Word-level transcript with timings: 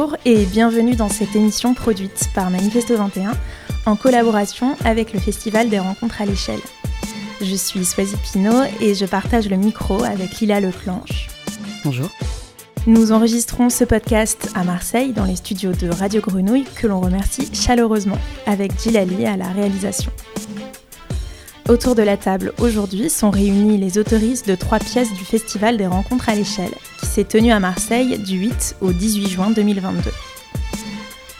Bonjour 0.00 0.16
et 0.24 0.46
bienvenue 0.46 0.96
dans 0.96 1.10
cette 1.10 1.36
émission 1.36 1.74
produite 1.74 2.30
par 2.34 2.48
Manifesto 2.48 2.96
21 2.96 3.32
en 3.84 3.96
collaboration 3.96 4.74
avec 4.82 5.12
le 5.12 5.20
Festival 5.20 5.68
des 5.68 5.78
rencontres 5.78 6.22
à 6.22 6.24
l'échelle. 6.24 6.60
Je 7.42 7.54
suis 7.54 7.84
Swazi 7.84 8.16
Pinault 8.16 8.64
et 8.80 8.94
je 8.94 9.04
partage 9.04 9.50
le 9.50 9.58
micro 9.58 10.02
avec 10.02 10.40
Lila 10.40 10.60
Leclanche. 10.60 11.28
Bonjour. 11.84 12.08
Nous 12.86 13.12
enregistrons 13.12 13.68
ce 13.68 13.84
podcast 13.84 14.50
à 14.54 14.64
Marseille 14.64 15.12
dans 15.12 15.26
les 15.26 15.36
studios 15.36 15.72
de 15.72 15.90
Radio 15.90 16.22
Grenouille 16.22 16.64
que 16.76 16.86
l'on 16.86 17.02
remercie 17.02 17.50
chaleureusement 17.52 18.18
avec 18.46 18.80
Gilali 18.80 19.26
à 19.26 19.36
la 19.36 19.48
réalisation. 19.48 20.10
Autour 21.70 21.94
de 21.94 22.02
la 22.02 22.16
table 22.16 22.52
aujourd'hui 22.58 23.08
sont 23.08 23.30
réunis 23.30 23.78
les 23.78 23.96
autoristes 23.96 24.48
de 24.48 24.56
trois 24.56 24.80
pièces 24.80 25.14
du 25.14 25.24
Festival 25.24 25.76
des 25.76 25.86
rencontres 25.86 26.28
à 26.28 26.34
l'échelle, 26.34 26.74
qui 26.98 27.06
s'est 27.06 27.22
tenu 27.22 27.52
à 27.52 27.60
Marseille 27.60 28.18
du 28.18 28.38
8 28.38 28.78
au 28.80 28.92
18 28.92 29.28
juin 29.28 29.50
2022. 29.50 30.10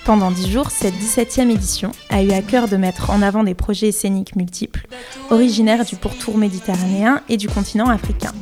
Pendant 0.05 0.31
dix 0.31 0.49
jours, 0.49 0.71
cette 0.71 0.95
17e 0.95 1.51
édition 1.51 1.91
a 2.11 2.23
eu 2.23 2.31
à 2.31 2.43
cœur 2.43 2.69
de 2.69 2.77
mettre 2.77 3.11
en 3.11 3.23
avant 3.23 3.43
des 3.43 3.55
projets 3.55 3.91
scéniques 3.91 4.37
multiples, 4.37 4.87
originaires 5.31 5.85
du 5.85 5.97
pourtour 5.97 6.39
méditerranéen 6.39 7.23
et 7.29 7.37
du 7.37 7.49
continent 7.49 7.89
africain. 7.89 8.33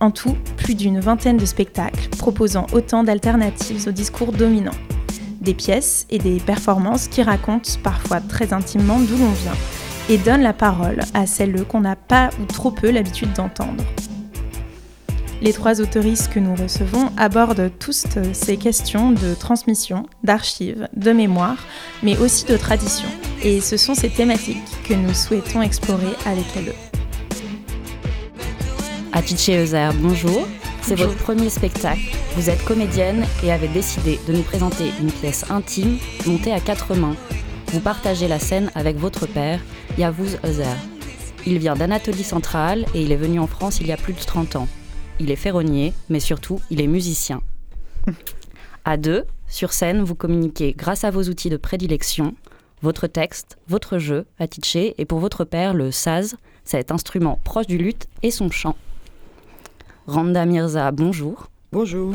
En 0.00 0.10
tout, 0.10 0.36
plus 0.58 0.74
d'une 0.74 1.00
vingtaine 1.00 1.38
de 1.38 1.46
spectacles 1.46 2.10
proposant 2.18 2.66
autant 2.74 3.02
d'alternatives 3.02 3.88
au 3.88 3.92
discours 3.92 4.32
dominant. 4.32 4.76
Des 5.40 5.54
pièces 5.54 6.06
et 6.10 6.18
des 6.18 6.36
performances 6.36 7.08
qui 7.08 7.22
racontent 7.22 7.70
parfois 7.82 8.20
très 8.20 8.52
intimement 8.52 8.98
d'où 8.98 9.16
l'on 9.16 9.32
vient 9.32 9.56
et 10.08 10.18
donnent 10.18 10.42
la 10.42 10.52
parole 10.52 11.00
à 11.14 11.26
celles 11.26 11.64
qu'on 11.64 11.80
n'a 11.80 11.96
pas 11.96 12.30
ou 12.40 12.44
trop 12.44 12.70
peu 12.70 12.90
l'habitude 12.90 13.32
d'entendre. 13.32 13.84
Les 15.42 15.52
trois 15.52 15.80
autoristes 15.80 16.32
que 16.32 16.40
nous 16.40 16.54
recevons 16.54 17.10
abordent 17.16 17.70
tous 17.78 18.06
ces 18.32 18.56
questions 18.56 19.10
de 19.10 19.34
transmission, 19.34 20.06
d'archives, 20.22 20.88
de 20.96 21.12
mémoire, 21.12 21.58
mais 22.02 22.16
aussi 22.18 22.46
de 22.46 22.56
tradition. 22.56 23.08
Et 23.42 23.60
ce 23.60 23.76
sont 23.76 23.94
ces 23.94 24.08
thématiques 24.08 24.62
que 24.88 24.94
nous 24.94 25.12
souhaitons 25.12 25.60
explorer 25.60 26.14
avec 26.24 26.46
elles. 26.56 26.72
Atiche 29.12 29.50
Euser, 29.50 29.90
bonjour. 30.00 30.48
C'est 30.80 30.96
votre 30.96 31.16
premier 31.16 31.50
spectacle. 31.50 32.02
Vous 32.36 32.50
êtes 32.50 32.64
comédienne 32.64 33.24
et 33.42 33.52
avez 33.52 33.68
décidé 33.68 34.18
de 34.26 34.32
nous 34.32 34.42
présenter 34.42 34.92
une 35.00 35.10
pièce 35.10 35.50
intime 35.50 35.98
montée 36.26 36.52
à 36.52 36.60
quatre 36.60 36.94
mains. 36.94 37.16
Vous 37.68 37.80
partagez 37.80 38.28
la 38.28 38.38
scène 38.38 38.70
avec 38.74 38.96
votre 38.96 39.26
père, 39.26 39.60
Yavuz 39.98 40.38
Euser. 40.44 40.64
Il 41.46 41.58
vient 41.58 41.74
d'Anatolie 41.74 42.24
centrale 42.24 42.86
et 42.94 43.02
il 43.02 43.12
est 43.12 43.16
venu 43.16 43.38
en 43.38 43.46
France 43.46 43.80
il 43.80 43.86
y 43.86 43.92
a 43.92 43.96
plus 43.96 44.12
de 44.12 44.20
30 44.20 44.56
ans 44.56 44.68
il 45.18 45.30
est 45.30 45.36
ferronnier, 45.36 45.92
mais 46.08 46.20
surtout, 46.20 46.60
il 46.70 46.80
est 46.80 46.86
musicien. 46.86 47.40
À 48.86 48.98
deux, 48.98 49.24
sur 49.48 49.72
scène, 49.72 50.02
vous 50.02 50.14
communiquez 50.14 50.74
grâce 50.76 51.04
à 51.04 51.10
vos 51.10 51.22
outils 51.22 51.48
de 51.48 51.56
prédilection, 51.56 52.34
votre 52.82 53.06
texte, 53.06 53.56
votre 53.66 53.96
jeu, 53.96 54.26
à 54.38 54.46
Titché, 54.46 54.94
et 54.98 55.06
pour 55.06 55.20
votre 55.20 55.44
père, 55.44 55.72
le 55.72 55.90
saz, 55.90 56.36
cet 56.64 56.92
instrument 56.92 57.40
proche 57.44 57.66
du 57.66 57.78
luth 57.78 58.08
et 58.22 58.30
son 58.30 58.50
chant. 58.50 58.76
Randa 60.06 60.44
Mirza, 60.44 60.90
bonjour. 60.90 61.48
Bonjour. 61.72 62.14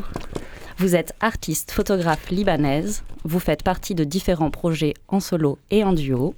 Vous 0.77 0.95
êtes 0.95 1.15
artiste, 1.21 1.71
photographe 1.71 2.29
libanaise. 2.29 3.01
Vous 3.23 3.39
faites 3.39 3.63
partie 3.63 3.95
de 3.95 4.03
différents 4.03 4.51
projets 4.51 4.93
en 5.07 5.19
solo 5.19 5.57
et 5.71 5.83
en 5.83 5.93
duo. 5.93 6.35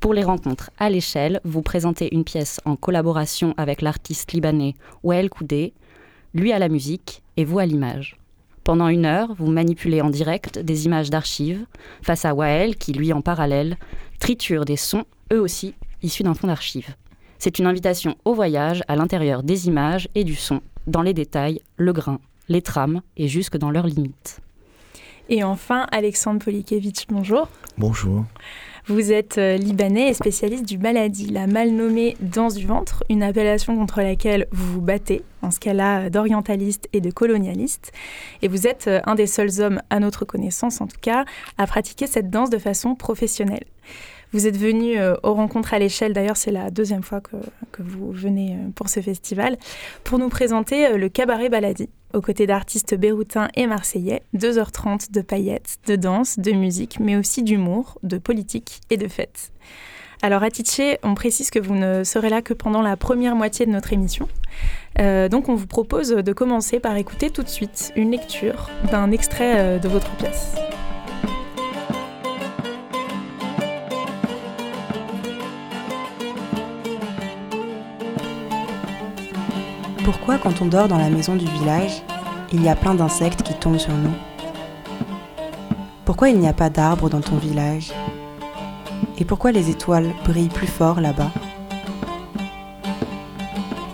Pour 0.00 0.14
les 0.14 0.24
rencontres 0.24 0.70
à 0.78 0.88
l'échelle, 0.88 1.42
vous 1.44 1.60
présentez 1.60 2.14
une 2.14 2.24
pièce 2.24 2.58
en 2.64 2.74
collaboration 2.74 3.52
avec 3.58 3.82
l'artiste 3.82 4.32
libanais 4.32 4.74
Wael 5.02 5.28
Koudé, 5.28 5.74
lui 6.32 6.52
à 6.52 6.58
la 6.58 6.70
musique 6.70 7.22
et 7.36 7.44
vous 7.44 7.58
à 7.58 7.66
l'image. 7.66 8.16
Pendant 8.64 8.88
une 8.88 9.04
heure, 9.04 9.34
vous 9.34 9.50
manipulez 9.50 10.00
en 10.00 10.08
direct 10.08 10.58
des 10.58 10.86
images 10.86 11.10
d'archives 11.10 11.66
face 12.00 12.24
à 12.24 12.32
Wael 12.32 12.76
qui, 12.76 12.94
lui, 12.94 13.12
en 13.12 13.20
parallèle, 13.20 13.76
triture 14.20 14.64
des 14.64 14.76
sons, 14.76 15.04
eux 15.34 15.40
aussi, 15.40 15.74
issus 16.02 16.22
d'un 16.22 16.34
fond 16.34 16.46
d'archives. 16.46 16.94
C'est 17.38 17.58
une 17.58 17.66
invitation 17.66 18.16
au 18.24 18.32
voyage 18.32 18.82
à 18.88 18.96
l'intérieur 18.96 19.42
des 19.42 19.68
images 19.68 20.08
et 20.14 20.24
du 20.24 20.34
son, 20.34 20.62
dans 20.86 21.02
les 21.02 21.14
détails, 21.14 21.60
le 21.76 21.92
grain, 21.92 22.20
les 22.48 22.62
trames 22.62 23.02
et 23.18 23.28
jusque 23.28 23.58
dans 23.58 23.70
leurs 23.70 23.86
limites. 23.86 24.40
Et 25.28 25.44
enfin, 25.44 25.86
Alexandre 25.92 26.42
Polikevitch, 26.42 27.06
bonjour. 27.08 27.48
Bonjour. 27.76 28.24
Vous 28.90 29.12
êtes 29.12 29.38
euh, 29.38 29.56
libanais 29.56 30.08
et 30.08 30.14
spécialiste 30.14 30.66
du 30.66 30.76
maladie, 30.76 31.26
la 31.26 31.46
mal 31.46 31.70
nommée 31.70 32.16
danse 32.18 32.56
du 32.56 32.66
ventre, 32.66 33.04
une 33.08 33.22
appellation 33.22 33.76
contre 33.76 34.00
laquelle 34.00 34.48
vous 34.50 34.72
vous 34.72 34.80
battez, 34.80 35.22
en 35.42 35.52
ce 35.52 35.60
cas-là 35.60 36.00
euh, 36.00 36.10
d'orientaliste 36.10 36.88
et 36.92 37.00
de 37.00 37.12
colonialiste. 37.12 37.92
Et 38.42 38.48
vous 38.48 38.66
êtes 38.66 38.88
euh, 38.88 39.00
un 39.04 39.14
des 39.14 39.28
seuls 39.28 39.60
hommes, 39.60 39.80
à 39.90 40.00
notre 40.00 40.24
connaissance 40.24 40.80
en 40.80 40.88
tout 40.88 40.98
cas, 41.00 41.24
à 41.56 41.68
pratiquer 41.68 42.08
cette 42.08 42.30
danse 42.30 42.50
de 42.50 42.58
façon 42.58 42.96
professionnelle. 42.96 43.62
Vous 44.32 44.46
êtes 44.46 44.56
venu 44.56 44.96
aux 45.22 45.34
rencontres 45.34 45.74
à 45.74 45.78
l'échelle, 45.78 46.12
d'ailleurs 46.12 46.36
c'est 46.36 46.52
la 46.52 46.70
deuxième 46.70 47.02
fois 47.02 47.20
que, 47.20 47.36
vous 47.78 48.12
venez 48.12 48.56
pour 48.74 48.88
ce 48.88 49.00
festival, 49.00 49.56
pour 50.04 50.18
nous 50.18 50.28
présenter 50.28 50.96
le 50.96 51.08
cabaret 51.08 51.48
Baladi, 51.48 51.88
aux 52.14 52.20
côtés 52.20 52.46
d'artistes 52.46 52.94
béroutins 52.94 53.48
et 53.54 53.66
marseillais, 53.66 54.22
2h30 54.36 55.10
de 55.12 55.20
paillettes, 55.20 55.78
de 55.86 55.96
danse, 55.96 56.38
de 56.38 56.52
musique, 56.52 56.98
mais 57.00 57.16
aussi 57.16 57.42
d'humour, 57.42 57.98
de 58.02 58.18
politique 58.18 58.80
et 58.90 58.96
de 58.96 59.08
fêtes. 59.08 59.52
Alors 60.22 60.42
à 60.42 60.48
on 61.02 61.14
précise 61.14 61.50
que 61.50 61.58
vous 61.58 61.74
ne 61.74 62.04
serez 62.04 62.28
là 62.28 62.42
que 62.42 62.52
pendant 62.52 62.82
la 62.82 62.96
première 62.98 63.34
moitié 63.34 63.64
de 63.64 63.70
notre 63.70 63.94
émission. 63.94 64.28
Euh, 64.98 65.28
donc 65.28 65.48
on 65.48 65.54
vous 65.54 65.66
propose 65.66 66.10
de 66.10 66.32
commencer 66.32 66.78
par 66.78 66.96
écouter 66.96 67.30
tout 67.30 67.42
de 67.42 67.48
suite 67.48 67.92
une 67.96 68.10
lecture 68.10 68.68
d'un 68.90 69.12
extrait 69.12 69.54
euh, 69.56 69.78
de 69.78 69.88
votre 69.88 70.14
pièce. 70.16 70.56
Pourquoi 80.10 80.38
quand 80.38 80.60
on 80.60 80.66
dort 80.66 80.88
dans 80.88 80.98
la 80.98 81.08
maison 81.08 81.36
du 81.36 81.44
village, 81.44 82.02
il 82.52 82.64
y 82.64 82.68
a 82.68 82.74
plein 82.74 82.96
d'insectes 82.96 83.44
qui 83.44 83.54
tombent 83.54 83.78
sur 83.78 83.92
nous? 83.92 84.10
Pourquoi 86.04 86.30
il 86.30 86.40
n'y 86.40 86.48
a 86.48 86.52
pas 86.52 86.68
d'arbres 86.68 87.08
dans 87.08 87.20
ton 87.20 87.36
village? 87.36 87.92
Et 89.18 89.24
pourquoi 89.24 89.52
les 89.52 89.70
étoiles 89.70 90.12
brillent 90.24 90.48
plus 90.48 90.66
fort 90.66 91.00
là-bas? 91.00 91.30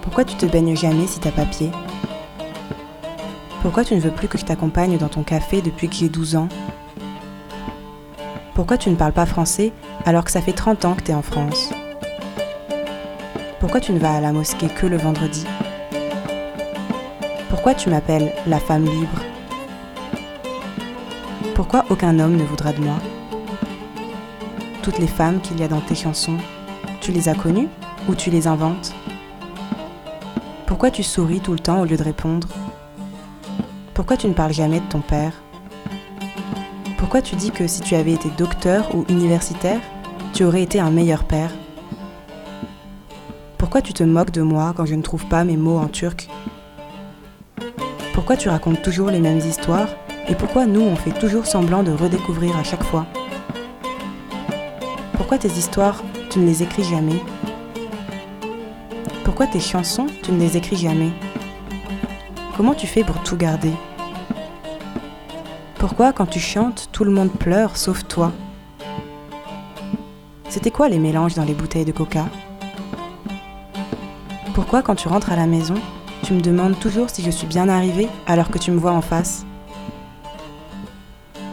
Pourquoi 0.00 0.24
tu 0.24 0.36
te 0.36 0.46
baignes 0.46 0.74
jamais 0.74 1.06
si 1.06 1.20
t'as 1.20 1.32
pas 1.32 1.44
pied? 1.44 1.70
Pourquoi 3.60 3.84
tu 3.84 3.94
ne 3.94 4.00
veux 4.00 4.10
plus 4.10 4.28
que 4.28 4.38
je 4.38 4.46
t'accompagne 4.46 4.96
dans 4.96 5.08
ton 5.08 5.22
café 5.22 5.60
depuis 5.60 5.86
que 5.86 5.96
j'ai 5.96 6.08
12 6.08 6.36
ans? 6.36 6.48
Pourquoi 8.54 8.78
tu 8.78 8.88
ne 8.88 8.96
parles 8.96 9.12
pas 9.12 9.26
français 9.26 9.70
alors 10.06 10.24
que 10.24 10.30
ça 10.30 10.40
fait 10.40 10.54
30 10.54 10.86
ans 10.86 10.94
que 10.94 11.02
t'es 11.02 11.14
en 11.14 11.20
France? 11.20 11.74
Pourquoi 13.60 13.80
tu 13.80 13.92
ne 13.92 13.98
vas 13.98 14.14
à 14.14 14.20
la 14.22 14.32
mosquée 14.32 14.68
que 14.68 14.86
le 14.86 14.96
vendredi? 14.96 15.44
Pourquoi 17.48 17.74
tu 17.74 17.90
m'appelles 17.90 18.32
la 18.46 18.58
femme 18.58 18.84
libre 18.84 19.20
Pourquoi 21.54 21.84
aucun 21.90 22.18
homme 22.18 22.36
ne 22.36 22.42
voudra 22.42 22.72
de 22.72 22.80
moi 22.80 22.96
Toutes 24.82 24.98
les 24.98 25.06
femmes 25.06 25.40
qu'il 25.40 25.60
y 25.60 25.62
a 25.62 25.68
dans 25.68 25.80
tes 25.80 25.94
chansons, 25.94 26.38
tu 27.00 27.12
les 27.12 27.28
as 27.28 27.34
connues 27.34 27.68
ou 28.08 28.16
tu 28.16 28.30
les 28.30 28.48
inventes 28.48 28.92
Pourquoi 30.66 30.90
tu 30.90 31.04
souris 31.04 31.40
tout 31.40 31.52
le 31.52 31.60
temps 31.60 31.80
au 31.80 31.84
lieu 31.84 31.96
de 31.96 32.02
répondre 32.02 32.48
Pourquoi 33.94 34.16
tu 34.16 34.26
ne 34.26 34.34
parles 34.34 34.52
jamais 34.52 34.80
de 34.80 34.86
ton 34.86 35.00
père 35.00 35.32
Pourquoi 36.98 37.22
tu 37.22 37.36
dis 37.36 37.52
que 37.52 37.68
si 37.68 37.80
tu 37.80 37.94
avais 37.94 38.12
été 38.12 38.28
docteur 38.36 38.92
ou 38.92 39.04
universitaire, 39.08 39.80
tu 40.32 40.42
aurais 40.42 40.62
été 40.62 40.80
un 40.80 40.90
meilleur 40.90 41.22
père 41.22 41.52
Pourquoi 43.56 43.82
tu 43.82 43.92
te 43.92 44.02
moques 44.02 44.32
de 44.32 44.42
moi 44.42 44.74
quand 44.76 44.84
je 44.84 44.96
ne 44.96 45.02
trouve 45.02 45.26
pas 45.26 45.44
mes 45.44 45.56
mots 45.56 45.78
en 45.78 45.86
turc 45.86 46.28
pourquoi 48.16 48.38
tu 48.38 48.48
racontes 48.48 48.80
toujours 48.80 49.10
les 49.10 49.20
mêmes 49.20 49.40
histoires 49.40 49.90
et 50.26 50.34
pourquoi 50.34 50.64
nous 50.64 50.80
on 50.80 50.96
fait 50.96 51.12
toujours 51.12 51.44
semblant 51.44 51.82
de 51.82 51.92
redécouvrir 51.92 52.56
à 52.56 52.64
chaque 52.64 52.82
fois 52.82 53.04
Pourquoi 55.18 55.36
tes 55.36 55.50
histoires, 55.50 56.02
tu 56.30 56.38
ne 56.38 56.46
les 56.46 56.62
écris 56.62 56.82
jamais 56.82 57.20
Pourquoi 59.22 59.46
tes 59.46 59.60
chansons, 59.60 60.06
tu 60.22 60.32
ne 60.32 60.40
les 60.40 60.56
écris 60.56 60.76
jamais 60.76 61.10
Comment 62.56 62.72
tu 62.72 62.86
fais 62.86 63.04
pour 63.04 63.22
tout 63.22 63.36
garder 63.36 63.72
Pourquoi 65.74 66.14
quand 66.14 66.26
tu 66.26 66.40
chantes, 66.40 66.88
tout 66.92 67.04
le 67.04 67.10
monde 67.10 67.32
pleure 67.32 67.76
sauf 67.76 68.08
toi 68.08 68.32
C'était 70.48 70.70
quoi 70.70 70.88
les 70.88 70.98
mélanges 70.98 71.34
dans 71.34 71.44
les 71.44 71.54
bouteilles 71.54 71.84
de 71.84 71.92
coca 71.92 72.24
Pourquoi 74.54 74.80
quand 74.80 74.94
tu 74.94 75.06
rentres 75.06 75.30
à 75.30 75.36
la 75.36 75.46
maison, 75.46 75.74
tu 76.26 76.32
me 76.32 76.40
demandes 76.40 76.76
toujours 76.80 77.08
si 77.08 77.22
je 77.22 77.30
suis 77.30 77.46
bien 77.46 77.68
arrivée 77.68 78.08
alors 78.26 78.50
que 78.50 78.58
tu 78.58 78.72
me 78.72 78.80
vois 78.80 78.90
en 78.90 79.00
face. 79.00 79.46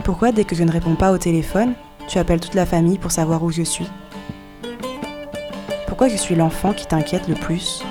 Pourquoi 0.03 0.31
dès 0.31 0.45
que 0.45 0.55
je 0.55 0.63
ne 0.63 0.71
réponds 0.71 0.95
pas 0.95 1.11
au 1.11 1.19
téléphone, 1.19 1.73
tu 2.07 2.17
appelles 2.17 2.39
toute 2.39 2.55
la 2.55 2.65
famille 2.65 2.97
pour 2.97 3.11
savoir 3.11 3.43
où 3.43 3.51
je 3.51 3.61
suis? 3.61 3.87
Pourquoi 5.85 6.07
je 6.07 6.17
suis 6.17 6.33
l'enfant 6.33 6.73
qui 6.73 6.87
t'inquiète 6.87 7.27
le 7.27 7.35
plus? 7.35 7.83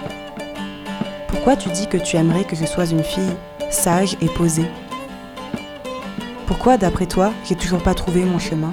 Pourquoi 1.29 1.55
tu 1.55 1.69
dis 1.69 1.87
que 1.87 1.99
tu 1.99 2.17
aimerais 2.17 2.43
que 2.43 2.56
je 2.56 2.67
sois 2.67 2.90
une 2.90 3.05
fille 3.05 3.37
sage 3.70 4.17
et 4.20 4.26
posée? 4.26 4.69
Pourquoi, 6.49 6.79
d'après 6.79 7.06
toi, 7.06 7.32
j'ai 7.44 7.55
toujours 7.55 7.81
pas 7.81 7.94
trouvé 7.94 8.25
mon 8.25 8.40
chemin? 8.40 8.73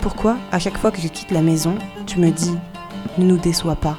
Pourquoi, 0.00 0.36
à 0.50 0.58
chaque 0.58 0.78
fois 0.78 0.90
que 0.90 1.00
je 1.00 1.06
quitte 1.06 1.30
la 1.30 1.42
maison, 1.42 1.76
tu 2.06 2.18
me 2.18 2.30
dis 2.30 2.58
ne 3.18 3.24
nous 3.24 3.38
déçois 3.38 3.76
pas? 3.76 3.96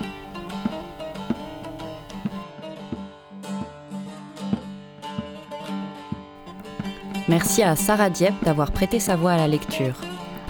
Merci 7.37 7.63
à 7.63 7.75
Sarah 7.75 8.09
Dieppe 8.09 8.45
d'avoir 8.45 8.71
prêté 8.71 8.97
sa 8.97 9.17
voix 9.17 9.33
à 9.33 9.37
la 9.37 9.49
lecture. 9.49 9.99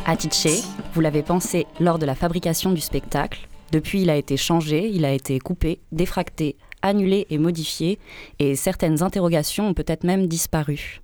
Atiché, 0.06 0.62
vous 0.94 1.02
l'avez 1.02 1.24
pensé 1.24 1.66
lors 1.80 1.98
de 1.98 2.06
la 2.06 2.14
fabrication 2.14 2.74
du 2.74 2.80
spectacle. 2.80 3.48
Depuis, 3.72 4.04
il 4.04 4.12
a 4.12 4.16
été 4.16 4.38
changé, 4.38 4.88
il 4.94 5.04
a 5.04 5.12
été 5.12 5.40
coupé, 5.40 5.80
défracté, 5.92 6.58
annulé 6.84 7.26
et 7.32 7.40
modifié, 7.40 7.98
et 8.38 8.56
certaines 8.56 9.02
interrogations 9.02 9.70
ont 9.70 9.74
peut-être 9.74 10.04
même 10.04 10.28
disparu. 10.28 11.02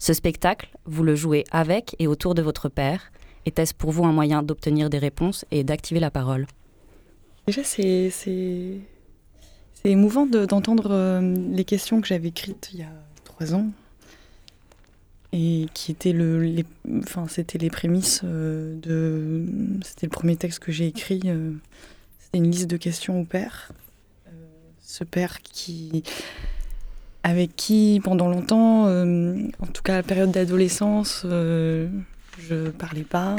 Ce 0.00 0.12
spectacle, 0.14 0.68
vous 0.84 1.04
le 1.04 1.14
jouez 1.14 1.44
avec 1.52 1.94
et 2.00 2.08
autour 2.08 2.34
de 2.34 2.42
votre 2.42 2.68
père. 2.68 3.12
Était-ce 3.46 3.72
pour 3.72 3.92
vous 3.92 4.04
un 4.04 4.12
moyen 4.12 4.42
d'obtenir 4.42 4.90
des 4.90 4.98
réponses 4.98 5.44
et 5.52 5.62
d'activer 5.62 6.00
la 6.00 6.10
parole? 6.10 6.48
Déjà, 7.46 7.62
c'est 7.62 8.80
émouvant 9.84 10.26
d'entendre 10.26 10.88
euh, 10.90 11.20
les 11.52 11.64
questions 11.64 12.00
que 12.00 12.08
j'avais 12.08 12.30
écrites 12.30 12.70
il 12.72 12.80
y 12.80 12.82
a 12.82 12.90
trois 13.22 13.54
ans 13.54 13.70
et 15.32 15.66
qui 15.74 15.92
étaient 15.92 16.12
le, 16.12 16.42
les, 16.42 16.64
enfin, 16.98 17.26
c'était 17.28 17.58
les 17.58 17.70
prémices 17.70 18.22
euh, 18.24 18.74
de, 18.80 19.46
c'était 19.84 20.06
le 20.06 20.10
premier 20.10 20.36
texte 20.36 20.58
que 20.58 20.72
j'ai 20.72 20.86
écrit. 20.86 21.22
Euh, 21.26 21.52
c'était 22.18 22.38
une 22.38 22.50
liste 22.50 22.68
de 22.68 22.76
questions 22.76 23.20
au 23.20 23.24
père. 23.24 23.72
ce 24.80 25.04
père 25.04 25.40
qui 25.42 26.02
avec 27.22 27.54
qui 27.56 28.00
pendant 28.02 28.28
longtemps, 28.28 28.86
euh, 28.86 29.36
en 29.60 29.66
tout 29.66 29.82
cas 29.82 29.96
la 29.96 30.02
période 30.02 30.30
d'adolescence, 30.30 31.22
euh, 31.24 31.88
je 32.38 32.70
parlais 32.70 33.04
pas. 33.04 33.36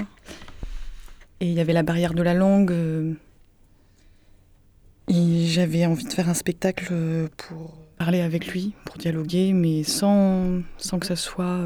Et 1.39 1.47
il 1.47 1.53
y 1.53 1.59
avait 1.59 1.73
la 1.73 1.83
barrière 1.83 2.13
de 2.13 2.21
la 2.21 2.33
langue. 2.33 2.71
Euh, 2.71 3.13
et 5.07 5.45
j'avais 5.47 5.85
envie 5.85 6.05
de 6.05 6.13
faire 6.13 6.29
un 6.29 6.33
spectacle 6.33 6.93
pour 7.37 7.73
parler 8.03 8.21
avec 8.21 8.47
lui, 8.47 8.73
pour 8.85 8.97
dialoguer, 8.97 9.53
mais 9.53 9.83
sans, 9.83 10.61
sans 10.77 10.97
que 10.97 11.05
ça 11.05 11.15
soit 11.15 11.59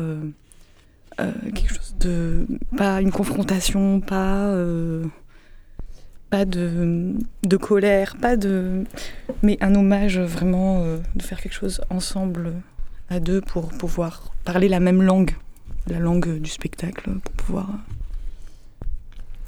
quelque 1.17 1.69
chose 1.69 1.95
de. 1.99 2.45
pas 2.75 2.99
une 2.99 3.11
confrontation, 3.11 4.01
pas 4.01 4.53
pas 6.29 6.45
de, 6.45 7.13
de, 7.43 7.57
colère, 7.57 8.17
pas 8.17 8.35
de, 8.35 8.83
mais 9.41 9.57
un 9.61 9.75
hommage 9.75 10.19
vraiment 10.19 10.83
euh, 10.83 10.97
de 11.15 11.21
faire 11.21 11.39
quelque 11.39 11.53
chose 11.53 11.81
ensemble 11.89 12.53
à 13.09 13.19
deux 13.19 13.41
pour 13.41 13.69
pouvoir 13.69 14.33
parler 14.43 14.67
la 14.67 14.79
même 14.79 15.01
langue, 15.01 15.35
la 15.87 15.99
langue 15.99 16.39
du 16.39 16.49
spectacle, 16.49 17.11
pour 17.23 17.33
pouvoir 17.33 17.69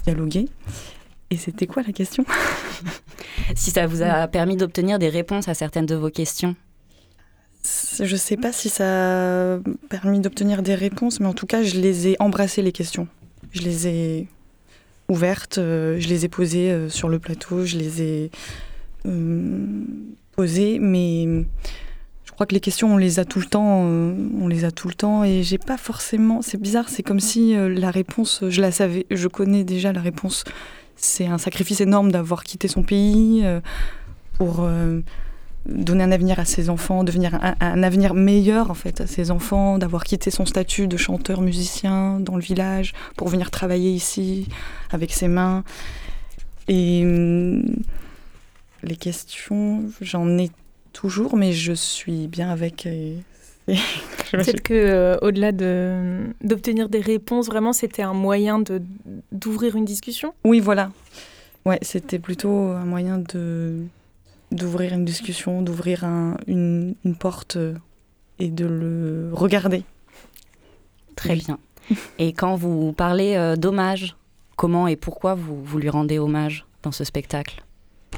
dialoguer. 0.04 0.48
Et 1.30 1.36
c'était 1.36 1.66
quoi 1.66 1.82
la 1.82 1.92
question? 1.92 2.24
Si 3.54 3.70
ça 3.70 3.86
vous 3.86 4.02
a 4.02 4.28
permis 4.28 4.56
d'obtenir 4.56 4.98
des 4.98 5.08
réponses 5.08 5.48
à 5.48 5.54
certaines 5.54 5.86
de 5.86 5.94
vos 5.94 6.10
questions 6.10 6.54
Je 7.98 8.12
ne 8.12 8.18
sais 8.18 8.36
pas 8.36 8.52
si 8.52 8.68
ça 8.68 9.54
a 9.54 9.58
permis 9.88 10.20
d'obtenir 10.20 10.62
des 10.62 10.74
réponses, 10.74 11.20
mais 11.20 11.26
en 11.26 11.34
tout 11.34 11.46
cas, 11.46 11.62
je 11.62 11.78
les 11.78 12.08
ai 12.08 12.16
embrassées 12.20 12.62
les 12.62 12.72
questions. 12.72 13.08
Je 13.52 13.62
les 13.62 13.88
ai 13.88 14.28
ouvertes. 15.08 15.58
Euh, 15.58 15.98
je 15.98 16.08
les 16.08 16.24
ai 16.24 16.28
posées 16.28 16.70
euh, 16.70 16.88
sur 16.88 17.08
le 17.08 17.18
plateau, 17.18 17.64
je 17.64 17.76
les 17.76 18.02
ai 18.02 18.30
euh, 19.06 19.84
posées, 20.32 20.78
mais 20.78 21.44
je 22.24 22.32
crois 22.32 22.46
que 22.46 22.54
les 22.54 22.60
questions, 22.60 22.94
on 22.94 22.96
les 22.96 23.18
a 23.18 23.24
tout 23.24 23.40
le 23.40 23.46
temps, 23.46 23.80
on 23.80 24.46
les 24.46 24.64
a 24.64 24.70
tout 24.70 24.86
le 24.86 24.94
temps, 24.94 25.24
et 25.24 25.42
j'ai 25.42 25.58
pas 25.58 25.76
forcément. 25.76 26.42
C'est 26.42 26.60
bizarre, 26.60 26.88
c'est 26.88 27.02
comme 27.02 27.20
si 27.20 27.56
la 27.56 27.90
réponse, 27.90 28.44
je 28.48 28.60
la 28.60 28.70
savais, 28.70 29.06
je 29.10 29.26
connais 29.26 29.64
déjà 29.64 29.92
la 29.92 30.00
réponse. 30.00 30.44
C'est 30.94 31.26
un 31.26 31.38
sacrifice 31.38 31.80
énorme 31.80 32.12
d'avoir 32.12 32.44
quitté 32.44 32.68
son 32.68 32.82
pays 32.82 33.44
pour 34.34 34.68
donner 35.68 36.04
un 36.04 36.12
avenir 36.12 36.40
à 36.40 36.44
ses 36.44 36.70
enfants, 36.70 37.04
devenir 37.04 37.34
un, 37.34 37.54
un, 37.60 37.82
avenir 37.82 38.14
meilleur 38.14 38.70
en 38.70 38.74
fait 38.74 39.00
à 39.00 39.06
ses 39.06 39.30
enfants, 39.30 39.78
d'avoir 39.78 40.04
quitté 40.04 40.30
son 40.30 40.46
statut 40.46 40.88
de 40.88 40.96
chanteur 40.96 41.40
musicien 41.40 42.20
dans 42.20 42.36
le 42.36 42.42
village 42.42 42.94
pour 43.16 43.28
venir 43.28 43.50
travailler 43.50 43.90
ici 43.90 44.48
avec 44.90 45.12
ses 45.12 45.28
mains. 45.28 45.64
Et 46.68 47.02
les 48.82 48.96
questions, 48.96 49.84
j'en 50.00 50.38
ai 50.38 50.50
toujours, 50.92 51.36
mais 51.36 51.52
je 51.52 51.72
suis 51.72 52.28
bien 52.28 52.50
avec. 52.50 52.88
Peut-être 53.66 54.62
que 54.62 54.74
euh, 54.74 55.16
au-delà 55.22 55.52
de 55.52 56.24
d'obtenir 56.42 56.88
des 56.88 57.00
réponses, 57.00 57.46
vraiment, 57.46 57.72
c'était 57.72 58.02
un 58.02 58.14
moyen 58.14 58.58
de 58.58 58.82
d'ouvrir 59.32 59.76
une 59.76 59.84
discussion? 59.84 60.34
Oui, 60.44 60.60
voilà. 60.60 60.90
Ouais, 61.64 61.78
c'était 61.82 62.18
plutôt 62.18 62.50
un 62.50 62.84
moyen 62.84 63.18
de 63.18 63.82
d'ouvrir 64.52 64.92
une 64.92 65.04
discussion, 65.04 65.62
d'ouvrir 65.62 66.04
une, 66.04 66.94
une, 67.04 67.16
porte 67.16 67.56
euh, 67.56 67.74
et 68.38 68.48
de 68.48 68.66
le 68.66 69.30
regarder. 69.32 69.84
Très 71.16 71.36
bien. 71.36 71.58
Et 72.18 72.32
quand 72.32 72.54
vous 72.54 72.92
parlez 72.92 73.34
euh, 73.36 73.56
d'hommage, 73.56 74.16
comment 74.56 74.88
et 74.88 74.96
pourquoi 74.96 75.34
vous, 75.34 75.62
vous 75.62 75.78
lui 75.78 75.88
rendez 75.88 76.18
hommage 76.18 76.66
dans 76.82 76.92
ce 76.92 77.04
spectacle? 77.04 77.64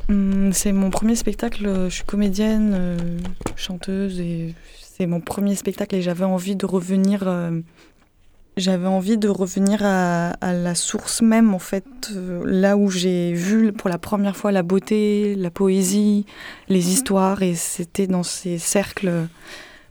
Hum, 0.09 0.53
C'est 0.53 0.73
mon 0.73 0.91
premier 0.91 1.15
spectacle, 1.15 1.67
euh, 1.67 1.88
je 1.88 1.97
suis 1.97 2.05
comédienne, 2.05 3.23
chanteuse, 3.55 4.21
et 4.21 4.55
c'est 4.81 5.06
mon 5.06 5.21
premier 5.21 5.55
spectacle 5.55 5.94
et 5.94 6.03
j'avais 6.03 6.25
envie 6.25 6.56
de 6.56 6.67
revenir 6.67 7.23
j'avais 8.61 8.87
envie 8.87 9.19
de 9.19 9.29
revenir 9.29 9.81
à, 9.85 10.35
la 10.43 10.75
source 10.75 11.23
même, 11.23 11.55
en 11.55 11.59
fait, 11.59 11.85
euh, 12.15 12.43
là 12.45 12.77
où 12.77 12.91
j'ai 12.91 13.33
vu 13.33 13.73
pour 13.73 13.89
la 13.91 13.99
première 13.99 14.37
fois 14.37 14.53
la 14.53 14.62
beauté, 14.62 15.35
la 15.35 15.51
poésie, 15.51 16.27
les 16.69 16.83
mhm. 16.83 16.89
histoires, 16.89 17.43
et 17.43 17.55
c'était 17.55 18.07
dans 18.07 18.23
ces 18.23 18.59
cercles 18.59 19.27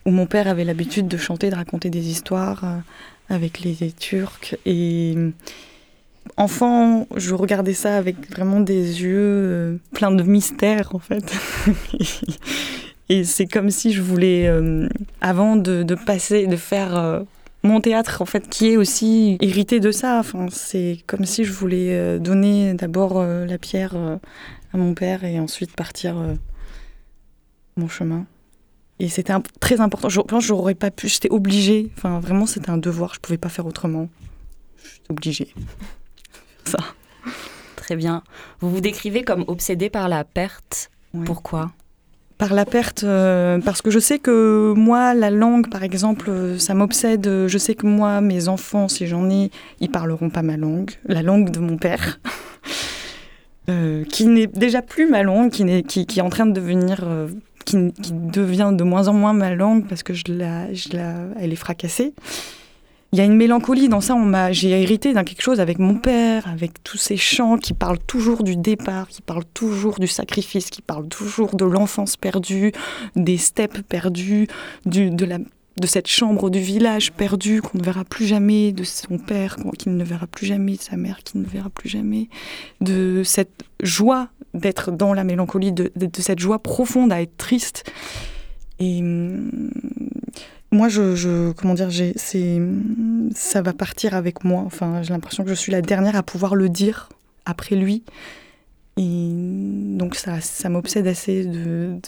où 0.06 0.12
mon 0.12 0.26
père 0.26 0.48
avait 0.48 0.64
l'habitude 0.64 1.08
de 1.08 1.18
chanter, 1.18 1.50
de 1.50 1.56
raconter 1.56 1.90
des 1.90 2.10
histoires 2.10 2.64
euh, 2.64 2.78
avec 3.30 3.60
les, 3.62 3.92
Turcs. 3.92 4.56
Et 4.66 5.16
enfant, 6.38 7.08
je 7.16 7.34
regardais 7.34 7.74
ça 7.74 7.98
avec 7.98 8.32
vraiment 8.32 8.60
des 8.60 9.02
yeux 9.02 9.18
euh, 9.18 9.78
pleins 9.94 10.12
de 10.12 10.24
mystère, 10.24 10.96
en 10.96 11.00
fait. 11.00 11.34
et 13.10 13.24
c'est 13.24 13.46
comme 13.46 13.70
si 13.70 13.92
je 13.92 14.02
voulais, 14.02 14.52
avant 15.22 15.56
de, 15.56 15.84
de, 15.84 15.96
passer, 15.96 16.48
de 16.48 16.56
faire 16.56 17.24
mon 17.64 17.82
théâtre, 17.82 18.22
en 18.22 18.26
fait, 18.26 18.48
qui 18.50 18.70
est 18.70 18.78
aussi 18.78 19.38
hérité 19.42 19.80
de 19.80 19.92
ça. 19.92 20.20
Enfin, 20.20 20.48
c'est 20.50 21.00
comme 21.08 21.26
si 21.26 21.44
je 21.44 21.52
voulais 21.52 21.94
euh, 21.94 22.20
donner 22.20 22.74
d'abord 22.74 23.20
euh, 23.20 23.46
la 23.46 23.58
pierre 23.58 23.96
euh, 23.96 24.18
à 24.74 24.78
mon 24.78 24.94
père 24.94 25.24
et 25.24 25.40
ensuite 25.40 25.76
partir 25.76 26.16
mon 27.76 27.88
chemin. 27.88 28.26
Et 29.00 29.10
c'était 29.10 29.34
très 29.60 29.82
important. 29.82 30.10
Je 30.10 30.20
pense 30.22 30.44
j'aurais 30.44 30.76
pas 30.76 30.92
pu. 30.92 31.08
J'étais 31.08 31.32
obligée. 31.32 31.92
Enfin, 31.98 32.20
vraiment, 32.20 32.46
c'était 32.46 32.70
un 32.70 32.78
devoir. 32.78 33.14
Je 33.14 33.20
pouvais 33.20 33.38
pas 33.38 33.50
faire 33.50 33.66
autrement. 33.66 34.10
J'étais 34.78 35.12
obligée. 35.12 35.54
ça. 36.66 36.80
Très 37.76 37.96
bien. 37.96 38.24
Vous 38.60 38.70
vous 38.70 38.82
décrivez 38.82 39.24
comme 39.24 39.44
obsédé 39.48 39.90
par 39.90 40.08
la 40.10 40.24
perte. 40.24 40.92
Pourquoi? 41.26 41.72
Par 42.40 42.54
la 42.54 42.64
perte, 42.66 43.04
euh, 43.04 43.60
parce 43.60 43.82
que 43.82 43.92
je 43.92 44.00
sais 44.00 44.18
que 44.18 44.74
moi, 44.76 45.14
la 45.14 45.30
langue, 45.30 45.70
par 45.70 45.84
exemple, 45.84 46.30
euh, 46.30 46.58
ça 46.58 46.74
m'obsède. 46.74 47.28
Je 47.48 47.58
sais 47.58 47.76
que 47.76 47.86
moi, 47.86 48.22
mes 48.22 48.48
enfants, 48.48 48.88
si 48.88 49.08
j'en 49.08 49.30
ai, 49.30 49.52
ils 49.82 49.92
parleront 49.92 50.30
pas 50.30 50.42
ma 50.42 50.56
langue, 50.56 50.92
la 51.06 51.22
langue 51.22 51.52
de 51.52 51.60
mon 51.60 51.78
père, 51.78 52.22
euh, 53.70 54.06
qui 54.06 54.26
n'est 54.26 54.48
déjà 54.48 54.82
plus 54.82 55.06
ma 55.06 55.22
langue, 55.22 55.52
qui, 55.52 55.64
est, 55.64 55.84
qui, 55.84 56.20
est 56.20 56.22
en 56.22 56.30
train 56.30 56.46
de 56.46 56.54
devenir, 56.54 57.06
qui, 57.66 57.92
qui, 57.92 58.14
devient 58.14 58.72
de 58.74 58.86
moins 58.86 59.10
en 59.10 59.14
moins 59.14 59.34
ma 59.34 59.54
langue 59.54 59.86
parce 59.88 60.02
que 60.02 60.14
je 60.14 60.24
la, 60.30 60.74
je 60.74 60.96
la, 60.96 61.16
elle 61.42 61.52
est 61.52 61.58
fracassée 61.58 62.14
il 63.12 63.20
y 63.20 63.22
a 63.22 63.26
une 63.26 63.36
mélancolie 63.36 63.90
dans 63.90 64.02
ça. 64.02 64.16
On 64.16 64.26
m'a, 64.26 64.52
j'ai 64.52 64.70
hérité 64.70 65.14
d'un 65.14 65.24
quelque 65.24 65.42
chose 65.42 65.60
avec 65.60 65.80
mon 65.80 65.96
père, 65.96 66.48
avec 66.48 66.84
tous 66.84 66.98
ces 66.98 67.18
chants 67.18 67.58
qui 67.58 67.74
parlent 67.74 68.00
toujours 68.00 68.44
du 68.44 68.56
départ, 68.56 69.08
qui 69.08 69.22
parlent 69.22 69.46
toujours 69.54 70.00
du 70.00 70.08
sacrifice, 70.08 70.70
qui 70.70 70.82
parlent 70.82 71.08
toujours 71.08 71.56
de 71.56 71.66
l'enfance 71.66 72.18
perdue, 72.18 72.72
des 73.16 73.38
steppes 73.38 73.82
perdues, 73.82 74.48
du, 74.86 75.10
de 75.10 75.26
la 75.26 75.40
de 75.80 75.88
cette 75.88 76.08
chambre 76.08 76.50
du 76.50 76.60
village 76.60 77.14
perdue 77.14 77.62
qu'on 77.62 77.78
ne 77.78 77.84
verra 77.84 78.04
plus 78.04 78.26
jamais, 78.26 78.74
de 78.74 78.84
son 78.84 79.18
père 79.18 79.56
qui 79.78 79.88
ne 79.88 80.04
verra 80.04 80.28
plus 80.28 80.46
jamais, 80.46 80.74
de 80.74 80.82
sa 80.82 80.98
mère 80.98 81.20
qui 81.24 81.38
ne 81.38 81.46
verra 81.46 81.70
plus 81.70 81.88
jamais, 81.88 82.28
de 82.82 83.22
cette 83.24 83.64
joie 83.82 84.28
d'être 84.54 84.92
dans 84.92 85.14
la 85.14 85.24
mélancolie, 85.24 85.72
de, 85.72 85.92
de, 85.96 86.08
de, 86.08 86.22
cette 86.22 86.40
joie 86.40 86.60
profonde 86.60 87.14
à 87.14 87.22
être 87.22 87.38
triste. 87.38 87.90
Et 88.80 89.00
hum, 89.00 89.72
moi, 90.72 90.88
je, 90.88 91.52
comment 91.54 91.74
dire, 91.74 91.90
c'est, 92.16 92.62
ça 93.34 93.62
va 93.62 93.74
partir 93.74 94.14
avec 94.14 94.44
moi. 94.44 94.62
Enfin, 94.66 95.02
j'ai 95.02 95.14
l'impression 95.14 95.44
que 95.44 95.50
je 95.50 95.56
suis 95.56 95.72
la 95.72 95.82
dernière 95.82 96.16
à 96.16 96.24
pouvoir 96.24 96.56
le 96.56 96.70
dire 96.70 97.10
après 97.46 97.76
lui. 97.76 98.04
Et 98.98 99.32
donc 99.98 100.16
ça, 100.16 100.42
ça 100.42 100.70
m'obsède 100.70 101.08
assez 101.08 101.46
de, 101.46 102.00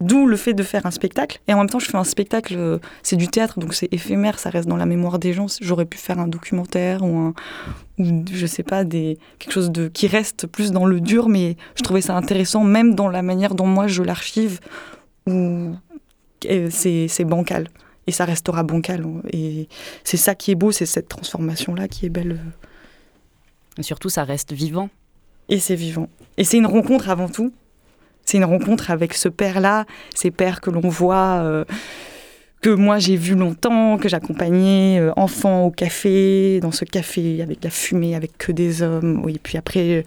D'où 0.00 0.26
le 0.26 0.36
fait 0.36 0.54
de 0.54 0.62
faire 0.62 0.86
un 0.86 0.90
spectacle. 0.90 1.40
Et 1.46 1.52
en 1.52 1.58
même 1.58 1.68
temps, 1.68 1.78
je 1.78 1.84
fais 1.84 1.98
un 1.98 2.04
spectacle, 2.04 2.54
euh, 2.56 2.78
c'est 3.02 3.16
du 3.16 3.28
théâtre, 3.28 3.58
donc 3.60 3.74
c'est 3.74 3.92
éphémère, 3.92 4.38
ça 4.38 4.48
reste 4.48 4.66
dans 4.66 4.78
la 4.78 4.86
mémoire 4.86 5.18
des 5.18 5.34
gens. 5.34 5.44
J'aurais 5.60 5.84
pu 5.84 5.98
faire 5.98 6.18
un 6.18 6.26
documentaire 6.26 7.02
ou 7.02 7.18
un, 7.18 7.34
ou 7.98 8.24
je 8.32 8.46
sais 8.46 8.62
pas, 8.62 8.82
quelque 8.82 9.52
chose 9.52 9.70
de, 9.70 9.88
qui 9.88 10.06
reste 10.06 10.46
plus 10.46 10.72
dans 10.72 10.86
le 10.86 11.02
dur, 11.02 11.28
mais 11.28 11.56
je 11.76 11.82
trouvais 11.82 12.00
ça 12.00 12.16
intéressant, 12.16 12.64
même 12.64 12.94
dans 12.94 13.08
la 13.08 13.20
manière 13.20 13.54
dont 13.54 13.66
moi 13.66 13.88
je 13.88 14.02
l'archive, 14.02 14.60
où 15.26 15.74
c'est 16.70 17.24
bancal. 17.24 17.68
Et 18.06 18.12
ça 18.12 18.24
restera 18.24 18.62
bancal. 18.62 19.04
Et 19.32 19.68
c'est 20.04 20.16
ça 20.16 20.34
qui 20.34 20.50
est 20.50 20.56
beau, 20.56 20.72
c'est 20.72 20.86
cette 20.86 21.08
transformation-là 21.08 21.88
qui 21.88 22.06
est 22.06 22.10
belle. 22.10 22.40
Et 23.78 23.82
surtout, 23.82 24.08
ça 24.08 24.24
reste 24.24 24.52
vivant. 24.52 24.90
Et 25.48 25.58
c'est 25.58 25.74
vivant. 25.74 26.08
Et 26.36 26.44
c'est 26.44 26.58
une 26.58 26.66
rencontre 26.66 27.08
avant 27.08 27.28
tout 27.28 27.52
c'est 28.24 28.38
une 28.38 28.44
rencontre 28.44 28.90
avec 28.90 29.14
ce 29.14 29.28
père-là, 29.28 29.86
ces 30.14 30.30
pères 30.30 30.60
que 30.60 30.70
l'on 30.70 30.88
voit, 30.88 31.40
euh, 31.42 31.64
que 32.60 32.70
moi 32.70 32.98
j'ai 32.98 33.16
vu 33.16 33.34
longtemps, 33.34 33.98
que 33.98 34.08
j'accompagnais 34.08 35.00
euh, 35.00 35.12
enfant 35.16 35.64
au 35.64 35.70
café, 35.70 36.60
dans 36.60 36.70
ce 36.70 36.84
café 36.84 37.42
avec 37.42 37.64
la 37.64 37.70
fumée, 37.70 38.14
avec 38.14 38.38
que 38.38 38.52
des 38.52 38.82
hommes. 38.82 39.20
Oui, 39.24 39.40
puis 39.42 39.58
après 39.58 40.04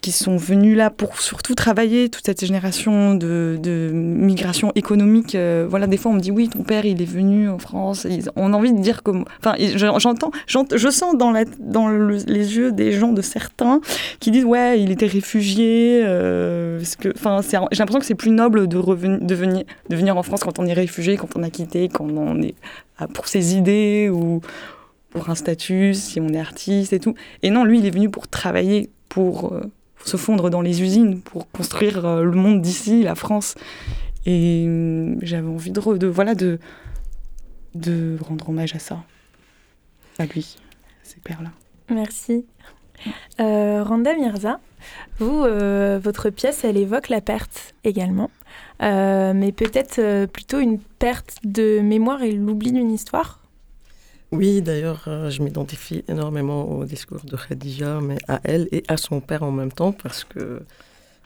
qui 0.00 0.12
sont 0.12 0.36
venus 0.36 0.76
là 0.76 0.90
pour 0.90 1.20
surtout 1.20 1.54
travailler 1.54 2.08
toute 2.08 2.24
cette 2.24 2.44
génération 2.44 3.14
de, 3.14 3.58
de 3.60 3.90
migration 3.92 4.72
économique. 4.74 5.34
Euh, 5.34 5.66
voilà, 5.68 5.86
des 5.86 5.96
fois 5.96 6.12
on 6.12 6.14
me 6.14 6.20
dit 6.20 6.30
oui, 6.30 6.48
ton 6.48 6.62
père 6.62 6.84
il 6.84 7.02
est 7.02 7.06
venu 7.06 7.48
en 7.48 7.58
France. 7.58 8.06
on 8.36 8.52
a 8.52 8.56
envie 8.56 8.72
de 8.72 8.80
dire 8.80 9.02
comme, 9.02 9.24
enfin, 9.40 9.54
j'entends, 9.76 10.30
je 10.46 10.90
sens 10.90 11.16
dans, 11.16 11.32
les 11.32 12.56
yeux 12.56 12.72
des 12.72 12.92
gens 12.92 13.12
de 13.12 13.22
certains 13.22 13.80
qui 14.20 14.30
disent 14.30 14.44
ouais, 14.44 14.80
il 14.80 14.90
était 14.90 15.06
réfugié. 15.06 16.02
Euh, 16.04 16.80
j'ai 16.80 17.78
l'impression 17.78 17.98
que 17.98 18.06
c'est 18.06 18.14
plus 18.14 18.30
noble 18.30 18.68
de, 18.68 18.78
de, 18.78 19.34
venir, 19.34 20.16
en 20.16 20.22
France 20.22 20.40
quand 20.40 20.58
on 20.58 20.66
est 20.66 20.72
réfugié, 20.72 21.16
quand 21.16 21.36
on 21.36 21.42
a 21.42 21.50
quitté, 21.50 21.88
quand 21.88 22.08
on 22.08 22.40
est 22.40 22.54
pour 23.14 23.28
ses 23.28 23.56
idées 23.56 24.08
ou 24.12 24.40
pour 25.10 25.30
un 25.30 25.34
statut, 25.34 25.94
si 25.94 26.20
on 26.20 26.28
est 26.28 26.40
artiste 26.40 26.92
et 26.92 27.00
tout. 27.00 27.14
Et 27.42 27.50
non, 27.50 27.64
lui, 27.64 27.78
il 27.78 27.86
est 27.86 27.90
venu 27.90 28.10
pour 28.10 28.28
travailler, 28.28 28.90
pour 29.08 29.52
euh, 29.52 29.62
se 30.04 30.16
fondre 30.16 30.50
dans 30.50 30.60
les 30.60 30.82
usines 30.82 31.20
pour 31.20 31.50
construire 31.50 32.04
euh, 32.04 32.22
le 32.22 32.32
monde 32.36 32.62
d'ici, 32.62 33.02
la 33.02 33.14
France. 33.14 33.54
Et 34.26 34.64
euh, 34.66 35.16
j'avais 35.22 35.48
envie 35.48 35.70
de, 35.70 35.96
de, 35.96 36.06
voilà, 36.06 36.34
de, 36.34 36.58
de 37.74 38.16
rendre 38.20 38.48
hommage 38.48 38.74
à 38.74 38.78
ça, 38.78 39.02
à 40.18 40.26
lui, 40.26 40.56
à 41.02 41.04
ces 41.04 41.20
pères-là. 41.20 41.50
Merci. 41.90 42.44
Euh, 43.40 43.82
Randa 43.84 44.14
Mirza, 44.14 44.60
vous, 45.18 45.44
votre 46.02 46.30
pièce, 46.30 46.64
elle 46.64 46.76
évoque 46.76 47.08
la 47.08 47.20
perte 47.20 47.74
également, 47.84 48.30
mais 48.80 49.52
peut-être 49.52 50.26
plutôt 50.26 50.58
une 50.58 50.78
perte 50.78 51.36
de 51.44 51.80
mémoire 51.80 52.22
et 52.22 52.32
l'oubli 52.32 52.72
d'une 52.72 52.90
histoire? 52.90 53.40
Oui, 54.30 54.60
d'ailleurs, 54.60 55.04
euh, 55.06 55.30
je 55.30 55.42
m'identifie 55.42 56.04
énormément 56.06 56.70
au 56.70 56.84
discours 56.84 57.24
de 57.24 57.36
Khadija, 57.36 58.00
mais 58.02 58.18
à 58.28 58.40
elle 58.44 58.68
et 58.72 58.82
à 58.88 58.98
son 58.98 59.20
père 59.20 59.42
en 59.42 59.50
même 59.50 59.72
temps, 59.72 59.92
parce 59.92 60.24
que 60.24 60.62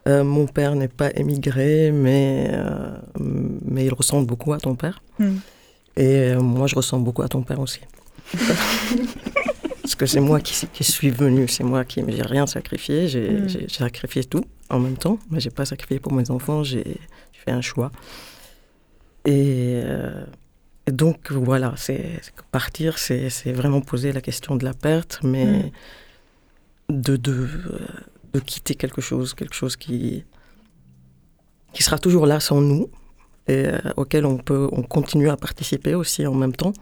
euh, 0.07 0.25
mon 0.25 0.47
père 0.47 0.77
n'est 0.77 0.89
pas 0.89 1.11
émigré, 1.17 1.91
mais, 1.91 2.51
euh, 2.53 2.97
mais 3.19 3.87
il 3.87 3.93
ressemble 3.93 4.27
beaucoup 4.27 4.53
à 4.53 4.59
ton 4.59 4.77
père. 4.77 5.03
Hmm. 5.19 5.37
Et 5.97 6.35
moi, 6.37 6.69
je 6.69 6.77
ressemble 6.77 7.05
beaucoup 7.05 7.23
à 7.23 7.29
ton 7.29 7.43
père 7.43 7.59
aussi. 7.59 7.81
parce 9.83 9.97
que 9.97 10.07
c'est 10.07 10.21
moi 10.21 10.41
qui, 10.41 10.67
qui, 10.73 10.85
suis 10.85 11.11
venu, 11.11 11.49
c'est 11.49 11.65
moi 11.65 11.85
qui 11.85 12.03
n'ai 12.03 12.23
rien 12.23 12.47
sacrifié, 12.47 13.07
hmm. 13.07 13.49
j'ai 13.49 13.69
sacrifié 13.69 14.25
tout 14.25 14.45
en 14.71 14.79
même 14.79 14.97
temps, 14.97 15.19
mais 15.29 15.41
j'ai 15.41 15.51
pas 15.51 15.65
sacrifié 15.65 15.99
pour 15.99 16.13
mes 16.13 16.31
enfants, 16.31 16.63
j'ai 16.63 16.99
fait 17.33 17.51
un 17.51 17.61
choix. 17.61 17.91
Et 19.25 19.83
donc 20.91 21.31
voilà, 21.31 21.75
c'est 21.77 22.21
partir, 22.51 22.99
c'est 22.99 23.53
vraiment 23.53 23.81
poser 23.81 24.13
la 24.13 24.21
question 24.21 24.57
de 24.57 24.65
la 24.65 24.75
perte, 24.75 25.21
mais 25.23 25.71
mm. 26.89 27.01
de, 27.01 27.17
de, 27.17 27.49
de, 28.33 28.41
quitter 28.41 28.75
quelque 28.75 29.01
chose, 29.01 29.35
quelque 29.35 29.55
chose 29.55 29.77
qui, 29.77 30.25
qui 31.73 31.83
sera 31.83 31.99
toujours 31.99 32.27
là 32.27 32.41
sans 32.41 32.61
nous 32.61 32.91
et 33.49 33.67
euh, 33.67 33.79
auquel 33.97 34.27
on 34.27 34.39
peut 34.39 34.69
on 34.73 34.83
continue 34.83 35.31
à 35.31 35.37
participer 35.37 35.95
aussi 35.95 36.27
en 36.27 36.35
même 36.35 36.55
temps. 36.55 36.73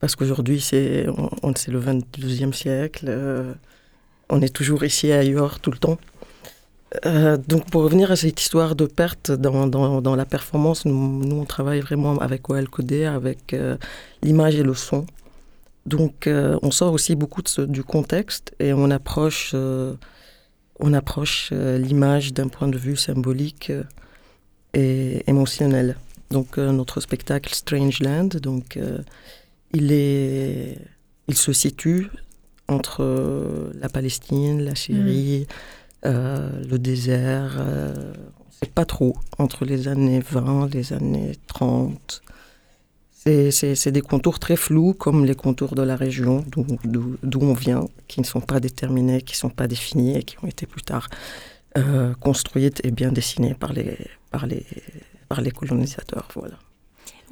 Parce 0.00 0.14
qu'aujourd'hui, 0.14 0.60
c'est 0.60 1.06
on, 1.08 1.48
le 1.48 1.80
22e 1.80 2.52
siècle, 2.52 3.06
euh, 3.08 3.54
on 4.28 4.42
est 4.42 4.54
toujours 4.54 4.84
ici 4.84 5.08
et 5.08 5.14
ailleurs 5.14 5.60
tout 5.60 5.70
le 5.70 5.78
temps. 5.78 5.98
Euh, 7.04 7.36
donc 7.36 7.70
pour 7.70 7.82
revenir 7.82 8.10
à 8.10 8.16
cette 8.16 8.40
histoire 8.40 8.74
de 8.74 8.86
perte 8.86 9.30
dans, 9.30 10.16
la 10.16 10.24
performance, 10.24 10.84
nous, 10.84 11.36
on 11.36 11.44
travaille 11.44 11.80
vraiment 11.80 12.18
avec 12.18 12.48
OL 12.48 12.68
Codé, 12.68 13.04
avec 13.04 13.52
euh, 13.52 13.76
l'image 14.22 14.54
et 14.56 14.62
le 14.62 14.74
son. 14.74 15.06
Donc 15.84 16.26
euh, 16.26 16.58
on 16.62 16.70
sort 16.70 16.92
aussi 16.92 17.14
beaucoup 17.14 17.42
du 17.68 17.84
contexte 17.84 18.54
et 18.58 18.72
on 18.72 18.90
approche, 18.90 19.54
l'image 21.52 22.32
d'un 22.32 22.48
point 22.48 22.68
de 22.68 22.78
vue 22.78 22.96
symbolique 22.96 23.72
et 24.74 25.22
émotionnel. 25.28 25.96
Donc 26.30 26.58
notre 26.58 27.00
spectacle 27.00 27.54
Strange 27.54 28.00
Land, 28.00 28.28
donc 28.42 28.78
il 29.72 30.76
se 31.34 31.52
situe 31.52 32.08
entre 32.68 33.70
la 33.80 33.88
Palestine, 33.88 34.64
la 34.64 34.74
Syrie. 34.74 35.46
Mm. 35.48 35.52
Euh, 36.04 36.62
le 36.68 36.78
désert, 36.78 37.56
euh, 37.58 38.12
c'est 38.50 38.72
pas 38.72 38.84
trop, 38.84 39.16
entre 39.38 39.64
les 39.64 39.88
années 39.88 40.20
20, 40.20 40.72
les 40.74 40.92
années 40.92 41.32
30. 41.46 42.22
C'est 43.50 43.88
des 43.88 44.02
contours 44.02 44.38
très 44.38 44.54
flous, 44.54 44.94
comme 44.94 45.24
les 45.24 45.34
contours 45.34 45.74
de 45.74 45.82
la 45.82 45.96
région 45.96 46.44
d'où 46.46 47.40
on 47.40 47.54
vient, 47.54 47.84
qui 48.06 48.20
ne 48.20 48.24
sont 48.24 48.40
pas 48.40 48.60
déterminés, 48.60 49.20
qui 49.20 49.34
ne 49.34 49.38
sont 49.38 49.50
pas 49.50 49.66
définis 49.66 50.16
et 50.16 50.22
qui 50.22 50.36
ont 50.44 50.46
été 50.46 50.64
plus 50.64 50.82
tard 50.82 51.08
euh, 51.76 52.14
construites 52.14 52.80
et 52.84 52.92
bien 52.92 53.10
dessinées 53.10 53.54
par 53.54 53.72
les, 53.72 53.98
par 54.30 54.46
les, 54.46 54.64
par 55.28 55.40
les 55.40 55.50
colonisateurs. 55.50 56.28
Voilà. 56.36 56.56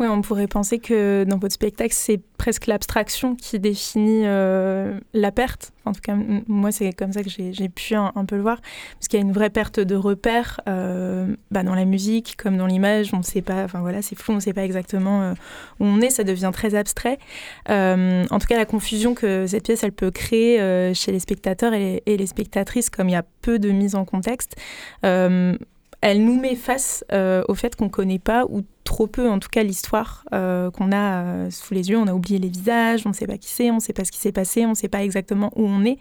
Oui, 0.00 0.08
on 0.08 0.22
pourrait 0.22 0.48
penser 0.48 0.80
que 0.80 1.22
dans 1.22 1.38
votre 1.38 1.54
spectacle, 1.54 1.94
c'est 1.94 2.20
presque 2.36 2.66
l'abstraction 2.66 3.36
qui 3.36 3.60
définit 3.60 4.22
euh, 4.24 4.98
la 5.12 5.30
perte. 5.30 5.72
En 5.84 5.92
tout 5.92 6.00
cas, 6.00 6.16
moi, 6.48 6.72
c'est 6.72 6.92
comme 6.92 7.12
ça 7.12 7.22
que 7.22 7.30
j'ai 7.30 7.68
pu 7.68 7.94
un, 7.94 8.10
peu 8.26 8.34
le 8.34 8.42
voir. 8.42 8.60
Parce 8.98 9.06
qu'il 9.06 9.20
y 9.20 9.22
a 9.22 9.24
une 9.24 9.32
vraie 9.32 9.50
perte 9.50 9.78
de 9.78 9.94
repères 9.94 10.60
euh, 10.68 11.36
bah, 11.52 11.62
dans 11.62 11.76
la 11.76 11.84
musique, 11.84 12.36
comme 12.36 12.56
dans 12.56 12.66
l'image. 12.66 13.14
On 13.14 13.18
ne 13.18 13.22
sait 13.22 13.40
pas, 13.40 13.62
enfin 13.62 13.80
voilà, 13.82 14.02
c'est 14.02 14.16
flou, 14.18 14.32
on 14.32 14.36
ne 14.36 14.40
sait 14.40 14.52
pas 14.52 14.64
exactement 14.64 15.22
euh, 15.22 15.34
où 15.78 15.84
on 15.84 16.00
est, 16.00 16.10
ça 16.10 16.24
devient 16.24 16.50
très 16.52 16.74
abstrait. 16.74 17.18
en 17.68 18.38
tout 18.40 18.46
cas, 18.48 18.56
la 18.56 18.66
confusion 18.66 19.14
que 19.14 19.46
cette 19.46 19.62
pièce, 19.62 19.84
elle 19.84 19.92
peut 19.92 20.10
créer 20.10 20.92
chez 20.92 21.12
les 21.12 21.20
spectateurs 21.20 21.72
et 21.72 22.02
les, 22.04 22.26
spectatrices, 22.26 22.90
comme 22.90 23.08
il 23.08 23.12
y 23.12 23.16
a 23.16 23.24
peu 23.42 23.60
de 23.60 23.70
mise 23.70 23.94
en 23.94 24.04
contexte, 24.04 24.56
elle 25.02 26.24
nous 26.24 26.40
met 26.40 26.56
face 26.56 27.04
au 27.12 27.54
fait 27.54 27.76
qu'on 27.76 27.84
ne 27.84 27.90
connaît 27.90 28.18
pas, 28.18 28.44
ou 28.48 28.64
trop 28.85 29.07
peu 29.07 29.29
en 29.29 29.38
tout 29.38 29.49
cas, 29.49 29.62
l'histoire 29.62 30.25
euh, 30.33 30.71
qu'on 30.71 30.93
a 30.93 31.25
euh, 31.25 31.50
sous 31.50 31.75
les 31.75 31.91
yeux. 31.91 31.99
On 31.99 32.07
a 32.07 32.14
oublié 32.14 32.38
les 32.38 32.49
visages, 32.49 33.03
on 33.07 33.11
ne 33.11 33.14
sait 33.14 33.26
pas 33.26 33.38
qui 33.38 33.49
c'est, 33.49 33.71
on 33.71 33.76
ne 33.76 33.81
sait 33.81 33.93
pas 33.93 34.05
ce 34.05 34.12
qui 34.12 34.19
s'est 34.19 34.33
passé, 34.33 34.67
on 34.67 34.71
ne 34.71 34.75
sait 34.75 34.88
pas 34.88 35.03
exactement 35.03 35.50
où 35.57 35.67
on 35.67 35.85
est. 35.85 35.99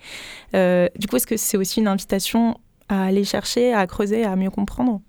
du 0.97 1.07
coup, 1.07 1.15
est-ce 1.15 1.27
que 1.27 1.37
c'est 1.37 1.57
aussi 1.57 1.79
une 1.79 1.87
invitation 1.87 2.59
à 2.89 3.05
aller 3.05 3.23
chercher, 3.23 3.73
à 3.73 3.87
creuser, 3.87 4.23
à 4.23 4.35
mieux 4.35 4.51
comprendre? 4.51 5.01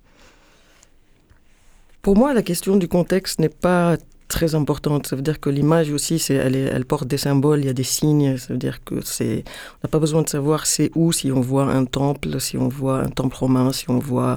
Pour 2.02 2.16
moi, 2.16 2.34
la 2.34 2.42
question 2.42 2.76
du 2.76 2.86
contexte 2.86 3.38
n'est 3.38 3.48
pas 3.48 3.96
très 4.28 4.54
importante. 4.54 5.06
Ça 5.06 5.16
veut 5.16 5.22
dire 5.22 5.40
que 5.40 5.48
l'image 5.48 5.90
aussi, 5.90 6.18
c'est, 6.18 6.34
elle, 6.34 6.56
elle, 6.56 6.84
porte 6.84 7.06
des 7.06 7.18
symboles, 7.18 7.60
il 7.60 7.66
y 7.66 7.68
a 7.68 7.72
des 7.72 7.84
signes. 7.84 8.36
Ça 8.36 8.52
veut 8.52 8.58
dire 8.58 8.82
que 8.84 8.96
c'est, 9.04 9.44
on 9.76 9.78
n'a 9.84 9.88
pas 9.88 9.98
besoin 9.98 10.22
de 10.22 10.28
savoir 10.28 10.66
c'est 10.66 10.90
où, 10.94 11.12
si 11.12 11.30
on 11.32 11.40
voit 11.40 11.64
un 11.64 11.84
temple, 11.84 12.40
si 12.40 12.56
on 12.56 12.68
voit 12.68 12.98
un 13.00 13.08
temple 13.08 13.36
romain, 13.36 13.72
si 13.72 13.88
on 13.90 13.98
voit 13.98 14.36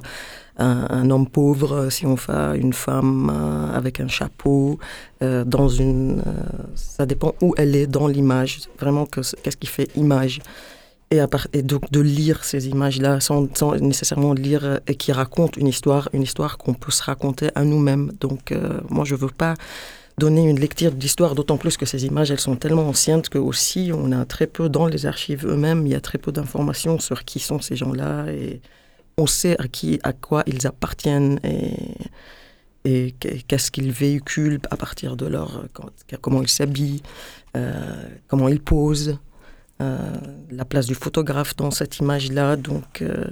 un, 0.57 1.09
homme 1.09 1.27
pauvre, 1.27 1.89
si 1.89 2.05
on 2.05 2.17
fait 2.17 2.57
une 2.57 2.73
femme 2.73 3.31
euh, 3.33 3.77
avec 3.77 3.99
un 3.99 4.07
chapeau, 4.07 4.79
euh, 5.21 5.43
dans 5.43 5.69
une, 5.69 6.21
euh, 6.25 6.33
ça 6.75 7.05
dépend 7.05 7.33
où 7.41 7.53
elle 7.57 7.75
est 7.75 7.87
dans 7.87 8.07
l'image. 8.07 8.61
Vraiment, 8.79 9.05
qu'est-ce 9.05 9.57
qui 9.57 9.67
fait 9.67 9.89
image 9.95 10.39
et, 11.09 11.21
donc 11.61 11.89
de 11.89 12.01
lire 12.01 12.43
ces 12.43 12.67
images-là 12.67 13.21
sans, 13.21 13.47
nécessairement 13.79 14.33
lire 14.33 14.81
et 14.87 14.95
qui 14.95 15.13
racontent 15.13 15.57
une 15.57 15.67
histoire, 15.67 16.09
une 16.11 16.23
histoire 16.23 16.57
qu'on 16.57 16.73
peut 16.73 16.91
se 16.91 17.01
raconter 17.01 17.49
à 17.55 17.63
nous-mêmes. 17.63 18.11
Donc 18.19 18.53
moi 18.89 19.05
je 19.05 19.15
veux 19.15 19.29
pas 19.29 19.53
donner 20.17 20.49
une 20.49 20.59
lecture 20.59 20.91
d'histoire, 20.91 21.33
d'autant 21.33 21.55
plus 21.55 21.77
que 21.77 21.85
ces 21.85 22.05
images 22.05 22.29
elles 22.29 22.41
sont 22.41 22.57
tellement 22.57 22.89
anciennes 22.89 23.21
que 23.21 23.37
aussi 23.37 23.91
on 23.93 24.11
a 24.11 24.25
très 24.25 24.47
peu 24.47 24.67
dans 24.67 24.85
les 24.85 25.05
archives 25.05 25.47
eux-mêmes, 25.47 25.87
il 25.87 25.93
y 25.93 25.95
a 25.95 26.01
très 26.01 26.17
peu 26.17 26.33
d'informations 26.33 26.99
sur 26.99 27.23
qui 27.23 27.39
sont 27.39 27.61
ces 27.61 27.77
gens-là 27.77 28.25
on 29.17 29.25
sait 29.25 29.59
à 29.59 29.67
qui, 29.67 30.00
à 30.03 30.13
quoi 30.13 30.43
ils 30.45 30.67
appartiennent 30.67 31.39
et, 31.43 33.12
qu'est-ce 33.47 33.69
qu'ils 33.69 33.91
véhiculent 33.91 34.59
à 34.71 34.77
partir 34.77 35.17
de 35.17 35.25
leur, 35.25 35.65
comment 36.21 36.41
ils 36.41 36.47
s'habillent, 36.47 37.01
euh, 37.57 37.81
comment 38.27 38.47
ils 38.47 38.62
posent, 38.62 39.17
euh, 39.81 39.97
la 40.51 40.63
place 40.63 40.86
du 40.86 40.95
photographe 40.95 41.53
dans 41.57 41.69
cette 41.69 41.97
image-là. 41.97 42.55
Donc, 42.55 43.01
euh, 43.01 43.25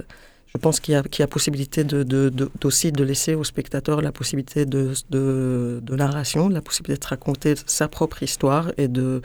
je 0.46 0.58
pense 0.58 0.78
qu'il 0.78 0.92
y, 0.92 1.22
a 1.22 1.26
possibilité 1.26 1.84
de, 1.84 2.02
de, 2.02 2.28
de, 2.28 2.50
aussi 2.64 2.92
de 2.92 3.02
laisser 3.02 3.34
au 3.34 3.44
spectateur 3.44 4.02
la 4.02 4.12
possibilité 4.12 4.66
de, 4.66 4.92
de, 5.08 5.96
narration, 5.96 6.50
la 6.50 6.60
possibilité 6.60 7.00
de 7.00 7.06
raconter 7.06 7.54
sa 7.64 7.88
propre 7.88 8.22
histoire 8.22 8.72
et 8.76 8.88
de, 8.88 9.22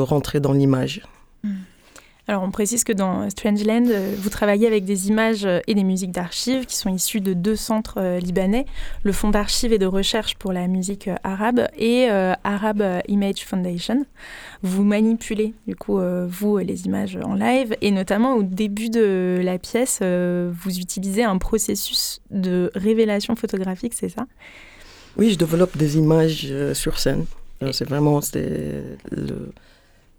rentrer 0.00 0.40
dans 0.40 0.52
l'image. 0.52 1.02
Mm. 1.44 1.50
Alors 2.30 2.42
on 2.42 2.50
précise 2.50 2.84
que 2.84 2.92
dans 2.92 3.30
Strangeland, 3.30 3.86
euh, 3.88 4.14
vous 4.18 4.28
travaillez 4.28 4.66
avec 4.66 4.84
des 4.84 5.08
images 5.08 5.46
euh, 5.46 5.60
et 5.66 5.74
des 5.74 5.82
musiques 5.82 6.12
d'archives 6.12 6.66
qui 6.66 6.76
sont 6.76 6.94
issues 6.94 7.22
de 7.22 7.32
deux 7.32 7.56
centres 7.56 7.94
euh, 7.96 8.18
libanais, 8.18 8.66
le 9.02 9.12
Fonds 9.12 9.30
d'archives 9.30 9.72
et 9.72 9.78
de 9.78 9.86
recherche 9.86 10.34
pour 10.34 10.52
la 10.52 10.68
musique 10.68 11.08
arabe 11.24 11.68
et 11.78 12.08
Arab 12.44 12.82
Image 13.08 13.46
Foundation. 13.46 14.04
Vous 14.62 14.84
manipulez 14.84 15.54
du 15.66 15.74
coup 15.74 15.98
vous 16.28 16.58
les 16.58 16.84
images 16.84 17.16
en 17.22 17.34
live 17.34 17.74
et 17.80 17.90
notamment 17.90 18.34
au 18.34 18.42
début 18.42 18.90
de 18.90 19.40
la 19.42 19.58
pièce, 19.58 20.00
vous 20.02 20.78
utilisez 20.78 21.24
un 21.24 21.38
processus 21.38 22.20
de 22.30 22.70
révélation 22.74 23.36
photographique, 23.36 23.94
c'est 23.94 24.08
ça? 24.08 24.26
Oui, 25.16 25.30
je 25.30 25.38
développe 25.38 25.76
des 25.76 25.96
images 25.96 26.52
sur 26.74 26.98
scène. 26.98 27.24
C'est 27.72 27.88
vraiment 27.88 28.20
le 29.10 29.52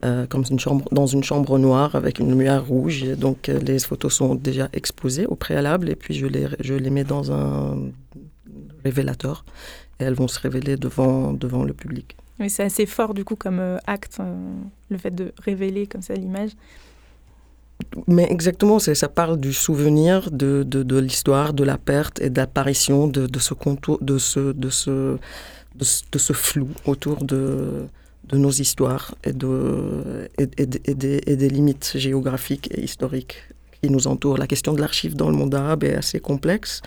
euh, 0.05 0.25
comme 0.27 0.45
une 0.49 0.59
chambre, 0.59 0.85
dans 0.93 1.07
une 1.07 1.23
chambre 1.23 1.59
noire 1.59 1.93
avec 1.93 2.19
une 2.19 2.29
lumière 2.29 2.65
rouge. 2.65 3.03
donc 3.17 3.49
euh, 3.49 3.59
les 3.59 3.79
photos 3.79 4.13
sont 4.13 4.33
déjà 4.33 4.69
exposées 4.71 5.25
au 5.25 5.35
préalable 5.35 5.89
et 5.89 5.95
puis 5.97 6.13
je 6.13 6.25
les, 6.25 6.47
je 6.61 6.73
les 6.73 6.89
mets 6.89 7.03
dans 7.03 7.33
un 7.33 7.77
révélateur 8.85 9.43
et 9.99 10.05
elles 10.05 10.13
vont 10.13 10.29
se 10.29 10.39
révéler 10.39 10.77
devant, 10.77 11.33
devant 11.33 11.65
le 11.65 11.73
public. 11.73 12.15
Oui, 12.39 12.49
c'est 12.49 12.63
assez 12.63 12.85
fort 12.85 13.13
du 13.13 13.25
coup 13.25 13.35
comme 13.35 13.59
euh, 13.59 13.77
acte, 13.87 14.21
le 14.89 14.97
fait 14.97 15.13
de 15.13 15.33
révéler 15.43 15.85
comme 15.85 16.01
ça 16.01 16.13
l'image. 16.13 16.51
Mais 18.07 18.27
exactement, 18.29 18.79
ça 18.79 19.09
parle 19.09 19.37
du 19.37 19.51
souvenir, 19.51 20.31
de, 20.31 20.63
de, 20.63 20.81
de 20.83 20.97
l'histoire, 20.97 21.53
de 21.53 21.65
la 21.65 21.77
perte 21.77 22.21
et 22.21 22.29
de 22.29 22.37
l'apparition 22.37 23.07
de, 23.07 23.27
de, 23.27 23.39
ce 23.39 23.53
contour, 23.53 23.97
de 24.01 24.17
ce, 24.17 24.53
de 24.53 24.69
ce, 24.69 25.17
de 25.75 26.17
ce 26.17 26.33
flou 26.33 26.69
autour 26.85 27.23
de, 27.23 27.87
de 28.29 28.37
nos 28.37 28.51
histoires 28.51 29.15
et, 29.23 29.33
de, 29.33 30.29
et, 30.37 30.47
et, 30.57 30.65
des, 30.65 31.21
et, 31.25 31.35
des, 31.35 31.49
limites 31.49 31.93
géographiques 31.95 32.69
et 32.71 32.81
historiques 32.81 33.37
qui 33.81 33.89
nous 33.89 34.07
entourent. 34.07 34.37
La 34.37 34.47
question 34.47 34.73
de 34.73 34.81
l'archive 34.81 35.15
dans 35.15 35.29
le 35.29 35.35
monde 35.35 35.53
arabe 35.55 35.83
est 35.83 35.95
assez 35.95 36.19
complexe. 36.19 36.81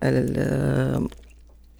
Elle, 0.00 0.34
euh, 0.36 0.98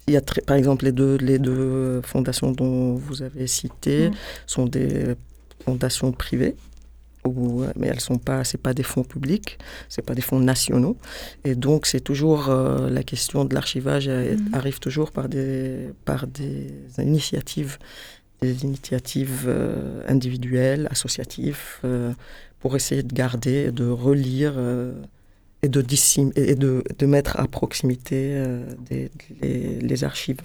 il 0.07 0.13
y 0.13 0.17
a 0.17 0.21
par 0.45 0.57
exemple 0.57 0.85
les 0.85 0.91
deux, 0.91 1.17
les 1.17 1.39
deux 1.39 2.01
fondations 2.01 2.51
dont 2.51 2.95
vous 2.95 3.21
avez 3.21 3.47
cité 3.47 4.09
mmh. 4.09 4.13
sont 4.47 4.65
des 4.65 5.15
fondations 5.63 6.11
privées. 6.11 6.55
Où, 7.25 7.65
mais 7.75 7.87
elles 7.87 7.99
sont 7.99 8.17
pas, 8.17 8.45
c'est 8.45 8.57
pas 8.57 8.73
des 8.73 8.81
fonds 8.81 9.03
publics, 9.03 9.59
c'est 9.89 10.01
pas 10.01 10.15
des 10.15 10.21
fonds 10.21 10.39
nationaux, 10.39 10.95
et 11.43 11.53
donc 11.53 11.85
c'est 11.85 11.99
toujours 11.99 12.47
euh, 12.47 12.89
la 12.89 13.03
question 13.03 13.43
de 13.43 13.53
l'archivage 13.53 14.07
mmh. 14.07 14.53
arrive 14.53 14.79
toujours 14.79 15.11
par 15.11 15.27
des 15.27 15.89
par 16.05 16.27
des 16.27 16.71
initiatives 16.97 17.77
des 18.41 18.63
initiatives 18.63 19.45
euh, 19.47 20.01
individuelles, 20.07 20.87
associatives, 20.91 21.79
euh, 21.83 22.13
pour 22.59 22.75
essayer 22.75 23.03
de 23.03 23.13
garder, 23.13 23.71
de 23.71 23.87
relire 23.87 24.53
euh, 24.57 24.93
et, 25.61 25.69
de, 25.69 25.83
et 26.35 26.55
de, 26.55 26.83
de, 26.97 27.05
mettre 27.05 27.39
à 27.39 27.47
proximité 27.47 28.41
des, 28.89 29.11
les, 29.41 30.03
archives. 30.03 30.39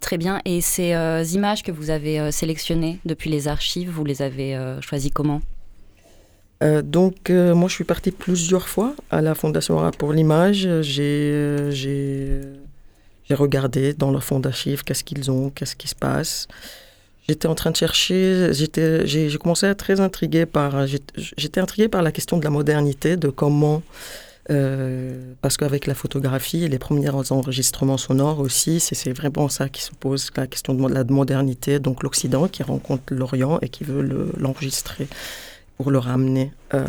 Très 0.00 0.16
bien. 0.16 0.40
Et 0.44 0.60
ces 0.60 0.92
images 1.34 1.62
que 1.64 1.72
vous 1.72 1.90
avez 1.90 2.30
sélectionnées 2.30 3.00
depuis 3.04 3.30
les 3.30 3.48
archives, 3.48 3.90
vous 3.90 4.04
les 4.04 4.22
avez 4.22 4.56
choisies 4.80 5.10
comment? 5.10 5.42
Donc, 6.60 7.30
moi, 7.30 7.68
je 7.68 7.74
suis 7.74 7.84
partie 7.84 8.12
plusieurs 8.12 8.68
fois 8.68 8.94
à 9.10 9.20
la 9.22 9.34
Fondation 9.34 9.76
Arabe 9.78 9.96
pour 9.96 10.12
l'image. 10.12 10.68
J'ai 10.82 12.40
j'ai 13.28 13.34
regardé 13.34 13.92
dans 13.92 14.10
leur 14.10 14.22
fond 14.22 14.40
d'archives 14.40 14.84
qu'est-ce 14.84 15.04
qu'ils 15.04 15.30
ont, 15.30 15.50
qu'est-ce 15.50 15.76
qui 15.76 15.88
se 15.88 15.94
passe. 15.94 16.48
J'étais 17.28 17.48
en 17.48 17.56
train 17.56 17.72
de 17.72 17.76
chercher, 17.76 18.50
j'ai 18.52 19.38
commencé 19.38 19.66
à 19.66 19.70
être 19.70 19.78
très 19.78 20.00
intrigué 20.00 20.46
par, 20.46 20.86
j'étais 20.86 21.60
intrigué 21.60 21.88
par 21.88 22.02
la 22.02 22.12
question 22.12 22.36
de 22.38 22.44
la 22.44 22.50
modernité, 22.50 23.16
de 23.16 23.30
comment, 23.30 23.82
euh, 24.48 25.34
parce 25.40 25.56
qu'avec 25.56 25.88
la 25.88 25.94
photographie 25.94 26.62
et 26.62 26.68
les 26.68 26.78
premiers 26.78 27.10
enregistrements 27.10 27.96
sonores 27.96 28.38
aussi, 28.38 28.78
c'est 28.78 29.12
vraiment 29.12 29.48
ça 29.48 29.68
qui 29.68 29.82
se 29.82 29.90
pose, 29.90 30.30
la 30.36 30.46
question 30.46 30.74
de 30.74 30.94
la 30.94 31.02
modernité, 31.02 31.80
donc 31.80 32.04
l'Occident 32.04 32.46
qui 32.46 32.62
rencontre 32.62 33.12
l'Orient 33.12 33.58
et 33.60 33.68
qui 33.70 33.82
veut 33.82 34.30
l'enregistrer 34.38 35.08
pour 35.78 35.90
le 35.90 35.98
ramener, 35.98 36.52
euh, 36.74 36.86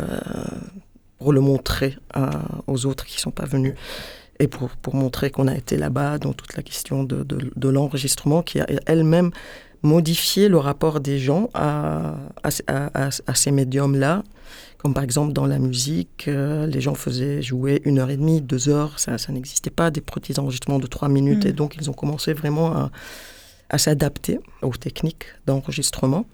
pour 1.18 1.32
le 1.32 1.40
montrer 1.40 1.98
aux 2.68 2.86
autres 2.86 3.06
qui 3.06 3.16
ne 3.16 3.20
sont 3.22 3.32
pas 3.32 3.44
venus 3.44 3.74
et 4.38 4.48
pour, 4.48 4.70
pour 4.70 4.94
montrer 4.94 5.30
qu'on 5.30 5.48
a 5.48 5.54
été 5.54 5.76
là-bas 5.76 6.18
dans 6.18 6.32
toute 6.32 6.56
la 6.56 6.62
question 6.62 7.04
de, 7.04 7.22
de, 7.24 7.50
de 7.54 7.68
l'enregistrement 7.68 8.42
qui 8.42 8.60
a 8.60 8.66
elle-même 8.86 9.30
modifié 9.82 10.48
le 10.48 10.58
rapport 10.58 11.00
des 11.00 11.18
gens 11.18 11.50
à, 11.54 12.14
à, 12.42 12.50
à, 12.66 13.08
à 13.26 13.34
ces 13.34 13.50
médiums-là. 13.50 14.24
Comme 14.78 14.94
par 14.94 15.02
exemple 15.02 15.32
dans 15.32 15.46
la 15.46 15.58
musique, 15.58 16.26
euh, 16.28 16.66
les 16.66 16.80
gens 16.80 16.94
faisaient 16.94 17.42
jouer 17.42 17.82
une 17.84 17.98
heure 17.98 18.10
et 18.10 18.16
demie, 18.16 18.40
deux 18.40 18.68
heures, 18.68 18.98
ça, 19.00 19.18
ça 19.18 19.32
n'existait 19.32 19.70
pas, 19.70 19.90
des 19.90 20.00
petits 20.00 20.38
enregistrements 20.38 20.78
de 20.78 20.86
trois 20.86 21.08
minutes, 21.08 21.44
mm. 21.44 21.48
et 21.48 21.52
donc 21.52 21.74
ils 21.80 21.90
ont 21.90 21.92
commencé 21.92 22.32
vraiment 22.32 22.72
à, 22.72 22.90
à 23.70 23.78
s'adapter 23.78 24.38
aux 24.62 24.76
techniques 24.76 25.24
d'enregistrement. 25.46 26.26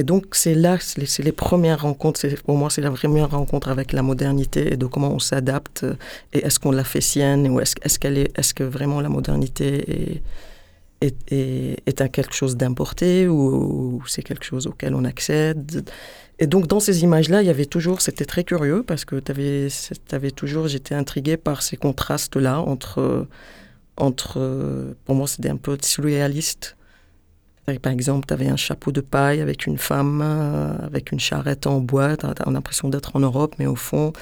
Et 0.00 0.02
donc, 0.02 0.28
c'est 0.32 0.54
là, 0.54 0.78
c'est 0.80 1.22
les, 1.22 1.30
premières 1.30 1.82
rencontres, 1.82 2.26
pour 2.46 2.56
moi, 2.56 2.70
c'est 2.70 2.80
la 2.80 2.90
première 2.90 3.28
rencontre 3.32 3.68
avec 3.68 3.92
la 3.92 4.00
modernité 4.00 4.72
et 4.72 4.78
de 4.78 4.86
comment 4.86 5.12
on 5.12 5.18
s'adapte 5.18 5.84
et 6.32 6.38
est-ce 6.38 6.58
qu'on 6.58 6.70
la 6.70 6.84
fait 6.84 7.02
sienne 7.02 7.46
ou 7.50 7.60
est-ce 7.60 7.74
est 7.82 7.98
qu'elle 7.98 8.16
est, 8.16 8.38
est-ce 8.38 8.54
que 8.54 8.64
vraiment 8.64 9.02
la 9.02 9.10
modernité 9.10 10.22
est, 11.02 11.14
est, 11.30 11.86
est, 11.86 12.08
quelque 12.12 12.32
chose 12.32 12.56
d'importé 12.56 13.28
ou, 13.28 14.02
c'est 14.06 14.22
quelque 14.22 14.46
chose 14.46 14.66
auquel 14.66 14.94
on 14.94 15.04
accède? 15.04 15.84
Et 16.38 16.46
donc, 16.46 16.66
dans 16.66 16.80
ces 16.80 17.02
images-là, 17.02 17.42
il 17.42 17.46
y 17.48 17.50
avait 17.50 17.66
toujours, 17.66 18.00
c'était 18.00 18.24
très 18.24 18.44
curieux 18.44 18.82
parce 18.82 19.04
que 19.04 19.16
tu 19.16 19.32
avais, 19.32 20.30
toujours, 20.30 20.66
j'étais 20.66 20.94
intriguée 20.94 21.36
par 21.36 21.60
ces 21.60 21.76
contrastes-là 21.76 22.58
entre, 22.58 23.26
entre, 23.98 24.94
pour 25.04 25.14
moi, 25.14 25.26
c'était 25.26 25.50
un 25.50 25.58
peu 25.58 25.76
surréaliste 25.82 26.78
par 27.82 27.92
exemple, 27.92 28.26
tu 28.26 28.34
avais 28.34 28.48
un 28.48 28.56
chapeau 28.56 28.92
de 28.92 29.00
paille 29.00 29.40
avec 29.40 29.66
une 29.66 29.78
femme, 29.78 30.20
euh, 30.22 30.76
avec 30.84 31.12
une 31.12 31.20
charrette 31.20 31.66
en 31.66 31.80
bois, 31.80 32.16
tu 32.16 32.26
as, 32.26 32.50
l'impression 32.50 32.88
d'être 32.88 33.14
en 33.14 33.20
Europe, 33.20 33.54
mais 33.58 33.66
au 33.66 33.76
fond, 33.76 34.12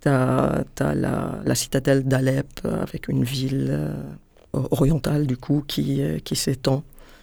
tu 0.00 0.08
as, 0.08 0.64
la, 0.78 1.54
citadelle 1.54 2.04
d'Alep 2.04 2.46
euh, 2.64 2.82
avec 2.82 3.08
une 3.08 3.24
ville 3.24 3.68
euh, 3.70 3.94
orientale, 4.70 5.26
du 5.26 5.36
coup, 5.36 5.64
qui, 5.66 6.02
qui 6.24 6.36
s'étend. 6.36 6.82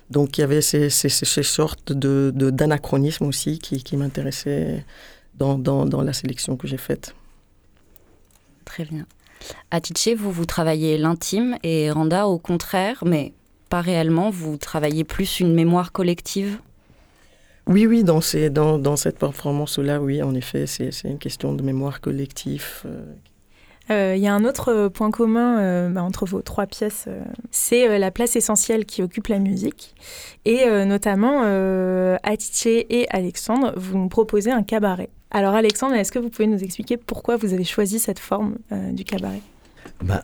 Donc 0.10 0.38
il 0.38 0.42
y 0.42 0.44
avait 0.44 0.62
ces, 0.62 0.90
ces, 0.90 1.44
sortes 1.44 1.94
de, 1.94 2.32
d'anachronismes 2.36 3.26
aussi 3.26 3.60
qui, 3.60 3.82
qui 3.82 3.96
m'intéressaient 3.96 4.86
dans, 5.36 5.58
dans, 5.58 5.86
dans, 5.86 6.02
la 6.02 6.12
sélection 6.12 6.58
que 6.58 6.68
j'ai 6.68 6.78
faite. 6.78 7.16
Très 8.66 8.84
bien. 8.84 9.06
À 9.72 9.80
vous, 10.18 10.32
vous 10.32 10.46
travaillez 10.46 10.98
l'intime 10.98 11.58
et 11.64 11.90
Randa 11.92 12.28
au 12.28 12.38
contraire, 12.40 13.04
mais 13.06 13.34
pas 13.72 13.82
réellement, 13.82 14.30
vous 14.30 14.58
travaillez 14.58 15.06
plus 15.06 15.40
une 15.40 15.54
mémoire 15.54 15.94
collective? 15.94 16.60
Oui, 17.68 17.88
oui, 17.88 18.04
dans, 18.04 18.20
ces, 18.20 18.50
dans, 18.50 18.78
dans 18.78 18.98
cette 18.98 19.18
performance-là, 19.18 20.02
oui, 20.02 20.22
en 20.22 20.36
effet, 20.36 20.68
c'est 20.68 20.92
une 21.06 21.20
question 21.20 21.54
de 21.54 21.64
mémoire 21.64 22.02
collective. 22.02 22.84
Euh. 22.86 23.06
Euh, 23.90 24.16
il 24.18 24.22
y 24.22 24.28
a 24.28 24.34
un 24.34 24.44
autre 24.44 24.90
point 24.90 25.10
commun 25.10 25.60
euh, 25.60 25.90
bah, 25.90 26.04
entre 26.04 26.26
vos 26.26 26.42
trois 26.42 26.66
pièces, 26.66 27.08
c'est 27.50 27.98
la 27.98 28.12
place 28.12 28.36
essentielle 28.36 28.86
qui 28.86 29.02
occupe 29.04 29.28
la 29.28 29.40
musique. 29.40 29.96
Et 30.44 30.66
notamment, 30.86 31.42
Atiche 32.24 32.68
et 32.68 33.08
Alexandre, 33.10 33.74
vous 33.78 33.98
nous 33.98 34.10
proposez 34.10 34.52
un 34.52 34.64
cabaret. 34.64 35.10
Alors 35.32 35.54
Alexandre, 35.54 35.96
est-ce 35.96 36.12
que 36.12 36.20
vous 36.20 36.30
pouvez 36.30 36.48
nous 36.48 36.62
expliquer 36.62 36.98
pourquoi 36.98 37.38
vous 37.38 37.54
avez 37.54 37.64
choisi 37.64 38.00
cette 38.00 38.20
forme 38.20 38.58
du 38.92 39.06
cabaret? 39.06 39.42
Bah, 40.04 40.24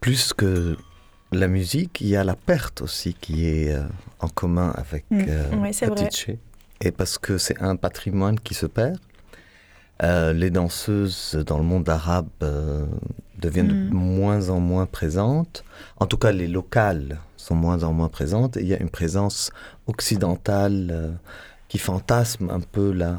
Plus 0.00 0.32
que 0.32 0.76
la 1.32 1.48
musique, 1.48 2.00
il 2.00 2.08
y 2.08 2.16
a 2.16 2.24
la 2.24 2.34
perte 2.34 2.82
aussi 2.82 3.14
qui 3.14 3.46
est 3.46 3.72
euh, 3.72 3.82
en 4.18 4.28
commun 4.28 4.72
avec 4.76 5.04
mmh. 5.10 5.20
euh, 5.28 5.50
Et 6.80 6.90
parce 6.90 7.18
que 7.18 7.38
c'est 7.38 7.60
un 7.60 7.76
patrimoine 7.76 8.38
qui 8.40 8.54
se 8.54 8.66
perd. 8.66 8.98
Euh, 10.02 10.32
les 10.32 10.50
danseuses 10.50 11.36
dans 11.46 11.58
le 11.58 11.64
monde 11.64 11.88
arabe 11.88 12.28
deviennent 13.38 13.68
de 13.68 13.74
mmh. 13.74 13.92
moins 13.92 14.48
en 14.48 14.58
moins 14.58 14.86
présentes. 14.86 15.62
En 15.98 16.06
tout 16.06 16.16
cas, 16.16 16.32
les 16.32 16.48
locales 16.48 17.18
sont 17.36 17.54
moins 17.54 17.82
en 17.82 17.92
moins 17.92 18.08
présentes. 18.08 18.56
Et 18.56 18.62
il 18.62 18.66
y 18.66 18.74
a 18.74 18.80
une 18.80 18.90
présence 18.90 19.50
occidentale 19.86 21.18
qui 21.68 21.78
fantasme 21.78 22.50
un 22.50 22.60
peu 22.60 22.92
la, 22.92 23.18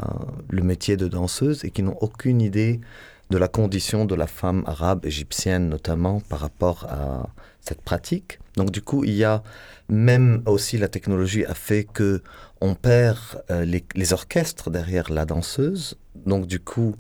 le 0.50 0.64
métier 0.64 0.98
de 0.98 1.08
danseuse 1.08 1.64
et 1.64 1.70
qui 1.70 1.84
n'ont 1.84 1.98
aucune 2.02 2.42
idée 2.42 2.82
de 3.30 3.38
la 3.38 3.48
condition 3.48 4.06
de 4.06 4.16
la 4.16 4.28
femme 4.28 4.64
arabe 4.66 5.06
égyptienne 5.06 5.70
notamment 5.70 6.20
par 6.20 6.40
rapport 6.40 6.86
à 6.90 7.30
cette 7.62 7.82
pratique. 7.82 8.40
Donc 8.58 8.72
du 8.72 8.82
coup, 8.82 9.04
il 9.04 9.14
y 9.14 9.24
a 9.24 9.44
même 9.90 10.42
aussi 10.46 10.78
la 10.78 10.88
technologie 10.88 11.46
a 11.46 11.54
fait 11.54 11.84
que 11.84 12.22
on 12.62 12.76
perd 12.76 13.44
euh, 13.50 13.66
les, 13.66 14.14
orchestres 14.14 14.70
derrière 14.70 15.12
la 15.12 15.26
danseuse. 15.26 15.98
Donc 16.26 16.48
du 16.48 16.60
coup, 16.60 16.96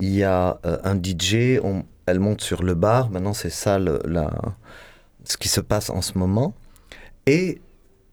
il 0.00 0.14
y 0.14 0.24
a 0.24 0.58
euh, 0.64 0.78
un 0.84 0.96
DJ, 0.96 1.60
elle 2.06 2.20
monte 2.20 2.40
sur 2.40 2.62
le 2.62 2.74
bar. 2.74 3.10
Maintenant, 3.10 3.34
c'est 3.34 3.50
ça 3.50 3.78
la, 3.78 4.30
ce 5.24 5.36
qui 5.36 5.48
se 5.48 5.60
passe 5.60 5.90
en 5.90 6.02
ce 6.02 6.16
moment. 6.16 6.54
Et 7.26 7.60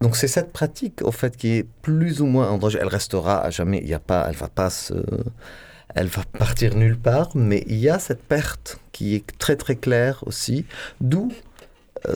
donc 0.00 0.16
c'est 0.16 0.28
cette 0.28 0.52
pratique 0.52 1.02
au 1.02 1.10
fait 1.10 1.36
qui 1.36 1.48
est 1.56 1.66
plus 1.82 2.20
ou 2.20 2.26
moins 2.26 2.50
androgyne. 2.50 2.80
Elle 2.82 2.88
restera 2.88 3.40
à 3.40 3.50
jamais. 3.50 3.78
Il 3.78 3.88
y 3.88 3.94
a 3.94 4.00
pas, 4.00 4.26
elle 4.28 4.36
va 4.36 4.48
pas 4.48 4.70
se, 4.70 4.94
elle 5.94 6.08
va 6.08 6.22
partir 6.38 6.74
nulle 6.74 6.98
part. 6.98 7.30
Mais 7.34 7.64
il 7.66 7.78
y 7.78 7.88
a 7.88 7.98
cette 7.98 8.22
perte 8.22 8.80
qui 8.92 9.14
est 9.14 9.38
très 9.38 9.56
très 9.56 9.76
claire 9.76 10.22
aussi. 10.26 10.66
D'où 11.00 11.32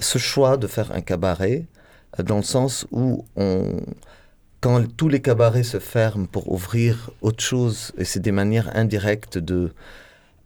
ce 0.01 0.19
choix 0.19 0.57
de 0.57 0.67
faire 0.67 0.93
un 0.93 1.01
cabaret 1.01 1.67
dans 2.19 2.37
le 2.37 2.43
sens 2.43 2.87
où 2.91 3.25
quand 4.63 4.87
tous 4.97 5.09
les 5.09 5.21
cabarets 5.21 5.65
se 5.65 5.81
ferment 5.81 6.27
pour 6.27 6.51
ouvrir 6.53 7.11
autre 7.21 7.43
chose, 7.43 7.93
et 7.99 8.05
c'est 8.05 8.21
des 8.21 8.31
manières 8.33 8.71
indirectes 8.77 9.37
de 9.37 9.73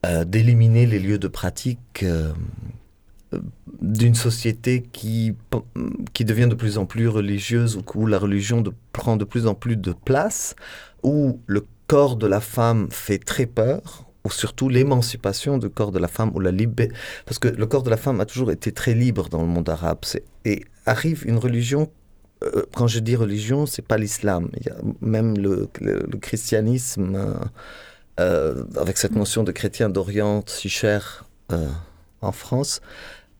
euh, 0.06 0.24
d'éliminer 0.24 0.86
les 0.86 0.98
lieux 0.98 1.18
de 1.18 1.28
pratique 1.28 2.02
euh, 2.02 2.32
d'une 3.82 4.14
société 4.14 4.82
qui, 4.90 5.34
qui 6.14 6.24
devient 6.24 6.46
de 6.48 6.54
plus 6.54 6.78
en 6.78 6.86
plus 6.86 7.08
religieuse, 7.08 7.78
où 7.94 8.06
la 8.06 8.18
religion 8.18 8.64
prend 8.92 9.16
de 9.16 9.24
plus 9.24 9.46
en 9.46 9.54
plus 9.54 9.76
de 9.76 9.92
place, 9.92 10.56
où 11.02 11.40
le 11.46 11.66
corps 11.86 12.16
de 12.16 12.26
la 12.26 12.40
femme 12.40 12.88
fait 12.90 13.18
très 13.18 13.46
peur, 13.46 14.05
ou 14.26 14.30
surtout 14.30 14.68
l'émancipation 14.68 15.56
du 15.58 15.70
corps 15.70 15.92
de 15.92 15.98
la 15.98 16.08
femme, 16.08 16.32
ou 16.34 16.40
la 16.40 16.50
liberté. 16.50 16.92
Parce 17.24 17.38
que 17.38 17.48
le 17.48 17.66
corps 17.66 17.82
de 17.84 17.90
la 17.90 17.96
femme 17.96 18.20
a 18.20 18.26
toujours 18.26 18.50
été 18.50 18.72
très 18.72 18.94
libre 18.94 19.28
dans 19.28 19.40
le 19.40 19.48
monde 19.48 19.68
arabe. 19.68 20.00
Et 20.44 20.64
arrive 20.84 21.24
une 21.26 21.38
religion 21.38 21.90
euh, 22.44 22.64
quand 22.74 22.86
je 22.86 22.98
dis 22.98 23.16
religion, 23.16 23.66
c'est 23.66 23.86
pas 23.86 23.96
l'islam. 23.96 24.50
Il 24.60 24.66
y 24.66 24.70
a 24.70 24.76
même 25.00 25.38
le, 25.38 25.68
christianisme, 26.20 27.14
euh, 27.14 27.34
euh, 28.20 28.64
avec 28.76 28.98
cette 28.98 29.14
notion 29.14 29.42
de 29.42 29.52
chrétien 29.52 29.88
d'Orient 29.88 30.42
si 30.46 30.68
chère 30.68 31.24
en 32.20 32.32
France. 32.32 32.80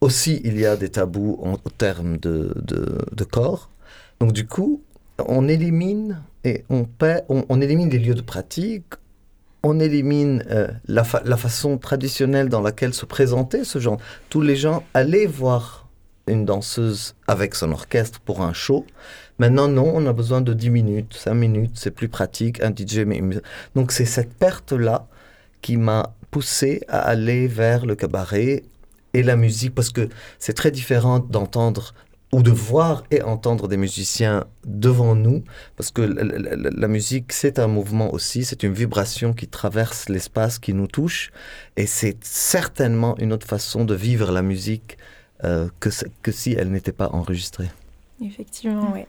Aussi, 0.01 0.40
il 0.44 0.59
y 0.59 0.66
a 0.66 0.77
des 0.77 0.90
tabous 0.90 1.38
en, 1.42 1.57
termes 1.57 2.16
de, 2.18 2.55
de, 2.62 3.25
corps. 3.25 3.70
Donc, 4.20 4.33
du 4.33 4.46
coup, 4.46 4.83
on 5.18 5.49
élimine 5.49 6.22
et 6.44 6.64
on, 6.70 6.87
on, 7.29 7.61
élimine 7.61 7.90
les 7.90 7.99
lieux 7.99 8.14
de 8.14 8.22
pratique, 8.22 8.94
on 9.66 9.81
élimine 9.81 10.44
la, 10.87 11.02
la, 11.24 11.37
façon 11.37 11.76
traditionnelle 11.76 12.48
dans 12.48 12.61
laquelle 12.61 12.94
se 12.94 13.05
présentait 13.05 13.64
ce 13.64 13.81
genre. 13.81 13.98
Tous 14.31 14.40
les 14.40 14.55
gens 14.55 14.85
allaient 14.94 15.26
voir 15.26 15.88
une 16.29 16.44
danseuse 16.44 17.14
avec 17.26 17.55
son 17.55 17.72
orchestre 17.72 18.20
pour 18.20 18.42
un 18.42 18.52
show. 18.52 18.87
Maintenant, 19.38 19.68
non, 19.68 19.90
on 19.94 20.07
a 20.07 20.12
besoin 20.12 20.40
de 20.40 20.52
10 20.52 20.70
minutes, 20.70 21.14
5 21.14 21.35
minutes, 21.35 21.72
c'est 21.74 21.90
plus 21.90 22.09
pratique, 22.09 22.62
un 22.62 22.70
DJ. 22.70 22.98
Mais... 23.00 23.20
Donc 23.74 23.92
c'est 23.92 24.05
cette 24.05 24.35
perte-là 24.35 25.09
qui 25.62 25.76
m'a 25.76 26.14
poussé 26.31 26.83
à 26.88 27.00
aller 27.00 27.48
vers 27.48 27.87
le 27.87 27.96
cabaret 27.96 28.62
et 29.14 29.22
la 29.22 29.37
musique, 29.37 29.74
parce 29.74 29.90
que 29.90 30.09
c'est 30.38 30.52
très 30.52 30.70
différent 30.70 31.18
d'entendre 31.18 31.94
ou 32.37 32.42
de 32.42 32.51
voir 32.51 33.03
et 33.11 33.22
entendre 33.22 33.66
des 33.66 33.79
musiciens 33.79 34.44
devant 34.66 35.14
nous, 35.14 35.42
parce 35.75 35.90
que 35.90 36.03
la, 36.03 36.87
musique, 36.87 37.33
c'est 37.33 37.59
un 37.59 37.66
mouvement 37.66 38.12
aussi, 38.12 38.44
c'est 38.44 38.62
une 38.62 38.75
vibration 38.75 39.33
qui 39.33 39.49
traverse 39.49 40.11
l'espace, 40.11 40.59
qui 40.59 40.75
nous 40.75 40.87
touche, 40.87 41.33
et 41.79 41.87
c'est 41.87 42.22
certainement 42.22 43.16
une 43.16 43.33
autre 43.33 43.46
façon 43.46 43.87
de 43.87 43.94
vivre 43.94 44.33
la 44.33 44.42
musique 44.42 44.99
euh, 45.44 45.70
que, 45.81 45.88
que 46.22 46.31
si 46.31 46.53
elle 46.53 46.70
n'était 46.70 46.92
pas 46.92 47.09
enregistrée. 47.09 47.70
Effectivement, 48.22 48.92
oui. 48.92 49.07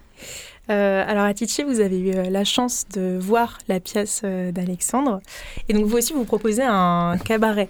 Euh, 0.69 1.03
alors 1.07 1.23
à 1.23 1.33
Tichy, 1.33 1.63
vous 1.63 1.79
avez 1.79 1.99
eu 1.99 2.13
euh, 2.13 2.29
la 2.29 2.43
chance 2.43 2.85
de 2.93 3.17
voir 3.19 3.57
la 3.67 3.79
pièce 3.79 4.23
d'Alexandre. 4.23 5.21
Et 5.69 5.73
donc 5.73 5.85
vous 5.85 5.97
aussi, 5.97 6.13
vous 6.13 6.25
proposez 6.25 6.63
un 6.63 7.17
cabaret. 7.23 7.69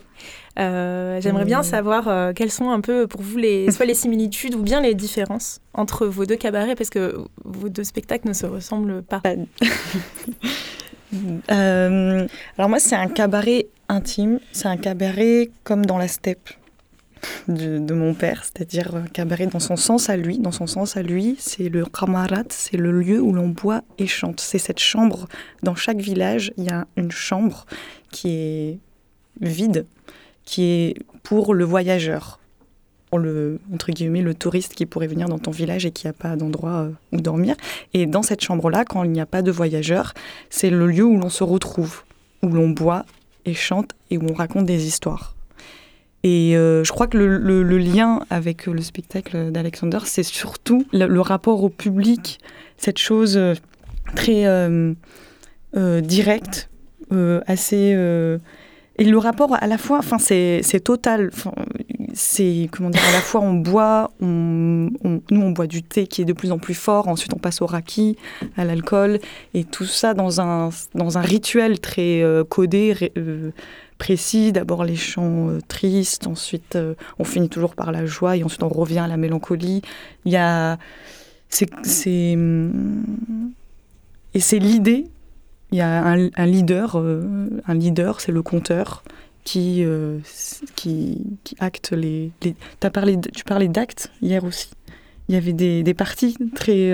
J'aimerais 0.58 1.46
bien 1.46 1.62
savoir 1.62 2.34
quelles 2.34 2.52
sont 2.52 2.72
un 2.72 2.82
peu 2.82 3.06
pour 3.06 3.22
vous 3.22 3.38
les, 3.38 3.72
soit 3.72 3.86
les 3.86 3.94
similitudes 3.94 4.56
ou 4.56 4.64
bien 4.64 4.82
les 4.82 4.96
différences 4.96 5.62
entre 5.76 6.08
vos 6.08 6.26
deux 6.26 6.36
cabarets, 6.36 6.74
parce 6.74 6.90
que 6.90 7.16
vos 7.46 7.70
deux 7.70 7.84
spectacles 7.84 8.28
ne 8.28 8.34
se 8.34 8.48
ressemblent 8.48 9.04
pas. 9.04 9.22
alors 11.48 12.70
moi, 12.70 12.80
c'est 12.80 12.96
un 12.96 13.08
cabaret 13.08 13.68
intime, 13.88 14.40
c'est 14.52 14.68
un 14.68 14.78
cabaret 14.78 15.52
comme 15.64 15.86
dans 15.86 16.00
la 16.00 16.08
steppe 16.08 16.50
de, 17.48 17.94
mon 17.94 18.14
père, 18.14 18.44
c'est-à-dire 18.44 19.04
cabaret 19.14 19.48
dans 19.48 19.60
son 19.60 19.76
sens 19.76 20.10
à 20.10 20.18
lui. 20.18 20.40
Dans 20.40 20.52
son 20.52 20.68
sens 20.68 20.98
à 20.98 21.04
lui, 21.04 21.36
c'est 21.40 21.70
le 21.70 21.86
Kamarat, 21.86 22.44
c'est 22.50 22.78
le 22.78 22.92
lieu 22.92 23.22
où 23.22 23.34
l'on 23.34 23.50
boit 23.50 23.82
et 23.98 24.08
chante. 24.08 24.40
C'est 24.40 24.58
cette 24.58 24.80
chambre. 24.80 25.28
Dans 25.64 25.76
chaque 25.76 26.00
village, 26.00 26.52
il 26.58 26.66
y 26.66 26.70
a 26.70 26.86
une 26.98 27.12
chambre 27.12 27.66
qui 28.12 28.30
est 28.30 28.80
vide, 29.42 29.86
qui 30.46 30.64
est 30.64 30.96
pour 31.24 31.54
le 31.54 31.66
voyageur, 31.66 32.40
pour 33.10 33.20
le 33.20 33.60
entre 33.74 33.92
guillemets 33.92 34.22
le 34.22 34.34
touriste 34.34 34.74
qui 34.74 34.86
pourrait 34.86 35.08
venir 35.08 35.30
dans 35.30 35.40
ton 35.40 35.52
village 35.52 35.86
et 35.86 35.92
qui 35.92 36.08
n'a 36.08 36.14
pas 36.14 36.36
d'endroit 36.36 36.84
euh, 36.84 36.92
où 37.12 37.22
dormir. 37.22 37.56
Et 37.94 38.06
dans 38.06 38.24
cette 38.24 38.42
chambre-là, 38.42 38.86
quand 38.86 39.04
il 39.04 39.12
n'y 39.12 39.22
a 39.22 39.26
pas 39.26 39.42
de 39.42 39.52
voyageurs, 39.52 40.14
c'est 40.50 40.70
le 40.70 40.88
lieu 40.88 41.04
où 41.04 41.18
l'on 41.18 41.30
se 41.30 41.44
retrouve, 41.44 42.04
où 42.44 42.48
l'on 42.48 42.70
boit 42.70 43.06
et 43.46 43.54
chante 43.54 43.92
et 44.12 44.18
où 44.18 44.28
on 44.30 44.34
raconte 44.34 44.66
des 44.66 44.88
histoires. 44.88 45.37
Et 46.30 46.58
euh, 46.58 46.84
je 46.84 46.92
crois 46.92 47.08
que 47.08 47.18
le, 47.18 47.78
lien 47.78 48.20
avec 48.30 48.66
le 48.66 48.82
spectacle 48.82 49.50
d'Alexander, 49.50 50.00
c'est 50.04 50.24
surtout 50.24 50.86
le, 50.92 51.22
rapport 51.22 51.64
au 51.64 51.70
public, 51.70 52.40
cette 52.76 52.98
chose 52.98 53.38
euh, 53.38 53.54
très 54.14 54.46
euh, 54.46 54.94
directe, 56.02 56.70
assez. 57.46 57.96
et 58.98 59.06
le 59.06 59.18
rapport 59.18 59.56
à 59.58 59.68
la 59.68 59.78
fois, 59.78 60.00
enfin, 60.00 60.18
c'est 60.20 60.84
total. 60.84 61.32
C'est 62.14 62.68
comment 62.72 62.90
dire, 62.90 63.02
à 63.08 63.14
la 63.14 63.22
fois 63.22 63.42
on 63.42 63.54
boit, 63.54 64.12
nous 64.20 64.92
on 65.32 65.52
boit 65.52 65.68
du 65.68 65.84
thé 65.84 66.08
qui 66.08 66.24
est 66.24 66.26
de 66.26 66.34
plus 66.34 66.52
en 66.52 66.58
plus 66.58 66.74
fort, 66.74 67.08
ensuite 67.08 67.34
on 67.34 67.38
passe 67.38 67.62
au 67.62 67.68
raki, 67.68 68.18
à 68.58 68.66
l'alcool, 68.66 69.20
et 69.54 69.64
tout 69.64 69.86
ça 69.86 70.14
dans 70.14 70.42
un, 70.42 70.72
dans 70.94 71.18
un 71.18 71.22
rituel 71.22 71.80
très 71.80 72.22
codé 72.50 73.12
précis. 73.98 74.52
D'abord 74.52 74.84
les 74.84 74.96
chants 74.96 75.50
euh, 75.50 75.60
tristes, 75.68 76.28
ensuite 76.28 76.76
euh, 76.76 76.96
on 77.20 77.24
finit 77.24 77.50
toujours 77.50 77.76
par 77.76 77.92
la 77.92 78.06
joie 78.06 78.38
et 78.38 78.44
ensuite 78.44 78.64
on 78.64 78.70
revient 78.70 79.00
à 79.00 79.08
la 79.08 79.18
mélancolie. 79.18 79.82
Il 80.26 80.32
y 80.32 80.38
a. 80.38 80.78
C'est. 81.50 81.70
Et 84.34 84.40
c'est 84.40 84.60
l'idée. 84.60 85.08
Il 85.72 85.78
y 85.78 85.82
a 85.82 86.02
un, 86.02 86.46
leader, 86.46 86.98
euh, 86.98 87.50
un 87.66 87.74
leader, 87.74 88.22
c'est 88.22 88.32
le 88.32 88.42
conteur 88.42 89.04
qui, 89.44 89.86
qui, 90.76 91.26
acte 91.60 91.92
les. 91.92 92.32
As 92.82 92.90
parlé, 92.90 93.18
tu 93.34 93.44
parlais 93.44 93.68
d'actes 93.68 94.12
hier 94.22 94.46
aussi. 94.46 94.70
Il 95.28 95.36
y 95.36 95.38
avait 95.38 95.52
des, 95.52 95.84
des 95.84 95.94
parties 95.94 96.38
très. 96.56 96.94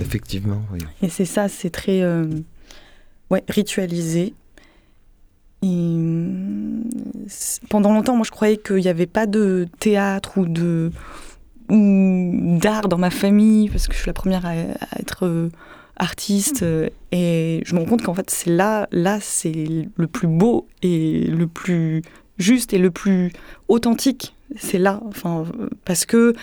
Effectivement, 0.00 0.62
oui. 0.72 0.80
Et 1.02 1.08
c'est 1.08 1.24
ça, 1.24 1.48
c'est 1.48 1.70
très 1.70 2.02
ouais, 3.30 3.44
ritualisé. 3.48 4.34
Pendant 7.68 7.92
longtemps, 7.92 8.16
moi, 8.16 8.24
je 8.24 8.30
croyais 8.30 8.56
qu'il 8.56 8.76
n'y 8.76 8.88
avait 8.88 9.06
pas 9.06 9.26
de 9.26 9.66
théâtre 9.78 10.38
ou 10.38 10.46
de 10.46 10.90
ou 11.70 12.58
d'art 12.60 12.88
dans 12.88 12.98
ma 12.98 13.10
famille 13.10 13.68
parce 13.70 13.86
que 13.86 13.94
je 13.94 13.98
suis 13.98 14.08
la 14.08 14.12
première 14.12 14.44
à, 14.44 14.54
être 14.98 15.26
euh, 15.26 15.48
artiste 15.96 16.62
euh, 16.62 16.88
et 17.12 17.62
je 17.64 17.74
me 17.74 17.80
rends 17.80 17.86
compte 17.86 18.02
qu'en 18.02 18.14
fait 18.14 18.28
c'est 18.28 18.50
là 18.50 18.88
là 18.90 19.18
c'est 19.20 19.88
le 19.96 20.06
plus 20.06 20.26
beau 20.26 20.66
et 20.82 21.24
le 21.28 21.46
plus 21.46 22.02
juste 22.36 22.74
et 22.74 22.78
le 22.78 22.90
plus 22.90 23.32
authentique 23.68 24.34
c'est 24.56 24.78
là, 24.78 25.00
enfin, 25.06 25.44
parce 25.84 26.06
que 26.06 26.34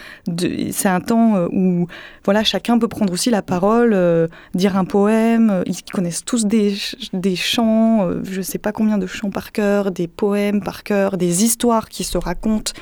c'est 0.72 0.89
un 0.89 1.02
temps 1.02 1.36
euh, 1.36 1.48
où 1.52 1.88
voilà, 2.26 2.43
chacun 2.43 2.78
peut 2.80 2.88
prendre 2.88 3.13
aussi 3.13 3.30
la 3.30 3.41
parole, 3.41 3.93
euh, 3.93 4.28
dire 4.54 4.78
un 4.78 4.86
poème. 4.86 5.63
Ils 5.65 5.84
connaissent 5.84 6.26
tous 6.26 6.45
des, 6.45 6.76
des 7.13 7.36
chants, 7.36 8.08
euh, 8.08 8.22
je 8.24 8.38
ne 8.38 8.41
sais 8.43 8.58
pas 8.58 8.72
combien 8.72 8.98
de 8.98 9.08
chants 9.08 9.30
par 9.30 9.52
cœur, 9.52 9.91
des 9.91 10.08
poèmes 10.08 10.62
par 10.63 10.84
cœur, 10.84 11.17
des 11.17 11.43
histoires 11.43 11.89
qui 11.89 12.04
se 12.04 12.17
racontent 12.17 12.74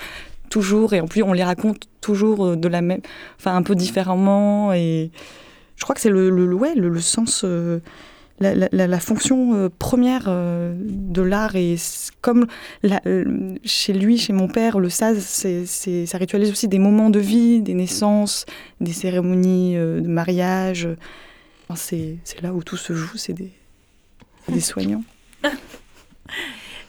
toujours, 0.49 0.93
et 0.93 1.01
en 1.01 1.07
plus 1.07 1.23
on 1.23 1.33
les 1.33 1.43
raconte 1.43 1.83
toujours 2.01 2.55
de 2.55 2.67
la 2.67 2.81
même, 2.81 3.01
enfin 3.37 3.55
un 3.55 3.63
peu 3.63 3.75
différemment. 3.75 4.73
Et 4.73 5.11
je 5.75 5.83
crois 5.83 5.93
que 5.93 6.01
c'est 6.01 6.09
le, 6.09 6.29
le, 6.29 6.45
le, 6.45 7.01
sens 7.01 7.45
la, 8.39 8.99
fonction 8.99 9.53
euh, 9.53 9.69
première 9.69 10.25
euh, 10.27 10.73
de 10.77 11.21
l'art 11.21 11.55
et 11.55 11.75
comme 12.21 12.47
euh, 12.85 13.55
chez 13.63 13.93
lui, 13.93 14.17
chez 14.17 14.33
mon 14.33 14.47
père, 14.47 14.79
le 14.79 14.89
saz, 14.89 15.19
c'est, 15.19 16.05
ça 16.05 16.17
ritualise 16.17 16.51
aussi 16.51 16.67
des 16.67 16.79
moments 16.79 17.09
de 17.09 17.19
vie, 17.19 17.61
des 17.61 17.73
naissances, 17.73 18.45
des 18.79 18.93
cérémonies 18.93 19.75
de 19.75 20.07
mariage. 20.07 20.87
c'est, 21.75 22.17
là 22.41 22.53
où 22.53 22.63
tout 22.63 22.77
se 22.77 22.93
joue, 22.93 23.17
c'est 23.17 23.33
des, 23.33 23.51
des 24.49 24.59
soignants. 24.61 25.03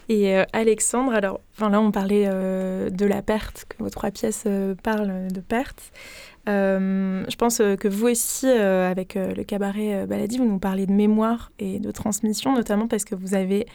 Et 0.09 0.37
Alexandre, 0.55 1.13
alors 1.13 1.41
enfin, 1.55 1.69
là 1.69 1.81
on 1.81 1.91
parlait 1.91 2.27
de 2.27 3.05
la 3.05 3.21
perte, 3.21 3.67
que 3.69 3.83
vos 3.83 3.91
trois 3.91 4.11
pièces 4.11 4.45
parlent 4.83 5.29
de 5.31 5.41
perte. 5.41 5.93
je 6.47 7.37
pense 7.37 7.59
que 7.59 7.89
vous 7.89 8.09
aussi, 8.09 8.49
avec 8.49 9.17
le 9.17 9.43
cabaret 9.45 10.07
Baladi, 10.07 10.39
vous 10.39 10.49
nous 10.49 10.59
parlez 10.59 10.87
de 10.87 10.93
mémoire 10.93 11.53
et 11.59 11.79
de 11.79 11.91
transmission, 11.91 12.55
notamment 12.55 12.89
parce 12.89 13.05
que 13.05 13.15
vous 13.15 13.35
avez 13.35 13.67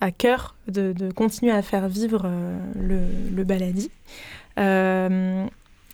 à 0.00 0.12
cœur 0.12 0.54
de, 0.68 1.10
continuer 1.10 1.50
à 1.50 1.62
faire 1.62 1.88
vivre 1.88 2.30
le, 2.76 3.00
le 3.34 3.42
Baladi. 3.44 3.90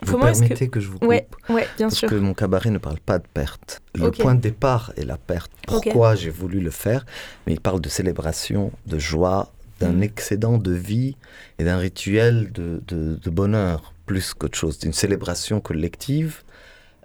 Vous 0.03 0.18
permettez 0.18 0.68
que... 0.68 0.81
je 0.81 0.88
vous 0.88 0.98
coupe 0.98 1.09
ouais, 1.09 1.27
bien 1.48 1.88
parce 1.88 1.96
sûr. 1.96 2.09
que 2.09 2.14
mon 2.14 2.35
cabaret 2.35 2.70
ne 2.70 2.79
parle 2.79 3.01
pas 3.01 3.18
de 3.18 3.27
perte. 3.27 3.83
Le 3.94 4.11
point 4.11 4.35
de 4.35 4.40
départ 4.40 4.92
est 4.96 5.05
la 5.05 5.16
perte. 5.16 5.51
Pourquoi 5.66 6.14
j'ai 6.14 6.31
voulu 6.31 6.61
le 6.61 6.70
faire? 6.70 7.05
Mais 7.46 7.55
il 7.55 7.61
parle 7.61 7.81
de 7.81 7.88
célébration, 7.88 8.70
de 8.87 8.98
joie, 8.98 9.53
d'un 9.81 10.01
excédent 10.01 10.59
de 10.59 10.73
vie 10.73 11.17
et 11.59 11.64
d'un 11.64 11.79
rituel 11.79 12.51
de, 12.53 12.83
de, 12.87 13.31
bonheur, 13.31 13.95
plus 14.07 14.35
qu'autre 14.35 14.59
chose, 14.59 14.79
d'une 14.79 14.93
célébration 14.93 15.61
collective, 15.61 16.43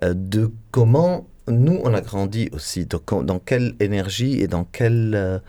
euh, 0.03 0.13
de 0.15 0.51
comment 0.71 1.27
nous, 1.47 1.79
on 1.83 1.93
a 1.93 2.01
grandi 2.01 2.49
aussi, 2.53 2.85
dans 2.85 3.39
quelle 3.39 3.75
énergie 3.79 4.39
et 4.41 4.47
dans 4.47 4.63
quelle 4.63 5.13
euh, 5.13 5.39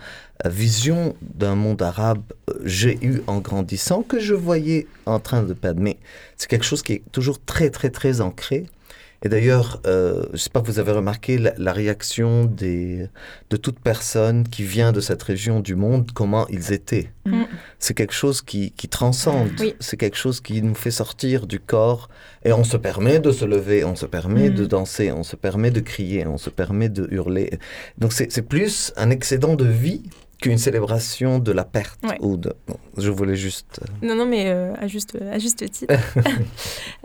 vision 0.44 1.14
d'un 1.22 1.54
monde 1.54 1.82
arabe 1.82 2.22
euh, 2.50 2.54
j'ai 2.64 2.98
eu 3.02 3.22
en 3.28 3.38
grandissant 3.38 4.02
que 4.02 4.18
je 4.18 4.34
voyais 4.34 4.86
en 5.06 5.20
train 5.20 5.42
de 5.42 5.52
perdre. 5.52 5.80
Mais 5.80 5.98
c'est 6.36 6.48
quelque 6.48 6.64
chose 6.64 6.82
qui 6.82 6.94
est 6.94 7.02
toujours 7.12 7.40
très, 7.40 7.70
très, 7.70 7.90
très 7.90 8.20
ancré. 8.20 8.66
Et 9.24 9.30
d'ailleurs, 9.30 9.80
euh, 9.86 10.24
je 10.28 10.32
ne 10.32 10.36
sais 10.36 10.50
pas 10.50 10.60
si 10.60 10.66
vous 10.66 10.78
avez 10.78 10.92
remarqué 10.92 11.38
la, 11.38 11.72
réaction 11.72 12.44
des, 12.44 13.08
de 13.48 13.56
toute 13.56 13.80
personne 13.80 14.46
qui 14.46 14.62
vient 14.62 14.92
de 14.92 15.00
cette 15.00 15.22
région 15.22 15.60
du 15.60 15.74
monde, 15.76 16.10
comment 16.12 16.46
ils 16.48 16.74
étaient. 16.74 17.10
Mm. 17.24 17.44
C'est 17.78 17.94
quelque 17.94 18.12
chose 18.12 18.42
qui, 18.42 18.72
qui 18.72 18.86
transcende, 18.86 19.50
c'est 19.80 19.96
quelque 19.96 20.18
chose 20.18 20.42
qui 20.42 20.60
nous 20.60 20.74
fait 20.74 20.90
sortir 20.90 21.46
du 21.46 21.58
corps 21.58 22.10
et 22.44 22.52
on 22.52 22.64
se 22.64 22.76
permet 22.76 23.18
de 23.18 23.32
se 23.32 23.46
lever, 23.46 23.82
on 23.84 23.96
se 23.96 24.04
permet 24.04 24.50
de 24.50 24.64
mm. 24.64 24.68
danser, 24.68 25.10
on 25.10 25.22
se 25.22 25.36
permet 25.36 25.70
de 25.70 25.80
crier, 25.80 26.26
on 26.26 26.36
se 26.36 26.50
permet 26.50 26.90
de 26.90 27.08
hurler. 27.10 27.58
Donc 27.96 28.12
c'est 28.12 28.42
plus 28.42 28.92
un 28.98 29.08
excédent 29.08 29.54
de 29.54 29.64
vie 29.64 30.02
qu'une 30.40 30.58
célébration 30.58 31.38
de 31.38 31.52
la 31.52 31.64
perte 31.64 32.00
ou 32.20 32.36
de. 32.36 32.54
je 32.96 33.10
voulais 33.10 33.36
juste. 33.36 33.80
Euh, 33.82 34.06
non, 34.06 34.14
non, 34.14 34.26
mais 34.26 34.50
euh, 34.50 34.74
à, 34.78 34.86
juste, 34.86 35.16
à 35.30 35.38
juste 35.38 35.70
titre. 35.70 35.94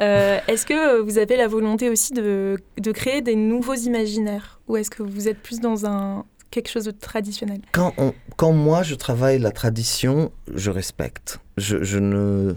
Euh, 0.02 0.40
est-ce 0.48 0.66
que 0.66 1.02
vous 1.02 1.18
avez 1.18 1.36
la 1.36 1.50
volonté 1.50 1.90
aussi 1.90 2.14
de, 2.14 2.56
de 2.78 2.92
créer 2.94 3.22
des 3.22 3.36
nouveaux 3.36 3.76
imaginaires 3.76 4.62
ou 4.70 4.78
est-ce 4.78 4.90
que 4.90 5.04
vous 5.04 5.28
êtes 5.28 5.40
plus 5.40 5.60
dans 5.60 5.86
un 5.86 6.24
quelque 6.52 6.70
chose 6.70 6.86
de 6.86 6.92
traditionnel? 6.92 7.60
Quand, 7.74 7.94
quand 8.38 8.54
moi 8.54 8.82
je 8.82 8.96
travaille 8.96 9.40
la 9.40 9.52
tradition, 9.52 10.32
je 10.56 10.72
respecte. 10.72 11.40
Je, 11.58 11.84
je 11.84 12.00
ne. 12.00 12.56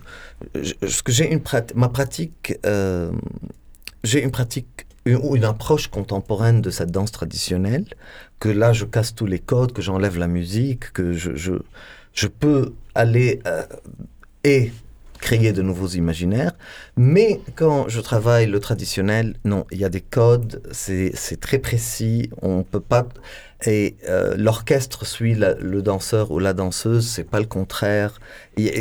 que 0.54 1.11
j'ai 1.11 1.32
une 1.32 1.42
ma 1.74 1.88
pratique. 1.88 2.54
j'ai 4.04 4.22
une 4.22 4.30
pratique 4.30 4.87
ou 5.07 5.37
une 5.37 5.45
approche 5.45 5.88
contemporaine 5.88 6.61
de 6.61 6.71
cette 6.71 6.91
danse 6.91 7.12
traditionnelle, 7.12 7.87
que 8.38 8.49
là 8.49 8.73
je 8.73 8.85
casse 8.85 9.15
tous 9.15 9.27
les 9.27 9.38
codes, 9.38 9.73
que 9.73 9.83
j'enlève 9.83 10.19
la 10.19 10.29
musique, 10.29 10.93
que 10.93 11.12
je, 11.12 11.33
je, 12.12 12.27
peux 12.27 12.73
aller 12.95 13.41
euh, 13.47 13.62
et 14.45 14.73
créer 15.19 15.53
de 15.53 15.62
nouveaux 15.62 15.88
imaginaires. 15.88 16.53
Mais 16.97 17.41
quand 17.55 17.88
je 17.88 18.01
travaille 18.01 18.47
le 18.47 18.61
traditionnel, 18.61 19.35
non, 19.45 19.67
il 19.71 19.79
y 19.79 19.85
a 19.85 19.88
des 19.88 20.01
codes, 20.01 20.62
c'est 20.73 21.41
très 21.41 21.59
précis, 21.59 22.31
on 22.41 22.62
peut 22.62 22.81
pas... 22.81 23.07
Et 23.65 23.95
euh, 24.09 24.35
l'orchestre 24.37 25.07
suit 25.07 25.37
le 25.37 25.83
danseur 25.83 26.33
ou 26.33 26.41
la 26.41 26.53
danseuse, 26.53 27.07
c'est 27.09 27.23
pas 27.23 27.38
le 27.38 27.47
contraire. 27.47 28.21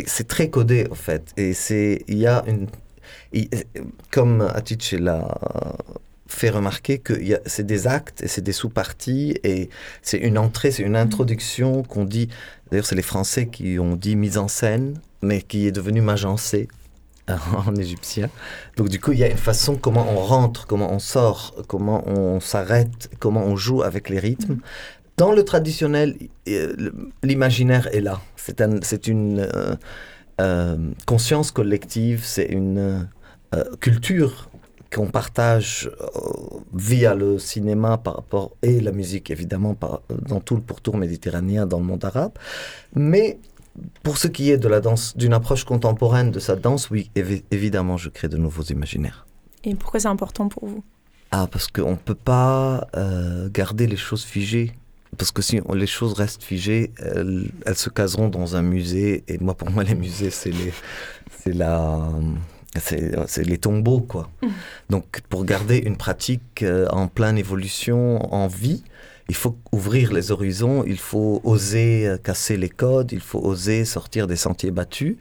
C'est 0.07 0.27
très 0.27 0.49
codé 0.49 0.87
en 0.89 0.95
fait. 0.95 1.31
Et 1.37 1.53
c'est 1.53 2.03
il 2.07 2.17
y 2.17 2.25
a 2.25 2.43
une 2.47 2.65
comme 4.09 4.41
Atiche 4.41 4.93
l'a 4.93 5.37
fait 6.31 6.49
remarquer 6.49 6.97
que 6.97 7.13
c'est 7.45 7.65
des 7.65 7.87
actes 7.87 8.23
et 8.23 8.27
c'est 8.27 8.41
des 8.41 8.53
sous-parties 8.53 9.35
et 9.43 9.69
c'est 10.01 10.17
une 10.17 10.37
entrée, 10.37 10.71
c'est 10.71 10.83
une 10.83 10.95
introduction 10.95 11.83
qu'on 11.83 12.05
dit. 12.05 12.29
D'ailleurs, 12.69 12.85
c'est 12.85 12.95
les 12.95 13.01
Français 13.01 13.47
qui 13.47 13.79
ont 13.79 13.95
dit 13.95 14.15
mise 14.15 14.37
en 14.37 14.47
scène, 14.47 14.99
mais 15.21 15.41
qui 15.41 15.67
est 15.67 15.71
devenu 15.71 16.01
magencé 16.01 16.67
en 17.67 17.75
égyptien. 17.75 18.29
Donc 18.77 18.89
du 18.89 18.99
coup, 18.99 19.11
il 19.11 19.19
y 19.19 19.23
a 19.23 19.29
une 19.29 19.37
façon 19.37 19.75
comment 19.75 20.07
on 20.09 20.19
rentre, 20.19 20.67
comment 20.67 20.91
on 20.91 20.99
sort, 20.99 21.55
comment 21.67 22.07
on 22.07 22.39
s'arrête, 22.39 23.09
comment 23.19 23.43
on 23.43 23.55
joue 23.55 23.83
avec 23.83 24.09
les 24.09 24.19
rythmes. 24.19 24.57
Dans 25.17 25.31
le 25.31 25.43
traditionnel, 25.43 26.15
euh, 26.47 26.91
l'imaginaire 27.23 27.93
est 27.93 28.01
là. 28.01 28.21
C'est 28.37 29.07
une 29.07 29.39
euh, 29.39 29.75
euh, 30.39 30.77
conscience 31.05 31.51
collective, 31.51 32.21
c'est 32.23 32.45
une 32.45 33.07
culture 33.81 34.49
qu'on 34.93 35.07
partage 35.07 35.89
euh, 36.01 36.59
via 36.73 37.15
le 37.15 37.39
cinéma 37.39 37.97
par 37.97 38.15
rapport 38.15 38.51
et 38.61 38.79
la 38.79 38.91
musique 38.91 39.31
évidemment 39.31 39.73
par, 39.73 40.01
dans 40.27 40.39
tout 40.39 40.55
le 40.55 40.61
pourtour 40.61 40.97
méditerranéen 40.97 41.65
dans 41.65 41.79
le 41.79 41.85
monde 41.85 42.03
arabe. 42.03 42.33
Mais 42.95 43.39
pour 44.03 44.17
ce 44.17 44.27
qui 44.27 44.51
est 44.51 44.57
de 44.57 44.67
la 44.67 44.81
danse 44.81 45.15
d'une 45.15 45.33
approche 45.33 45.63
contemporaine 45.63 46.31
de 46.31 46.39
sa 46.39 46.55
danse 46.55 46.89
oui 46.89 47.09
évidemment 47.15 47.95
je 47.95 48.09
crée 48.09 48.27
de 48.27 48.37
nouveaux 48.37 48.63
imaginaires. 48.63 49.25
Et 49.63 49.75
pourquoi 49.75 49.99
c'est 49.99 50.07
important 50.07 50.49
pour 50.49 50.67
vous? 50.67 50.83
Ah 51.31 51.47
parce 51.49 51.67
qu'on 51.67 51.91
ne 51.91 51.95
peut 51.95 52.15
pas 52.15 52.87
euh, 52.95 53.49
garder 53.49 53.87
les 53.87 53.97
choses 53.97 54.23
figées. 54.23 54.73
Parce 55.17 55.31
que 55.31 55.41
si 55.41 55.59
les 55.73 55.87
choses 55.87 56.13
restent 56.13 56.43
figées, 56.43 56.93
elles, 56.97 57.51
elles, 57.65 57.75
se 57.75 57.89
caseront 57.89 58.29
dans 58.29 58.55
un 58.55 58.61
musée. 58.61 59.25
Et 59.27 59.37
moi, 59.39 59.55
pour 59.55 59.69
moi, 59.69 59.83
les 59.83 59.93
musées, 59.93 60.29
c'est 60.29 60.51
les, 60.51 60.71
c'est 61.37 61.53
la, 61.53 62.09
c'est 62.79 63.43
les 63.43 63.57
tombeaux, 63.57 64.01
quoi. 64.01 64.29
Donc, 64.89 65.21
pour 65.29 65.45
garder 65.45 65.77
une 65.77 65.97
pratique 65.97 66.63
euh, 66.63 66.87
en 66.89 67.07
pleine 67.07 67.37
évolution, 67.37 68.33
en 68.33 68.47
vie, 68.47 68.83
il 69.29 69.35
faut 69.35 69.57
ouvrir 69.71 70.13
les 70.13 70.31
horizons, 70.31 70.83
il 70.85 70.97
faut 70.97 71.41
oser 71.43 72.07
euh, 72.07 72.17
casser 72.17 72.57
les 72.57 72.69
codes, 72.69 73.11
il 73.11 73.19
faut 73.19 73.39
oser 73.39 73.85
sortir 73.85 74.27
des 74.27 74.35
sentiers 74.35 74.71
battus, 74.71 75.17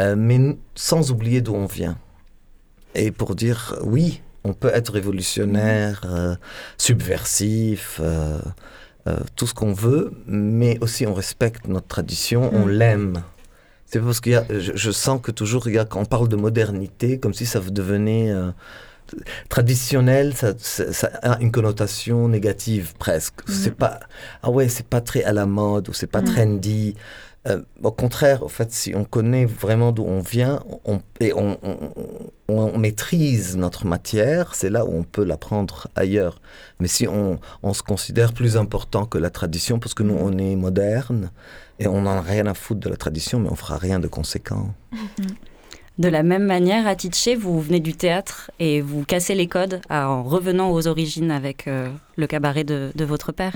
euh, 0.00 0.16
mais 0.16 0.56
sans 0.74 1.10
oublier 1.10 1.40
d'où 1.40 1.54
on 1.54 1.66
vient. 1.66 1.98
Et 2.94 3.10
pour 3.10 3.34
dire, 3.34 3.78
oui, 3.82 4.22
on 4.44 4.54
peut 4.54 4.70
être 4.72 4.92
révolutionnaire, 4.92 6.38
subversif, 6.78 8.00
tout 9.36 9.46
ce 9.46 9.52
qu'on 9.52 9.74
veut, 9.74 10.12
mais 10.26 10.78
aussi 10.80 11.06
on 11.06 11.12
respecte 11.12 11.68
notre 11.68 11.86
tradition, 11.86 12.50
on 12.54 12.64
mmh. 12.64 12.70
l'aime. 12.70 13.22
C'est 13.90 14.00
parce 14.00 14.20
que 14.20 14.30
je, 14.50 14.72
je, 14.74 14.90
sens 14.90 15.18
que 15.22 15.30
toujours, 15.30 15.66
il 15.68 15.74
y 15.74 15.78
a, 15.78 15.86
quand 15.86 16.00
on 16.00 16.04
parle 16.04 16.28
de 16.28 16.36
modernité, 16.36 17.18
comme 17.18 17.32
si 17.32 17.46
ça 17.46 17.58
devenait 17.58 18.30
euh, 18.30 18.50
traditionnel, 19.48 20.34
ça, 20.34 20.52
ça, 20.58 21.08
a 21.22 21.40
une 21.40 21.50
connotation 21.50 22.28
négative 22.28 22.92
presque. 22.98 23.48
Mm. 23.48 23.52
C'est 23.52 23.74
pas, 23.74 24.00
ah 24.42 24.50
ouais, 24.50 24.68
c'est 24.68 24.86
pas 24.86 25.00
très 25.00 25.24
à 25.24 25.32
la 25.32 25.46
mode 25.46 25.88
ou 25.88 25.94
c'est 25.94 26.06
pas 26.06 26.20
mm. 26.20 26.24
trendy. 26.26 26.96
Euh, 27.46 27.62
au 27.82 27.92
contraire, 27.92 28.42
en 28.42 28.48
fait, 28.48 28.72
si 28.72 28.94
on 28.96 29.04
connaît 29.04 29.44
vraiment 29.44 29.92
d'où 29.92 30.02
on 30.02 30.20
vient 30.20 30.60
on, 30.84 31.00
et 31.20 31.32
on, 31.32 31.56
on, 32.48 32.78
maîtrise 32.78 33.56
notre 33.56 33.86
matière, 33.86 34.54
c'est 34.54 34.70
là 34.70 34.84
où 34.84 34.92
on 34.92 35.04
peut 35.04 35.24
l'apprendre 35.24 35.88
ailleurs. 35.94 36.40
Mais 36.80 36.88
si 36.88 37.06
on, 37.06 37.38
se 37.72 37.82
considère 37.82 38.32
plus 38.32 38.56
important 38.56 39.06
que 39.06 39.18
la 39.18 39.30
tradition, 39.30 39.78
parce 39.78 39.94
que 39.94 40.02
nous, 40.02 40.16
on 40.18 40.36
est 40.36 40.56
moderne, 40.56 41.30
et 41.78 41.86
on 41.86 42.02
n'en 42.02 42.16
a 42.16 42.20
rien 42.20 42.46
à 42.46 42.54
foutre 42.54 42.80
de 42.80 42.88
la 42.88 42.96
tradition, 42.96 43.38
mais 43.38 43.50
on 43.50 43.54
fera 43.54 43.78
rien 43.78 44.00
de 44.00 44.08
conséquent. 44.08 44.74
De 45.98 46.08
la 46.08 46.22
même 46.22 46.44
manière, 46.44 46.86
à 46.86 46.94
Titché, 46.94 47.34
vous 47.34 47.60
venez 47.60 47.80
du 47.80 47.92
théâtre 47.92 48.52
et 48.60 48.80
vous 48.80 49.04
cassez 49.04 49.34
les 49.34 49.48
codes 49.48 49.80
en 49.90 50.22
revenant 50.22 50.70
aux 50.70 50.86
origines 50.86 51.32
avec 51.32 51.66
euh, 51.66 51.90
le 52.16 52.28
cabaret 52.28 52.62
de, 52.62 52.92
votre 53.04 53.32
père. 53.32 53.52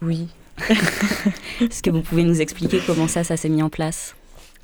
Oui. 0.00 0.28
Est-ce 1.60 1.82
que 1.82 1.90
vous 1.90 2.02
pouvez 2.02 2.24
nous 2.24 2.40
expliquer 2.40 2.80
comment 2.86 3.08
ça, 3.08 3.24
ça 3.24 3.36
s'est 3.36 3.48
mis 3.48 3.62
en 3.62 3.70
place? 3.70 4.14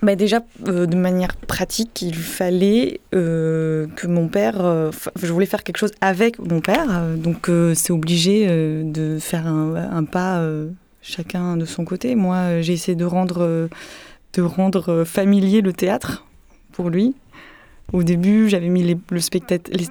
Bah 0.01 0.15
déjà, 0.15 0.41
euh, 0.69 0.87
de 0.87 0.97
manière 0.97 1.35
pratique, 1.35 2.03
il 2.03 2.15
fallait 2.15 3.01
euh, 3.15 3.89
que 3.97 4.07
mon 4.07 4.29
père. 4.29 4.91
je 5.21 5.33
voulais 5.33 5.47
faire 5.47 5.65
quelque 5.65 5.79
chose 5.79 5.93
avec 6.01 6.39
mon 6.39 6.61
père, 6.61 7.03
donc 7.17 7.51
c'est 7.75 7.93
obligé 7.93 8.47
de 8.47 9.19
faire 9.21 9.47
un, 9.47 9.75
un 9.75 10.05
pas 10.05 10.41
chacun 11.09 11.57
de 11.57 11.65
son 11.65 11.85
côté. 11.85 12.15
Moi, 12.15 12.37
euh, 12.37 12.63
j'ai 12.63 12.75
essayé 12.75 12.95
de 12.95 13.05
rendre, 13.05 13.43
euh, 13.43 13.69
de 14.35 14.43
rendre 14.43 14.93
euh, 14.93 15.05
familier 15.05 15.61
le 15.61 15.73
théâtre 15.73 16.27
pour 16.73 16.91
lui. 16.91 17.15
Au 17.93 18.03
début, 18.03 18.49
j'avais 18.49 18.69
mis 18.69 18.97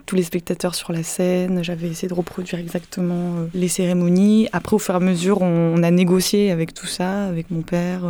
tous 0.06 0.16
les 0.16 0.24
spectateurs 0.24 0.76
sur 0.76 0.94
la 0.94 1.02
scène, 1.02 1.64
j'avais 1.64 1.88
essayé 1.88 2.08
de 2.08 2.14
reproduire 2.14 2.60
exactement 2.60 3.34
les 3.56 3.68
cérémonies. 3.68 4.48
Après, 4.54 4.76
au 4.76 4.80
fur 4.80 4.94
et 4.94 4.98
à 4.98 5.00
mesure, 5.00 5.42
on, 5.42 5.82
a 5.82 5.90
négocié 5.90 6.52
avec 6.52 6.76
tout 6.76 6.86
ça, 6.86 7.26
avec 7.26 7.50
mon 7.50 7.62
père. 7.62 8.02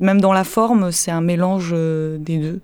Même 0.00 0.20
dans 0.20 0.34
la 0.34 0.44
forme, 0.44 0.92
c'est 0.92 1.10
un 1.10 1.22
mélange 1.22 1.72
des 1.72 2.38
deux. 2.38 2.60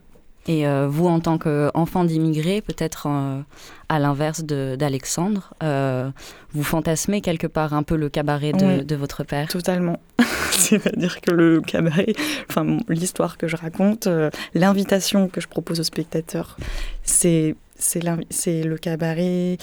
Et 0.48 0.66
euh, 0.66 0.87
vous, 0.88 1.06
en 1.06 1.20
tant 1.20 1.38
qu'enfant 1.38 2.04
d'immigrés, 2.04 2.61
peut-être 2.61 3.06
euh, 3.09 3.40
à 3.88 3.98
l'inverse 3.98 4.44
d'Alexandre, 4.44 5.54
euh, 5.62 6.11
vous 6.52 6.62
fantasmez 6.62 7.20
quelque 7.20 7.48
part 7.48 7.74
un 7.74 7.82
peu 7.82 7.96
le 7.96 8.09
cabaret 8.09 8.52
de, 8.52 8.94
votre 8.94 9.24
père? 9.24 9.48
Totalement. 9.48 9.98
C'est-à-dire 10.52 11.20
que 11.20 11.32
le 11.32 11.61
cabaret, 11.61 12.14
enfin 12.48 12.78
l'histoire 12.88 13.37
que 13.38 13.48
je 13.48 13.56
raconte, 13.56 14.09
l'invitation 14.54 15.28
que 15.28 15.40
je 15.40 15.48
propose 15.48 15.80
aux 15.80 15.85
spectateurs, 15.85 16.56
c'est 17.02 17.54
le 17.98 18.76
cabaret 18.76 19.59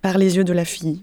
par 0.00 0.16
les 0.16 0.36
yeux 0.36 0.44
de 0.44 0.52
la 0.52 0.64
fille. 0.64 1.02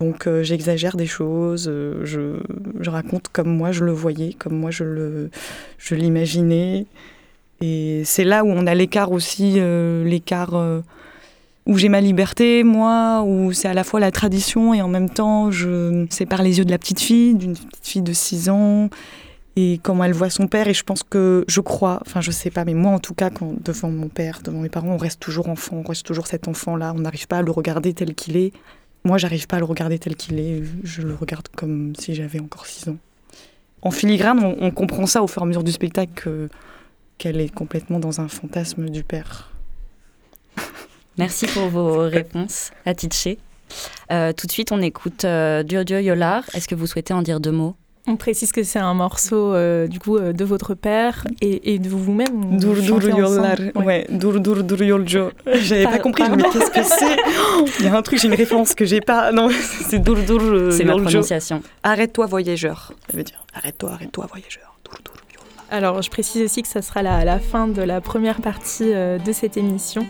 Donc 0.00 0.28
j'exagère 0.42 0.96
des 0.96 1.06
choses, 1.06 1.64
je, 1.64 2.40
je, 2.80 2.90
raconte 2.90 3.28
comme 3.28 3.48
moi 3.48 3.72
je 3.72 3.84
le 3.84 3.92
voyais, 3.92 4.32
comme 4.32 4.58
moi 4.58 4.70
je 4.70 5.28
l'imaginais. 5.90 6.86
Et 7.60 8.02
c'est 8.04 8.24
là 8.24 8.44
où 8.44 8.48
on 8.48 8.66
a 8.66 8.74
l'écart 8.74 9.12
aussi, 9.12 9.54
euh, 9.56 10.04
l'écart 10.04 10.54
euh, 10.54 10.80
où 11.66 11.78
j'ai 11.78 11.88
ma 11.88 12.00
liberté, 12.00 12.62
moi, 12.64 13.22
où 13.26 13.52
c'est 13.52 13.68
à 13.68 13.74
la 13.74 13.84
fois 13.84 13.98
la 13.98 14.10
tradition 14.10 14.74
et 14.74 14.82
en 14.82 14.88
même 14.88 15.08
temps, 15.10 15.50
je... 15.50 16.06
par 16.24 16.42
les 16.42 16.58
yeux 16.58 16.64
de 16.64 16.70
la 16.70 16.78
petite 16.78 17.00
fille, 17.00 17.34
d'une 17.34 17.54
petite 17.54 17.86
fille 17.86 18.02
de 18.02 18.12
6 18.12 18.50
ans, 18.50 18.88
et 19.56 19.80
comment 19.82 20.04
elle 20.04 20.12
voit 20.12 20.30
son 20.30 20.46
père. 20.46 20.68
Et 20.68 20.74
je 20.74 20.84
pense 20.84 21.02
que, 21.02 21.44
je 21.48 21.60
crois, 21.60 22.00
enfin 22.06 22.20
je 22.20 22.30
sais 22.30 22.50
pas, 22.50 22.64
mais 22.64 22.74
moi 22.74 22.92
en 22.92 22.98
tout 22.98 23.14
cas, 23.14 23.30
devant 23.64 23.90
mon 23.90 24.08
père, 24.08 24.40
devant 24.44 24.60
mes 24.60 24.68
parents, 24.68 24.90
on 24.90 24.98
reste 24.98 25.20
toujours 25.20 25.48
enfant, 25.48 25.82
on 25.84 25.88
reste 25.88 26.06
toujours 26.06 26.26
cet 26.26 26.46
enfant-là, 26.46 26.92
on 26.94 27.00
n'arrive 27.00 27.26
pas 27.26 27.38
à 27.38 27.42
le 27.42 27.50
regarder 27.50 27.94
tel 27.94 28.14
qu'il 28.14 28.36
est. 28.36 28.52
Moi, 29.04 29.18
j'arrive 29.18 29.46
pas 29.46 29.56
à 29.56 29.60
le 29.60 29.64
regarder 29.64 29.98
tel 29.98 30.16
qu'il 30.16 30.38
est, 30.38 30.62
je 30.82 31.02
le 31.02 31.14
regarde 31.14 31.48
comme 31.56 31.94
si 31.96 32.14
j'avais 32.14 32.40
encore 32.40 32.66
6 32.66 32.90
ans. 32.90 32.96
En 33.82 33.90
filigrane, 33.92 34.56
on, 34.60 34.70
comprend 34.72 35.06
ça 35.06 35.22
au 35.22 35.28
fur 35.28 35.42
et 35.42 35.44
à 35.44 35.46
mesure 35.46 35.62
du 35.62 35.70
spectacle 35.70 36.48
qu'elle 37.18 37.40
est 37.40 37.52
complètement 37.52 37.98
dans 37.98 38.20
un 38.20 38.28
fantasme 38.28 38.88
du 38.88 39.02
père. 39.02 39.50
Merci 41.18 41.46
pour 41.46 41.68
vos 41.68 41.98
réponses, 42.08 42.70
Atiché. 42.84 43.38
Euh, 44.12 44.32
tout 44.32 44.46
de 44.46 44.52
suite, 44.52 44.72
on 44.72 44.80
écoute 44.80 45.24
euh, 45.24 45.62
Dio 45.62 45.82
Yolar. 45.82 46.44
Est-ce 46.54 46.68
que 46.68 46.74
vous 46.74 46.86
souhaitez 46.86 47.14
en 47.14 47.22
dire 47.22 47.40
deux 47.40 47.52
mots? 47.52 47.74
On 48.08 48.14
précise 48.16 48.52
que 48.52 48.62
c'est 48.62 48.78
un 48.78 48.94
morceau 48.94 49.52
euh, 49.52 49.88
du 49.88 49.98
coup 49.98 50.16
euh, 50.16 50.32
de 50.32 50.44
votre 50.44 50.74
père 50.74 51.24
et, 51.40 51.80
de 51.80 51.88
vous-même. 51.88 52.56
Dur 52.56 52.74
dur 52.74 53.02
yolar. 53.02 53.56
Ouais, 53.74 54.06
dur 54.08 54.38
dur 54.40 54.62
dur 54.62 54.82
yoljo. 54.82 55.32
J'avais 55.54 55.84
pas 55.84 55.98
compris, 55.98 56.22
mais 56.30 56.44
qu'est-ce 56.44 56.70
que 56.70 56.84
c'est? 56.84 57.16
Il 57.80 57.86
y 57.86 57.88
a 57.88 57.96
un 57.96 58.02
truc, 58.02 58.20
j'ai 58.20 58.28
une 58.28 58.34
référence 58.34 58.74
que 58.76 58.84
j'ai 58.84 59.00
pas. 59.00 59.32
Non, 59.32 59.48
c'est 59.88 59.98
dur 59.98 60.16
dur. 60.22 60.72
C'est 60.72 60.84
ma 60.84 60.92
prononciation. 60.92 61.62
Arrête-toi 61.82 62.26
voyageur. 62.26 62.92
Ça 63.10 63.16
veut 63.16 63.24
dire 63.24 63.44
arrête-toi, 63.54 63.90
arrête-toi 63.92 64.26
voyageur. 64.30 64.78
Alors, 65.70 66.00
je 66.00 66.10
précise 66.10 66.42
aussi 66.42 66.62
que 66.62 66.68
ça 66.68 66.80
sera 66.80 67.02
la, 67.02 67.38
fin 67.38 67.66
de 67.66 67.82
la 67.82 68.00
première 68.00 68.40
partie 68.40 68.92
euh, 68.92 69.18
de 69.18 69.32
cette 69.32 69.56
émission 69.56 70.06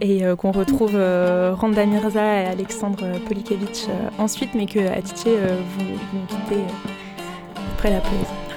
et 0.00 0.24
euh, 0.24 0.36
qu'on 0.36 0.52
retrouve 0.52 0.94
euh, 0.94 1.54
Randa 1.54 1.86
Mirza 1.86 2.42
et 2.42 2.46
Alexandre 2.46 3.18
Polikevich 3.26 3.86
ensuite, 4.18 4.50
mais 4.54 4.66
que 4.66 4.80
Atiche 4.80 5.24
vous, 5.26 5.84
vous 6.12 6.26
quittez 6.26 6.62
après 7.74 7.90
la 7.90 8.00
pause. 8.00 8.47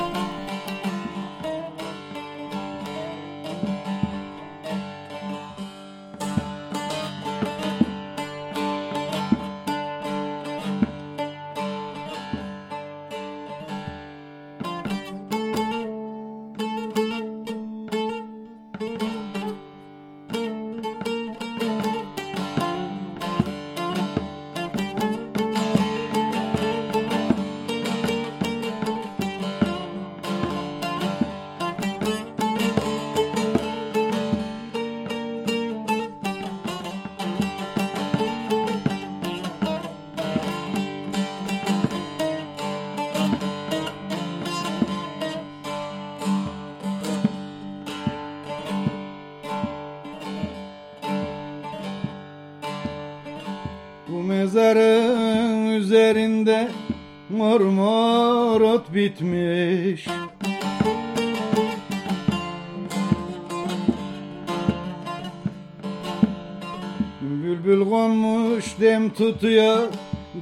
Tutuyor 69.41 69.87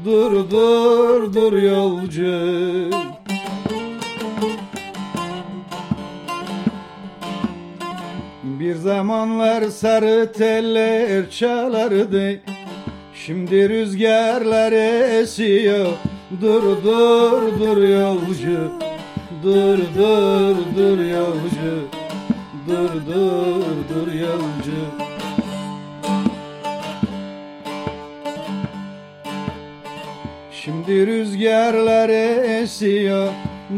Dur 0.06 0.50
dur 0.52 1.34
dur 1.34 1.54
yolcu. 1.54 2.90
Bir 8.44 8.76
zamanlar 8.76 9.64
sarı 9.64 10.34
teller 10.34 11.30
çalardı. 11.30 12.40
Şimdi 13.14 13.70
rüzgarlar 13.70 14.72
esiyor. 15.22 15.88
Dur 16.42 16.64
dur 16.84 17.60
dur 17.60 17.78
yolcu. 17.88 18.72
Dur 19.44 19.78
dur 19.98 20.56
dur 20.78 21.00
yolcu. 21.00 21.88
Dur 22.68 22.90
dur 23.08 23.64
dur 23.90 24.14
yolcu 24.14 25.09
Şimdi 30.64 31.08
rüzgarlar 31.08 32.10
esiyor. 32.62 33.28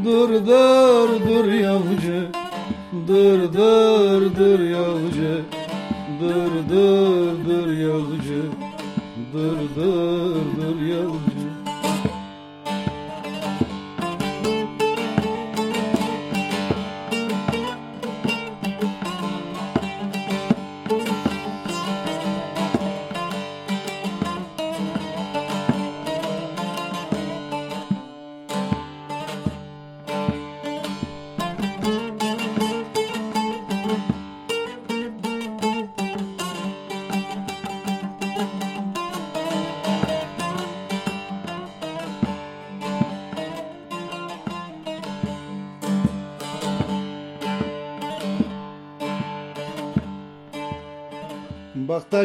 Dur 0.04 0.30
dur 0.30 1.10
dur 1.28 1.54
yolcu 1.54 2.28
Dur 3.08 3.54
dur 3.54 4.36
dur 4.36 4.60
yolcu 4.60 5.42
Dur 6.22 6.52
dur 6.70 7.46
dur 7.46 7.68
yolcu 7.78 8.44
Dur 9.34 9.58
dur 9.76 10.46
dur 10.58 10.82
yolcu 10.82 11.31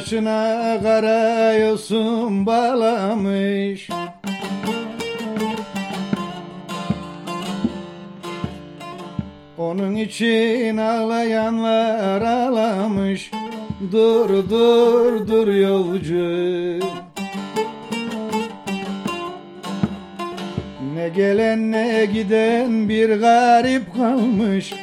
Bak 0.06 0.10
taşına 0.10 0.78
kara 0.82 1.52
yosun 1.52 2.46
bağlamış 2.46 3.88
Onun 9.58 9.96
için 9.96 10.76
ağlayanlar 10.76 12.22
ağlamış. 12.22 13.30
Dur 13.92 14.28
dur 14.50 15.28
dur 15.28 15.48
yolcu. 15.48 16.80
Ne 20.94 21.08
gelen 21.08 21.72
ne 21.72 22.08
giden 22.12 22.88
bir 22.88 23.16
garip 23.20 23.94
kalmış. 23.96 24.74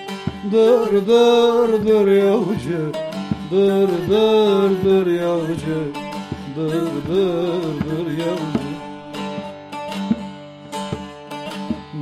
Dur 0.51 1.07
dur 1.07 1.85
dur 1.87 2.07
yolcu 2.07 3.02
Dur 3.53 3.89
dur 4.09 4.69
dur 4.83 5.07
yavrucu. 5.07 5.79
Dur 6.55 6.71
dur 7.09 7.73
dur 7.85 8.07
yavrucu. 8.21 8.69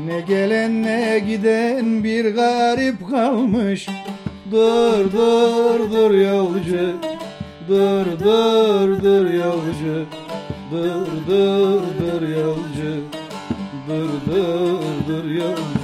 Ne 0.06 0.22
gelen 0.22 0.84
ne 0.84 1.24
giden 1.28 2.04
bir 2.04 2.26
garip 2.36 3.10
kalmış. 3.10 3.88
Dur 4.52 5.12
dur 5.12 5.92
dur 5.92 6.12
yolcu 6.12 6.96
Dur 7.68 8.06
dur 8.20 9.04
dur 9.04 9.34
yolcu 9.34 10.06
Dur 10.72 11.08
dur 11.28 11.82
dur 12.00 12.22
yolcu 12.28 12.92
Dur 13.88 14.10
dur 14.28 14.82
dur 15.08 15.26
yolcu 15.32 15.81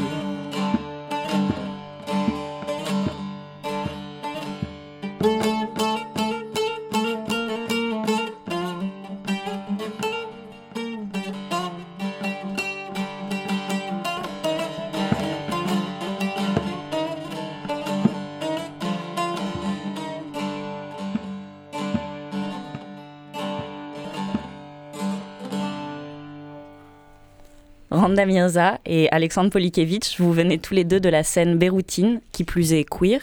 Randa 28.08 28.26
Mirza 28.26 28.80
et 28.86 29.10
Alexandre 29.12 29.50
Polikevich, 29.50 30.18
vous 30.18 30.32
venez 30.32 30.60
tous 30.60 30.74
les 30.74 30.86
deux 30.86 31.02
de 31.02 31.10
la 31.10 31.24
scène 31.24 31.58
béroutine, 31.58 32.22
qui 32.32 32.46
plus 32.46 32.72
est 32.72 32.86
queer. 32.86 33.20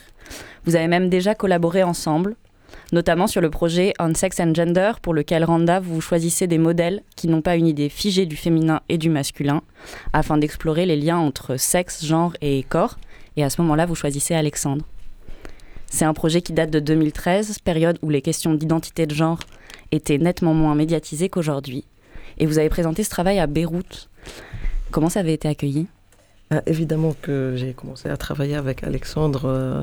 Vous 0.66 0.76
avez 0.76 0.88
même 0.88 1.08
déjà 1.08 1.34
collaboré 1.34 1.82
ensemble, 1.82 2.36
notamment 2.92 3.26
sur 3.26 3.40
le 3.40 3.48
projet 3.48 3.94
On 3.98 4.12
Sex 4.12 4.38
and 4.40 4.52
Gender, 4.52 4.92
pour 5.00 5.14
lequel 5.14 5.42
Randa, 5.42 5.80
vous 5.80 6.02
choisissez 6.02 6.46
des 6.46 6.58
modèles 6.58 7.00
qui 7.16 7.28
n'ont 7.28 7.40
pas 7.40 7.56
une 7.56 7.66
idée 7.66 7.88
figée 7.88 8.26
du 8.26 8.36
féminin 8.36 8.82
et 8.90 8.98
du 8.98 9.08
masculin, 9.08 9.62
afin 10.12 10.36
d'explorer 10.36 10.84
les 10.84 10.96
liens 10.96 11.16
entre 11.16 11.56
sexe, 11.56 12.04
genre 12.04 12.34
et 12.42 12.62
corps. 12.62 12.98
Et 13.38 13.42
à 13.42 13.48
ce 13.48 13.62
moment-là, 13.62 13.86
vous 13.86 13.94
choisissez 13.94 14.34
Alexandre. 14.34 14.84
C'est 15.86 16.04
un 16.04 16.12
projet 16.12 16.42
qui 16.42 16.52
date 16.52 16.68
de 16.68 16.78
2013, 16.78 17.58
période 17.60 17.98
où 18.02 18.10
les 18.10 18.20
questions 18.20 18.52
d'identité 18.52 19.06
de 19.06 19.14
genre 19.14 19.40
étaient 19.92 20.18
nettement 20.18 20.52
moins 20.52 20.74
médiatisées 20.74 21.30
qu'aujourd'hui. 21.30 21.86
Et 22.36 22.44
vous 22.44 22.58
avez 22.58 22.68
présenté 22.68 23.02
ce 23.02 23.08
travail 23.08 23.38
à 23.38 23.46
Beyrouth. 23.46 24.10
Comment 24.94 25.08
ça 25.08 25.18
avait 25.18 25.34
été 25.34 25.48
accueilli? 25.48 25.88
Ah, 26.52 26.62
Évidemment 26.66 27.16
que 27.20 27.54
j'ai 27.56 27.72
commencé 27.72 28.08
à 28.08 28.16
travailler 28.16 28.54
avec 28.54 28.84
Alexandre. 28.84 29.42
Euh, 29.46 29.82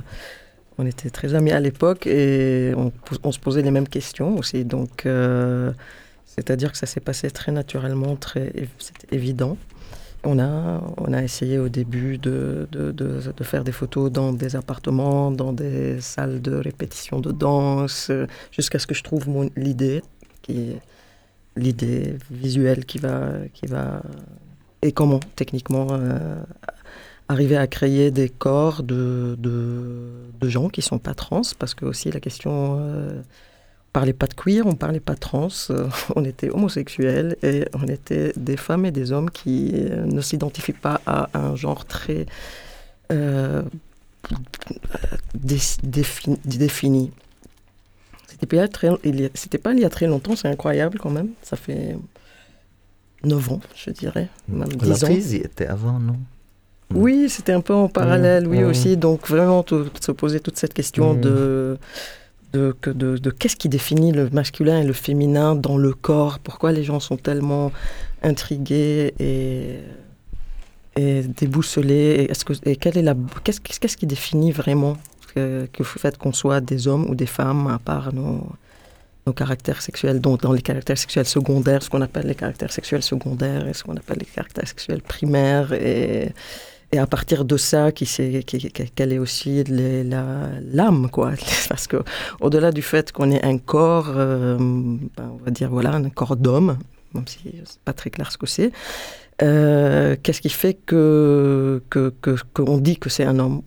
on 0.78 0.86
était 0.86 1.10
très 1.10 1.36
amis 1.36 1.52
à 1.52 1.60
l'époque 1.60 2.08
et 2.08 2.72
on, 2.78 2.94
se 3.34 3.40
posait 3.40 3.62
les 3.62 3.72
mêmes 3.72 3.90
questions 3.90 4.38
aussi. 4.38 4.64
Donc, 4.64 5.06
euh, 5.06 5.74
c'est-à-dire 6.26 6.72
que 6.72 6.78
ça 6.78 6.86
s'est 6.86 7.02
passé 7.02 7.30
très 7.30 7.52
naturellement, 7.52 8.16
très, 8.16 8.54
évident. 9.12 9.58
On 10.24 10.40
a, 10.40 10.82
on 10.96 11.12
a 11.12 11.22
essayé 11.22 11.60
au 11.60 11.68
début 11.68 12.18
de, 12.18 12.70
de, 12.72 12.94
de, 12.94 13.44
faire 13.44 13.66
des 13.66 13.74
photos 13.74 14.10
dans 14.10 14.32
des 14.32 14.56
appartements, 14.56 15.30
dans 15.30 15.52
des 15.52 16.00
salles 16.00 16.42
de 16.42 16.56
répétition 16.56 17.20
de 17.20 17.34
danse, 17.34 18.10
jusqu'à 18.50 18.80
ce 18.80 18.88
que 18.88 18.96
je 18.96 19.04
trouve 19.04 19.26
l'idée, 19.58 20.04
l'idée 21.58 22.16
visuelle 22.30 22.86
qui 22.86 22.98
va, 22.98 23.32
qui 23.54 23.66
va 23.66 24.04
et 24.82 24.92
comment 24.92 25.20
techniquement 25.36 25.88
euh, 25.92 26.42
arriver 27.30 27.58
à 27.58 27.68
créer 27.68 28.12
des 28.12 28.30
corps 28.30 28.84
de, 28.84 29.36
de, 29.40 30.50
gens 30.50 30.70
qui 30.70 30.82
sont 30.82 31.00
pas 31.00 31.14
trans, 31.14 31.42
parce 31.60 31.74
que 31.74 31.86
aussi 31.86 32.12
la 32.12 32.20
question, 32.20 32.78
euh, 32.80 33.22
on 33.22 33.92
parlait 33.94 34.14
pas 34.14 34.28
de 34.28 34.34
queer, 34.34 34.66
on 34.66 34.76
parlait 34.76 35.00
pas 35.00 35.14
de 35.14 35.20
trans, 35.20 35.48
euh, 35.70 35.88
on 36.16 36.26
était 36.26 36.50
homosexuels 36.50 37.38
et 37.44 37.66
on 37.74 37.88
était 37.88 38.34
des 38.36 38.58
femmes 38.58 38.86
et 38.86 38.92
des 38.92 39.12
hommes 39.12 39.30
qui 39.30 39.72
ne 39.72 40.22
s'identifient 40.22 40.74
pas 40.74 41.00
à 41.06 41.30
un 41.34 41.56
genre 41.56 41.86
très 41.86 42.26
défini. 46.44 47.12
C'était 48.28 48.48
pas, 49.58 49.70
pas 49.70 49.74
il 49.74 49.80
y 49.80 49.86
a 49.86 49.90
très 49.90 50.08
longtemps, 50.08 50.36
c'est 50.36 50.48
incroyable 50.48 50.98
quand 51.00 51.12
même. 51.12 51.30
Ça 51.44 51.56
fait 51.56 51.96
9 53.24 53.52
ans, 53.52 53.60
je 53.76 53.92
dirais. 53.92 54.30
Même 54.48 54.68
La 54.84 54.96
crise 54.96 55.34
était 55.34 55.68
avant, 55.68 56.00
non? 56.00 56.18
Oui, 56.94 57.30
c'était 57.30 57.54
un 57.54 57.62
peu 57.62 57.74
en 57.74 57.88
parallèle, 57.88 58.48
oui, 58.48 58.64
aussi. 58.64 58.98
Donc, 58.98 59.28
vraiment, 59.28 59.64
se 59.68 60.12
poser 60.12 60.40
toute 60.40 60.58
cette 60.58 60.74
question 60.74 61.14
mm. 61.14 61.22
de, 61.22 61.78
de, 62.54 62.76
de, 62.86 63.18
de 63.18 63.30
qu'est-ce 63.30 63.56
qui 63.56 63.70
définit 63.70 64.12
le 64.12 64.30
masculin 64.30 64.82
et 64.82 64.84
le 64.84 64.94
féminin 64.94 65.56
dans 65.56 65.78
le 65.78 65.94
corps? 65.94 66.40
Pourquoi 66.40 66.72
les 66.72 66.84
gens 66.84 67.00
sont 67.00 67.18
tellement 67.18 67.72
intrigués 68.24 69.14
et, 69.20 69.80
et 70.98 71.22
déboussolés? 71.24 71.94
Et, 72.28 72.32
est-ce 72.32 72.44
que, 72.44 72.54
et 72.64 72.76
quelle 72.76 72.98
est 72.98 73.04
la, 73.04 73.16
qu'est-ce, 73.44 73.62
qu'est-ce 73.62 73.98
qui 73.98 74.08
définit 74.08 74.52
vraiment 74.52 74.98
que, 75.34 75.68
que 75.72 75.80
le 75.80 75.86
fait 75.86 76.18
qu'on 76.18 76.34
soit 76.34 76.60
des 76.60 76.88
hommes 76.88 77.10
ou 77.10 77.16
des 77.16 77.26
femmes, 77.26 77.68
à 77.68 77.80
part 77.80 78.14
nos 78.14 78.46
nos 79.26 79.34
caractères 79.34 79.82
sexuels, 79.82 80.20
donc 80.20 80.42
dans 80.42 80.54
les 80.54 80.62
caractères 80.62 80.98
sexuels 80.98 81.26
secondaires, 81.26 81.84
ce 81.84 81.90
qu'on 81.90 82.02
appelle 82.02 82.28
les 82.28 82.36
caractères 82.36 82.72
sexuels 82.72 83.04
secondaires 83.04 83.68
et 83.68 83.74
ce 83.74 83.84
qu'on 83.84 83.96
appelle 83.96 84.18
les 84.20 84.26
caractères 84.26 84.68
sexuels 84.68 85.02
primaires. 85.02 85.74
Et, 85.74 86.34
à 86.98 87.08
partir 87.08 87.46
de 87.46 87.56
ça, 87.56 87.94
qui 87.94 88.06
c'est, 88.06 88.44
quelle 88.44 89.14
est 89.14 89.18
aussi 89.18 89.64
l'âme, 90.74 91.10
quoi. 91.10 91.32
Parce 91.70 91.88
que 91.88 92.04
au-delà 92.42 92.72
du 92.74 92.82
fait 92.82 93.14
qu'on 93.14 93.32
ait 93.32 93.46
un 93.46 93.58
corps, 93.60 94.12
euh, 94.14 94.58
ben, 94.58 95.32
on 95.32 95.46
va 95.46 95.52
dire 95.52 95.70
voilà, 95.70 95.94
un 95.94 96.10
corps 96.10 96.36
d'homme, 96.36 96.78
même 97.14 97.28
si 97.28 97.40
c'est 97.64 97.80
pas 97.80 97.94
très 97.94 98.10
clair 98.10 98.30
ce 98.30 98.38
que 98.38 98.46
c'est. 98.46 98.74
Euh, 99.42 100.18
qu'est-ce 100.22 100.42
qui 100.42 100.50
fait 100.50 100.74
que 100.74 101.82
qu'on 102.54 102.78
dit 102.78 102.98
que 102.98 103.10
c'est 103.10 103.24
un 103.24 103.40
homme? 103.40 103.62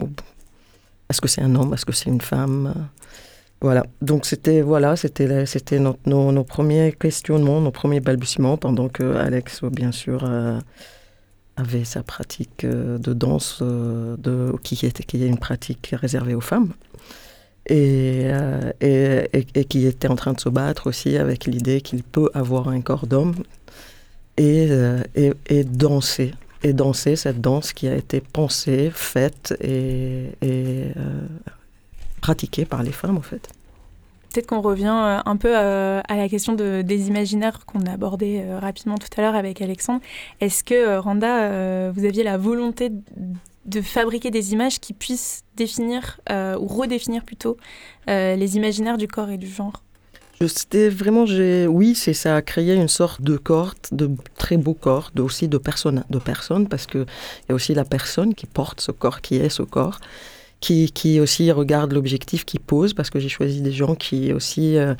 Est-ce 1.09 1.19
que 1.19 1.27
c'est 1.27 1.41
un 1.41 1.55
homme? 1.55 1.73
Est-ce 1.73 1.85
que 1.85 1.93
c'est 1.93 2.09
une 2.09 2.21
femme? 2.21 2.89
Voilà, 3.65 3.83
donc 3.99 4.27
c'était 4.27 4.61
voilà, 4.61 4.95
c'était 4.95 5.47
c'était 5.47 5.79
nos, 5.79 5.97
nos, 6.05 6.43
premiers 6.43 6.91
questionnements, 6.91 7.61
nos 7.61 7.71
premiers 7.71 7.99
balbutiements, 7.99 8.57
pendant 8.57 8.89
que 8.89 9.15
Alex, 9.15 9.63
bien 9.63 9.91
sûr, 9.91 10.23
euh, 10.23 10.59
avait 11.57 11.83
sa 11.83 12.03
pratique 12.03 12.63
euh, 12.63 12.99
de 12.99 13.11
danse, 13.13 13.57
euh, 13.63 14.17
de, 14.17 14.53
qui, 14.61 14.85
était, 14.85 15.01
qui 15.01 15.23
est 15.23 15.25
une 15.25 15.39
pratique 15.39 15.95
réservée 15.99 16.35
aux 16.35 16.41
femmes, 16.41 16.73
et, 17.65 18.29
et, 18.81 19.29
et, 19.55 19.65
qui 19.65 19.87
était 19.87 20.09
en 20.09 20.15
train 20.15 20.33
de 20.33 20.39
se 20.39 20.49
battre 20.49 20.85
aussi 20.85 21.17
avec 21.17 21.45
l'idée 21.45 21.81
qu'il 21.81 22.03
peut 22.03 22.29
avoir 22.35 22.67
un 22.67 22.81
corps 22.81 23.07
d'homme 23.07 23.33
et, 24.37 24.69
et, 25.15 25.63
danser. 25.63 26.35
Et 26.61 26.73
danser 26.73 27.15
cette 27.15 27.41
danse 27.41 27.73
qui 27.73 27.87
a 27.87 27.95
été 27.95 28.21
pensée, 28.21 28.91
faite 28.93 29.55
et, 29.59 30.29
pratiquée 32.25 32.65
par 32.65 32.81
les 32.81 32.91
femmes, 32.91 33.17
en 33.17 33.21
fait. 33.21 33.49
Peut-être 34.31 34.47
qu'on 34.47 34.61
revient 34.61 34.99
euh, 34.99 35.19
un 35.23 35.37
peu 35.37 35.55
euh, 35.55 36.01
à 36.09 36.15
la 36.17 36.27
question 36.27 36.53
de, 36.53 36.81
des 36.81 37.07
imaginaires 37.07 37.67
qu'on 37.67 37.81
a 37.85 37.91
abordé 37.91 38.41
euh, 38.41 38.57
rapidement 38.57 38.97
tout 38.97 39.07
à 39.15 39.21
l'heure 39.21 39.35
avec 39.35 39.61
Alexandre. 39.61 40.01
Est-ce 40.41 40.63
que, 40.63 40.97
Randa, 40.97 41.91
vous 41.91 42.03
aviez 42.03 42.23
la 42.23 42.39
volonté 42.39 42.89
de 43.65 43.81
fabriquer 43.81 44.31
des 44.31 44.53
images 44.53 44.79
qui 44.79 44.93
puissent 44.93 45.43
définir, 45.55 46.19
ou 46.61 46.65
redéfinir 46.65 47.23
plutôt, 47.23 47.57
les 48.07 48.57
imaginaires 48.57 48.97
du 48.97 49.07
corps 49.07 49.29
et 49.29 49.37
du 49.37 49.47
genre? 49.47 49.83
C'était 50.47 50.89
vraiment, 50.89 51.25
oui, 51.79 51.95
c'est 51.95 52.13
ça 52.13 52.35
a 52.35 52.41
créé 52.41 52.73
une 52.73 52.89
sorte 53.01 53.21
de 53.21 53.37
corps, 53.37 53.73
de 53.91 54.09
très 54.35 54.57
beau 54.57 54.73
corps, 54.73 55.11
de, 55.15 55.21
aussi 55.21 55.47
de 55.47 55.59
personnes, 55.59 56.03
de 56.09 56.19
personnes, 56.19 56.67
parce 56.67 56.87
qu'il 56.87 57.05
y 57.47 57.51
a 57.51 57.55
aussi 57.55 57.73
la 57.73 57.85
personne 57.85 58.33
qui 58.33 58.47
porte 58.47 58.81
ce 58.81 58.91
corps, 58.91 59.21
qui 59.21 59.35
est 59.37 59.49
ce 59.49 59.63
corps 59.63 59.99
qui, 60.59 61.19
aussi 61.19 61.51
regarde 61.51 61.93
l'objectif 61.93 62.45
qui 62.45 62.59
pose, 62.59 62.93
parce 62.93 63.09
que 63.09 63.19
j'ai 63.19 63.29
choisi 63.29 63.61
des 63.61 63.71
gens 63.71 63.95
qui 63.95 64.33
aussi 64.33 64.77
euh, 64.77 64.95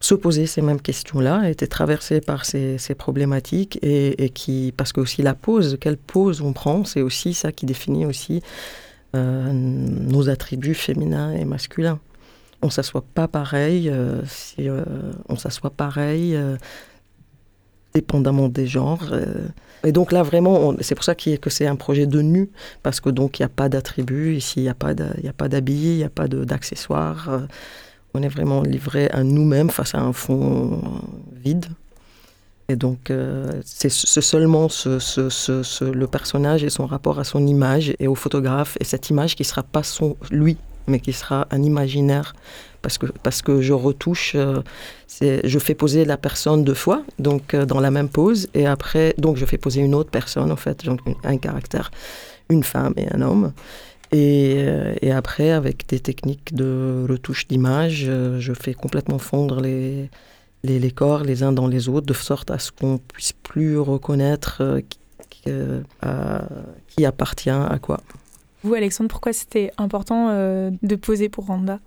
se 0.00 0.14
posaient 0.14 0.46
ces 0.46 0.62
mêmes 0.62 0.80
questions-là, 0.80 1.48
étaient 1.48 1.66
traversés 1.66 2.20
par 2.20 2.44
ces, 2.44 2.78
problématiques, 2.96 3.78
et, 3.82 4.30
qui, 4.30 4.74
parce 4.76 4.92
que 4.92 5.00
aussi 5.00 5.22
la 5.22 5.34
pose, 5.34 5.78
quelle 5.80 5.96
pose 5.96 6.42
on 6.42 6.52
prend, 6.52 6.84
c'est 6.84 7.02
aussi 7.02 7.34
ça 7.34 7.52
qui 7.52 7.66
définit 7.66 8.04
aussi 8.04 8.42
euh, 9.14 9.52
nos 9.52 10.28
attributs 10.28 10.74
féminins 10.74 11.32
et 11.32 11.44
masculins. 11.44 11.98
On 12.62 12.70
s'assoit 12.70 13.04
pas 13.14 13.28
pareil, 13.28 13.88
euh, 13.88 14.22
si 14.26 14.68
on 15.28 15.36
s'assoit 15.36 15.70
pareil 15.70 16.38
dépendamment 17.94 18.50
des 18.50 18.66
genres. 18.66 19.10
Et 19.86 19.92
donc 19.92 20.10
là, 20.10 20.24
vraiment, 20.24 20.74
c'est 20.80 20.96
pour 20.96 21.04
ça 21.04 21.14
que 21.14 21.48
c'est 21.48 21.66
un 21.66 21.76
projet 21.76 22.06
de 22.06 22.20
nu, 22.20 22.50
parce 22.82 22.98
que 22.98 23.08
donc 23.08 23.38
il 23.38 23.42
n'y 23.42 23.46
a 23.46 23.48
pas 23.48 23.68
d'attributs, 23.68 24.34
ici, 24.34 24.54
il 24.58 24.62
n'y 24.64 24.68
a 24.68 24.74
pas 24.74 24.94
d'habits, 25.48 25.92
il 25.92 25.96
n'y 25.98 26.04
a 26.04 26.10
pas 26.10 26.26
d'accessoires. 26.26 27.28
Euh. 27.30 27.38
On 28.12 28.22
est 28.22 28.28
vraiment 28.28 28.62
livré 28.62 29.08
à 29.10 29.22
nous-mêmes 29.22 29.70
face 29.70 29.94
à 29.94 30.00
un 30.00 30.12
fond 30.12 30.80
vide. 31.32 31.66
Et 32.68 32.74
donc, 32.74 33.10
euh, 33.10 33.60
c'est 33.64 33.90
seulement 33.90 34.68
ce, 34.68 35.84
le 35.92 36.06
personnage 36.08 36.64
et 36.64 36.70
son 36.70 36.86
rapport 36.86 37.20
à 37.20 37.24
son 37.24 37.46
image 37.46 37.94
et 38.00 38.08
au 38.08 38.16
photographe, 38.16 38.76
et 38.80 38.84
cette 38.84 39.08
image 39.10 39.36
qui 39.36 39.42
ne 39.42 39.46
sera 39.46 39.62
pas 39.62 39.84
son, 39.84 40.16
lui, 40.32 40.56
mais 40.86 41.00
qui 41.00 41.12
sera 41.12 41.46
un 41.50 41.62
imaginaire 41.62 42.34
parce 42.86 42.98
que, 42.98 43.06
parce 43.06 43.42
que 43.42 43.60
je 43.62 43.72
retouche, 43.72 44.36
euh, 44.36 44.62
je 45.20 45.58
fais 45.58 45.74
poser 45.74 46.04
la 46.04 46.16
personne 46.16 46.62
deux 46.62 46.74
fois, 46.74 47.02
donc 47.18 47.52
euh, 47.52 47.66
dans 47.66 47.80
la 47.80 47.90
même 47.90 48.08
pose, 48.08 48.48
et 48.54 48.64
après, 48.64 49.12
donc 49.18 49.36
je 49.38 49.44
fais 49.44 49.58
poser 49.58 49.80
une 49.80 49.92
autre 49.92 50.10
personne, 50.10 50.52
en 50.52 50.56
fait, 50.56 50.84
donc 50.84 51.00
un 51.24 51.36
caractère, 51.36 51.90
une 52.48 52.62
femme 52.62 52.94
et 52.96 53.12
un 53.12 53.22
homme. 53.22 53.52
Et, 54.12 54.64
et, 55.02 55.10
après, 55.10 55.50
avec 55.50 55.88
des 55.88 55.98
techniques 55.98 56.54
de 56.54 57.04
retouche 57.08 57.48
d'image, 57.48 58.08
je 58.38 58.52
fais 58.52 58.72
complètement 58.72 59.18
fondre 59.18 59.60
les, 59.60 60.08
les, 60.62 60.90
corps 60.92 61.24
les 61.24 61.42
uns 61.42 61.50
dans 61.50 61.66
les 61.66 61.88
autres, 61.88 62.06
de 62.06 62.14
sorte 62.14 62.52
à 62.52 62.60
ce 62.60 62.70
qu'on 62.70 62.98
puisse 62.98 63.32
plus 63.32 63.76
reconnaître 63.80 64.80
qui 65.42 67.04
appartient 67.04 67.50
à 67.50 67.78
quoi. 67.82 67.98
Vous, 68.62 68.74
Alexandre, 68.74 69.08
pourquoi 69.08 69.32
c'était 69.32 69.70
important 69.78 70.28
de 70.30 70.96
poser 70.96 71.28
pour 71.28 71.46
Randa? 71.46 71.78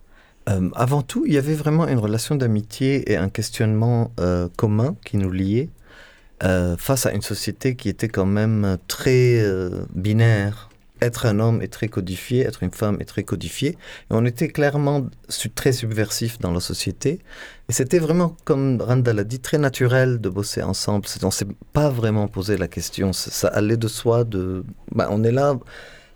Euh, 0.49 0.69
avant 0.75 1.01
tout, 1.01 1.25
il 1.25 1.33
y 1.33 1.37
avait 1.37 1.53
vraiment 1.53 1.87
une 1.87 1.99
relation 1.99 2.35
d'amitié 2.35 3.11
et 3.11 3.17
un 3.17 3.29
questionnement 3.29 4.11
euh, 4.19 4.47
commun 4.55 4.95
qui 5.05 5.17
nous 5.17 5.31
liait 5.31 5.69
euh, 6.43 6.77
face 6.77 7.05
à 7.05 7.11
une 7.11 7.21
société 7.21 7.75
qui 7.75 7.89
était 7.89 8.07
quand 8.07 8.25
même 8.25 8.77
très 8.87 9.43
binaire. 9.93 10.69
Être 11.01 11.25
un 11.25 11.39
homme 11.39 11.61
est 11.61 11.71
très 11.71 11.87
codifié, 11.87 12.41
être 12.41 12.61
une 12.61 12.71
femme 12.71 12.97
est 12.99 13.05
très 13.05 13.23
codifié. 13.23 13.69
Et 13.69 13.75
on 14.09 14.25
était 14.25 14.49
clairement 14.49 15.07
très 15.55 15.71
subversif 15.71 16.39
dans 16.39 16.51
la 16.51 16.59
société. 16.59 17.19
Et 17.69 17.73
c'était 17.73 17.99
vraiment, 17.99 18.35
comme 18.43 18.81
Randa 18.81 19.13
l'a 19.13 19.23
dit, 19.23 19.39
très 19.39 19.57
naturel 19.57 20.19
de 20.19 20.27
bosser 20.27 20.61
ensemble. 20.61 21.05
On 21.23 21.27
ne 21.27 21.31
s'est 21.31 21.47
pas 21.71 21.89
vraiment 21.89 22.27
posé 22.27 22.57
la 22.57 22.67
question. 22.67 23.13
Ça, 23.13 23.47
allait 23.47 23.77
de 23.77 23.87
soi. 23.87 24.25
De, 24.25 24.65
bah, 24.93 25.07
on 25.09 25.23
est 25.23 25.31
là 25.31 25.57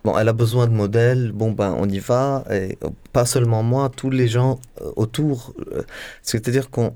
Bon, 0.04 0.18
elle 0.18 0.28
a 0.28 0.34
besoin 0.34 0.68
de 0.68 0.74
modèles, 0.74 1.32
bon 1.32 1.52
ben 1.52 1.74
on 1.80 1.88
y 1.88 2.00
va, 2.00 2.44
et 2.52 2.78
pas 3.14 3.26
seulement 3.26 3.64
moi, 3.64 3.90
tous 3.90 4.10
les 4.10 4.28
gens 4.28 4.60
euh, 4.82 4.92
autour. 4.98 5.54
Euh, 5.72 5.84
c'est-à-dire 6.22 6.70
qu'on 6.70 6.94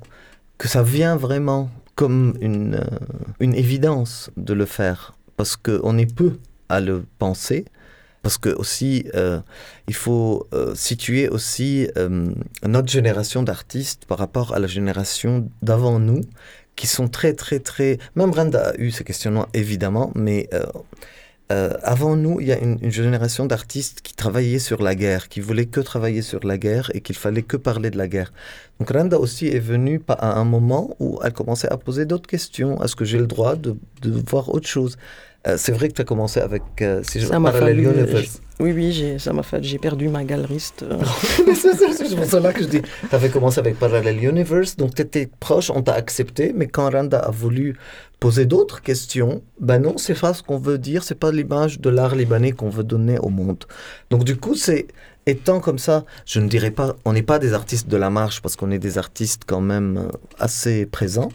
que 0.58 0.68
ça 0.68 0.84
vient 0.84 1.16
vraiment 1.16 1.70
comme 1.96 2.36
une, 2.42 2.76
euh, 2.76 3.00
une 3.40 3.56
évidence 3.56 4.30
de 4.36 4.54
le 4.54 4.66
faire, 4.66 5.16
parce 5.38 5.56
qu'on 5.56 5.98
est 5.98 6.14
peu 6.14 6.38
à 6.68 6.82
le 6.82 7.06
penser, 7.18 7.64
parce 8.24 8.38
que 8.38 8.50
aussi 8.50 9.06
il 9.88 9.96
faut 9.96 10.50
situer 10.74 11.30
aussi 11.30 11.88
notre 12.64 12.90
génération 12.90 13.42
d'artistes 13.42 14.04
par 14.06 14.18
rapport 14.18 14.54
à 14.54 14.60
la 14.60 14.68
génération 14.68 15.50
d'avant 15.62 16.00
nous, 16.00 16.22
qui 16.76 16.88
sont 16.88 17.08
très 17.08 17.34
très 17.34 17.60
très. 17.60 18.00
Même 18.16 18.32
Brenda 18.32 18.72
a 18.72 18.78
eu 18.78 18.92
ces 18.92 19.06
questionnements 19.06 19.48
évidemment, 19.54 20.12
mais 20.14 20.50
euh, 21.50 21.72
avant 21.82 22.18
nous, 22.18 22.42
il 22.42 22.48
y 22.48 22.52
a 22.52 22.60
une, 22.60 22.92
génération 22.92 23.46
d'artistes 23.46 24.02
qui 24.02 24.14
travaillaient 24.14 24.60
sur 24.60 24.82
la 24.82 24.96
guerre, 24.96 25.30
qui 25.30 25.40
voulaient 25.40 25.66
que 25.66 25.80
travailler 25.80 26.22
sur 26.22 26.46
la 26.46 26.58
guerre 26.58 26.92
et 26.94 27.00
qu'il 27.00 27.16
fallait 27.16 27.42
que 27.42 27.56
parler 27.56 27.90
de 27.90 27.98
la 27.98 28.10
guerre. 28.10 28.34
Donc 28.80 28.92
Randa 28.92 29.18
aussi 29.18 29.48
est 29.48 29.60
venue 29.60 30.02
à 30.10 30.38
un 30.38 30.44
moment 30.44 30.96
où 31.00 31.20
elle 31.24 31.32
commençait 31.32 31.70
à 31.70 31.78
poser 31.78 32.06
d'autres 32.06 32.28
questions. 32.28 32.84
Est-ce 32.84 32.96
que 32.98 33.06
j'ai 33.06 33.18
le 33.18 33.28
droit 33.28 33.56
de, 33.56 33.78
voir 34.04 34.50
autre 34.54 34.68
chose? 34.68 34.98
C'est 35.56 35.72
vrai 35.72 35.88
que 35.88 35.94
tu 35.94 36.02
as 36.02 36.06
commencé 36.06 36.40
avec... 36.40 36.64
Euh, 36.82 37.02
si 37.04 37.22
ça 37.22 37.40
m'a 37.40 37.52
fallu... 37.52 37.88
Oui, 38.60 38.72
oui, 38.72 39.16
ça 39.20 39.34
m'a 39.34 39.44
fait... 39.44 39.64
J'ai 39.64 39.78
perdu 39.78 40.10
ma 40.10 40.24
galeriste. 40.24 40.84
c'est 41.56 42.16
pour 42.16 42.26
cela 42.26 42.52
que 42.52 42.64
je 42.64 42.68
dis... 42.68 42.82
Tu 42.82 43.16
avais 43.16 43.30
commencé 43.30 43.60
avec 43.60 43.78
Parallel 43.78 44.24
Universe, 44.24 44.76
donc 44.76 44.96
tu 44.96 45.04
étais 45.04 45.30
proche, 45.40 45.70
on 45.70 45.84
t'a 45.84 45.94
accepté, 45.94 46.54
mais 46.56 46.68
quand 46.68 46.90
Randa 46.90 47.20
a 47.20 47.30
voulu 47.30 47.78
poser 48.20 48.46
d'autres 48.46 48.82
questions, 48.82 49.44
ben 49.60 49.80
non, 49.80 49.98
c'est 49.98 50.20
pas 50.20 50.34
ce 50.34 50.42
qu'on 50.42 50.58
veut 50.58 50.80
dire, 50.80 51.04
c'est 51.04 51.20
pas 51.20 51.32
l'image 51.32 51.80
de 51.80 51.90
l'art 51.90 52.16
libanais 52.16 52.52
qu'on 52.52 52.70
veut 52.70 52.84
donner 52.84 53.20
au 53.20 53.30
monde. 53.30 53.64
Donc 54.10 54.24
du 54.24 54.36
coup, 54.38 54.56
c'est 54.56 54.88
étant 55.28 55.60
comme 55.60 55.78
ça, 55.78 56.06
je 56.26 56.40
ne 56.40 56.48
dirais 56.48 56.72
pas, 56.72 56.96
on 57.06 57.14
n'est 57.14 57.22
pas 57.22 57.38
des 57.38 57.54
artistes 57.54 57.88
de 57.88 57.98
la 57.98 58.10
marche 58.10 58.42
parce 58.42 58.56
qu'on 58.56 58.72
est 58.72 58.80
des 58.80 58.98
artistes 58.98 59.44
quand 59.46 59.62
même 59.62 59.98
euh, 59.98 60.08
assez 60.40 60.86
présents, 60.86 61.30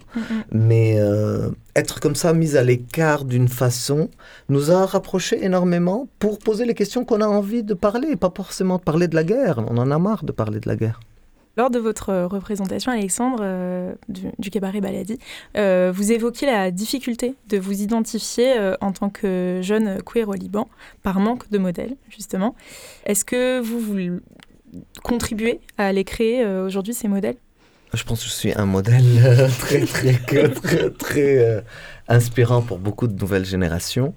mais 0.51 0.97
euh, 0.99 1.51
être 1.76 2.01
comme 2.01 2.16
ça, 2.16 2.32
mis 2.32 2.57
à 2.57 2.62
l'écart 2.64 3.24
d'une 3.24 3.49
façon, 3.49 4.09
nous 4.49 4.70
a 4.70 4.86
rapprochés 4.86 5.45
énormément 5.45 6.09
pour 6.18 6.38
poser 6.38 6.64
les 6.64 6.74
questions 6.74 7.05
qu'on 7.05 7.20
a 7.20 7.26
envie 7.26 7.62
de 7.62 7.74
parler, 7.74 8.16
pas 8.16 8.32
forcément 8.34 8.78
de 8.78 8.82
parler 8.82 9.09
de 9.09 9.14
la 9.14 9.24
guerre. 9.24 9.59
On 9.68 9.76
en 9.76 9.90
a 9.90 9.99
marre 9.99 10.24
de 10.24 10.32
parler 10.32 10.59
de 10.59 10.68
la 10.68 10.76
guerre. 10.76 11.01
Lors 11.57 11.68
de 11.68 11.78
votre 11.78 12.14
représentation, 12.24 12.92
Alexandre, 12.92 13.40
euh, 13.42 13.92
du, 14.09 14.50
cabaret 14.50 14.80
Baladi, 14.80 15.18
euh, 15.57 15.92
vous 15.94 16.11
évoquez 16.11 16.46
la 16.46 16.70
difficulté 16.70 17.34
de 17.48 17.59
vous 17.59 17.82
identifier 17.82 18.59
euh, 18.59 18.74
en 18.80 18.92
tant 18.92 19.11
que 19.11 19.61
jeune 19.62 20.03
queer 20.03 20.28
au 20.28 20.32
Liban, 20.32 20.68
par 21.03 21.20
manque 21.20 21.50
de 21.50 21.59
modèles, 21.59 21.96
justement. 22.09 22.55
Est-ce 23.05 23.26
que 23.26 23.61
vous, 23.61 23.80
vous 23.80 24.20
contribuez 25.03 25.61
à 25.76 25.86
aller 25.88 26.05
créer 26.05 26.46
aujourd'hui 26.46 26.94
ces 26.94 27.09
modèles? 27.09 27.36
Je 27.92 28.05
pense 28.05 28.22
que 28.22 28.30
je 28.30 28.34
suis 28.34 28.55
un 28.55 28.64
modèle 28.64 29.05
très, 29.59 29.84
très, 29.84 30.48
très, 30.48 30.90
très, 30.90 31.64
inspirant 32.09 32.62
pour 32.62 32.78
beaucoup 32.78 33.09
de 33.09 33.18
nouvelles 33.20 33.44
générations. 33.44 34.14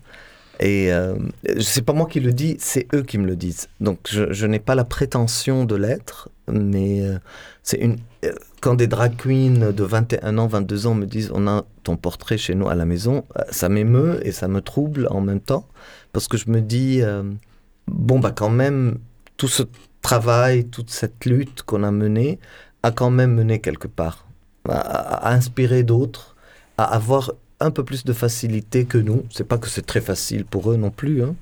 Et 0.60 0.92
euh, 0.94 1.16
c'est 1.60 1.82
pas 1.82 1.94
moi 1.94 2.08
qui 2.08 2.20
le 2.20 2.32
dis, 2.32 2.56
c'est 2.60 2.88
eux 2.94 3.04
qui 3.04 3.18
me 3.18 3.26
le 3.26 3.36
disent. 3.36 3.68
Donc 3.82 4.00
je, 4.10 4.46
n'ai 4.46 4.60
pas 4.60 4.76
la 4.76 4.86
prétention 4.86 5.66
de 5.66 5.76
l'être, 5.76 6.30
mais 6.48 7.02
euh, 7.02 7.18
c'est 7.64 7.78
une. 7.78 7.98
Euh, 8.24 8.32
quand 8.62 8.76
des 8.76 8.88
drag 8.88 9.16
queens 9.18 9.72
de 9.74 9.84
21 9.84 10.38
ans, 10.38 10.48
22 10.48 10.88
ans 10.88 10.96
me 10.96 11.06
disent 11.06 11.32
on 11.34 11.48
a 11.48 11.66
ton 11.84 11.98
portrait 11.98 12.38
chez 12.38 12.56
nous 12.56 12.68
à 12.68 12.76
la 12.76 12.86
maison, 12.86 13.26
euh, 13.38 13.42
ça 13.52 13.70
m'émeut 13.70 14.20
et 14.26 14.32
ça 14.32 14.48
me 14.48 14.62
trouble 14.62 15.08
en 15.12 15.22
même 15.22 15.42
temps, 15.42 15.68
parce 16.14 16.28
que 16.28 16.38
je 16.38 16.50
me 16.50 16.62
dis 16.62 17.02
bon 17.88 18.20
bah 18.20 18.32
quand 18.32 18.50
même 18.50 18.98
tout 19.38 19.48
ce 19.48 19.64
travail, 20.02 20.66
toute 20.66 20.90
cette 20.90 21.26
lutte 21.26 21.64
qu'on 21.64 21.84
a 21.84 21.92
menée 21.92 22.40
a 22.82 22.92
quand 22.92 23.10
même 23.10 23.34
mené 23.34 23.60
quelque 23.60 23.88
part, 23.88 24.28
à, 24.70 24.78
à 24.78 25.34
inspirer 25.34 25.84
d'autres, 25.84 26.36
à 26.78 26.86
avoir 26.86 27.34
un 27.60 27.72
peu 27.72 27.84
plus 27.84 28.04
de 28.04 28.14
facilité 28.14 28.86
que 28.86 28.98
nous. 28.98 29.24
C'est 29.30 29.48
pas 29.48 29.58
que 29.58 29.70
c'est 29.70 29.86
très 29.86 30.02
facile 30.02 30.46
pour 30.46 30.72
eux 30.72 30.78
non 30.78 30.92
plus, 30.92 31.24
hein. 31.24 31.36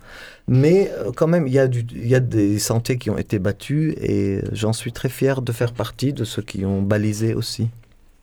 mais 0.47 0.91
euh, 0.99 1.11
quand 1.15 1.27
même, 1.27 1.47
il 1.47 1.53
y, 1.53 1.59
a 1.59 1.67
y 1.93 2.15
a 2.15 2.19
des 2.19 2.59
santé 2.59 2.97
qui 2.97 3.09
ont 3.09 3.17
été 3.17 3.39
battues 3.39 3.95
et 3.99 4.41
j'en 4.51 4.73
suis 4.73 4.91
très 4.91 5.09
fier 5.09 5.41
de 5.41 5.51
faire 5.51 5.73
partie 5.73 6.13
de 6.13 6.23
ceux 6.23 6.41
qui 6.41 6.65
ont 6.65 6.81
balisé 6.81 7.33
aussi. 7.33 7.69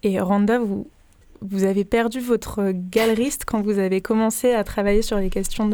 Et 0.02 0.18
Randa, 0.20 0.58
vous, 0.58 0.86
vous 1.42 1.64
avez 1.64 1.84
perdu 1.84 2.20
votre 2.20 2.72
galeriste 2.72 3.44
quand 3.46 3.62
vous 3.62 3.78
avez 3.78 4.00
commencé 4.00 4.52
à 4.52 4.62
travailler 4.62 5.02
sur 5.02 5.18
les 5.18 5.30
questions 5.30 5.68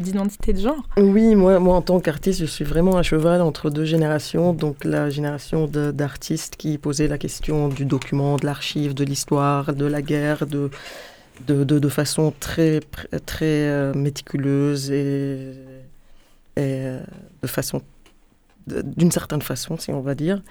d'identité 0.00 0.52
de, 0.52 0.58
de, 0.58 0.62
genre? 0.62 0.88
Oui, 0.96 1.34
moi, 1.34 1.58
moi 1.60 1.76
en 1.76 1.82
tant 1.82 2.00
qu'artiste, 2.00 2.40
je 2.40 2.46
suis 2.46 2.64
vraiment 2.64 2.96
à 2.96 3.02
cheval 3.02 3.40
entre 3.40 3.70
deux 3.70 3.84
générations. 3.84 4.52
Donc 4.52 4.84
la 4.84 5.10
génération 5.10 5.66
d'artistes 5.66 6.56
qui 6.56 6.78
posaient 6.78 7.08
la 7.08 7.18
question 7.18 7.68
du 7.68 7.84
document, 7.84 8.36
de 8.36 8.46
l'archive, 8.46 8.94
de 8.94 9.04
l'histoire, 9.04 9.72
de 9.72 9.86
la 9.86 10.02
guerre, 10.02 10.46
de 10.46 10.70
de, 11.46 11.64
de, 11.64 11.88
façon 11.88 12.32
très, 12.38 12.80
très 13.26 13.44
euh, 13.44 13.92
méticuleuse 13.94 14.90
et, 14.90 15.54
euh, 16.58 17.00
de 17.42 17.46
façon 17.46 17.82
d'une 18.66 19.10
certaine 19.10 19.42
façon, 19.42 19.76
si 19.76 19.90
on 19.90 20.00
va 20.00 20.14
dire. 20.14 20.42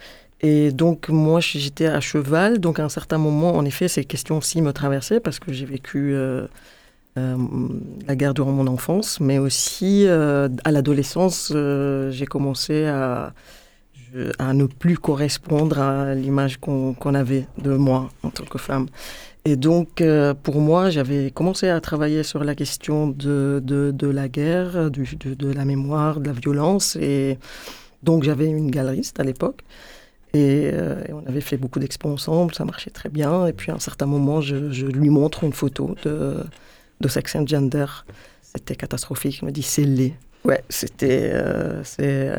Et 0.41 0.71
donc, 0.71 1.09
moi, 1.09 1.39
j'étais 1.39 1.88
à 1.88 1.99
cheval. 1.99 2.59
Donc, 2.59 2.79
à 2.79 2.84
un 2.84 2.89
certain 2.89 3.17
moment, 3.17 3.55
en 3.55 3.65
effet, 3.65 3.88
ces 3.88 4.05
questions 4.05 4.38
aussi 4.38 4.61
me 4.61 4.71
traversaient 4.71 5.19
parce 5.19 5.39
que 5.39 5.51
j'ai 5.51 5.65
vécu 5.65 6.13
euh, 6.13 6.45
la 7.15 8.15
guerre 8.15 8.36
durant 8.36 8.51
mon 8.51 8.67
enfance, 8.67 9.19
mais 9.19 9.39
aussi 9.39 10.05
à 10.07 10.71
l'adolescence, 10.71 11.51
j'ai 11.51 12.25
commencé 12.27 12.86
à, 12.86 13.34
à 14.38 14.53
ne 14.53 14.65
plus 14.65 14.97
correspondre 14.97 15.79
à 15.79 16.13
l'image 16.13 16.57
qu'on 16.59 17.15
avait 17.15 17.47
de 17.57 17.75
moi 17.75 18.09
en 18.21 18.29
tant 18.29 18.45
que 18.45 18.57
femme. 18.57 18.88
Et 19.45 19.57
donc, 19.57 19.99
euh, 19.99 20.33
pour 20.33 20.61
moi, 20.61 20.89
j'avais 20.89 21.29
commencé 21.29 21.67
à 21.67 21.81
travailler 21.81 22.23
sur 22.23 22.43
la 22.45 22.55
question 22.55 23.09
de, 23.09 23.61
de, 23.63 24.07
la 24.07 24.29
guerre, 24.29 24.89
de, 24.89 25.51
la 25.51 25.65
mémoire, 25.65 26.21
de 26.21 26.27
la 26.27 26.33
violence. 26.33 26.95
Et 26.95 27.37
donc, 28.03 28.23
j'avais 28.23 28.47
une 28.47 28.71
galeriste 28.71 29.19
à 29.19 29.23
l'époque. 29.23 29.61
Et, 30.33 30.71
euh, 30.73 31.03
on 31.11 31.27
avait 31.27 31.41
fait 31.41 31.57
beaucoup 31.57 31.79
d'expos 31.79 32.11
ensemble, 32.11 32.55
ça 32.55 32.63
marchait 32.63 32.89
très 32.89 33.09
bien. 33.09 33.45
Et 33.45 33.53
puis, 33.53 33.69
à 33.69 33.75
un 33.75 33.79
certain 33.79 34.05
moment, 34.05 34.39
je, 34.39 34.85
lui 34.85 35.09
montre 35.09 35.43
une 35.43 35.53
photo 35.53 35.95
de, 36.03 36.37
de 37.01 37.07
Sex 37.09 37.35
and 37.35 37.45
Gender. 37.45 37.85
C'était 38.41 38.75
catastrophique. 38.75 39.39
Il 39.41 39.45
me 39.45 39.51
dit, 39.51 39.63
c'est 39.63 39.83
laid. 39.83 40.13
Ouais, 40.45 40.63
c'était... 40.69 41.31
Euh, 41.33 41.83
c'est 41.83 42.31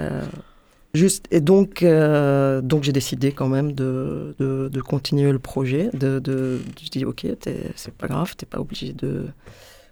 Juste, 0.95 1.27
et 1.33 1.41
donc, 1.41 1.83
euh, 1.83 2.61
donc 2.61 2.85
j'ai 2.85 2.93
décidé 2.93 3.33
quand 3.33 3.49
même 3.49 3.73
de, 3.73 4.37
de, 4.39 4.81
continuer 4.81 5.33
le 5.33 5.41
projet. 5.41 5.91
De, 5.93 6.23
je 6.81 6.89
dis, 6.89 7.05
ok, 7.05 7.27
c'est 7.75 7.95
pas 7.95 8.07
grave, 8.07 8.37
t'es 8.37 8.47
pas 8.47 8.61
obligé 8.61 8.93
de, 8.93 9.27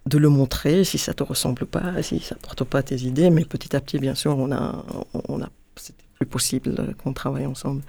de 0.07 0.18
le 0.18 0.28
montrer 0.28 0.84
si 0.84 0.98
ça 0.98 1.12
te 1.12 1.24
ressemble 1.24 1.66
pas, 1.66 2.00
si 2.03 2.20
ça 2.20 2.36
porte 2.36 2.62
pas 2.62 2.84
tes 2.84 3.00
idées. 3.00 3.30
Mais 3.30 3.44
petit 3.44 3.74
à 3.74 3.80
petit, 3.80 3.98
bien 3.98 4.14
sûr, 4.14 4.38
on 4.38 4.53
a, 4.53 4.84
on 5.28 5.42
a, 5.42 5.48
c'était 5.74 6.05
plus 6.14 6.26
possible 6.26 6.94
qu'on 7.03 7.12
travaille 7.12 7.46
ensemble. 7.46 7.82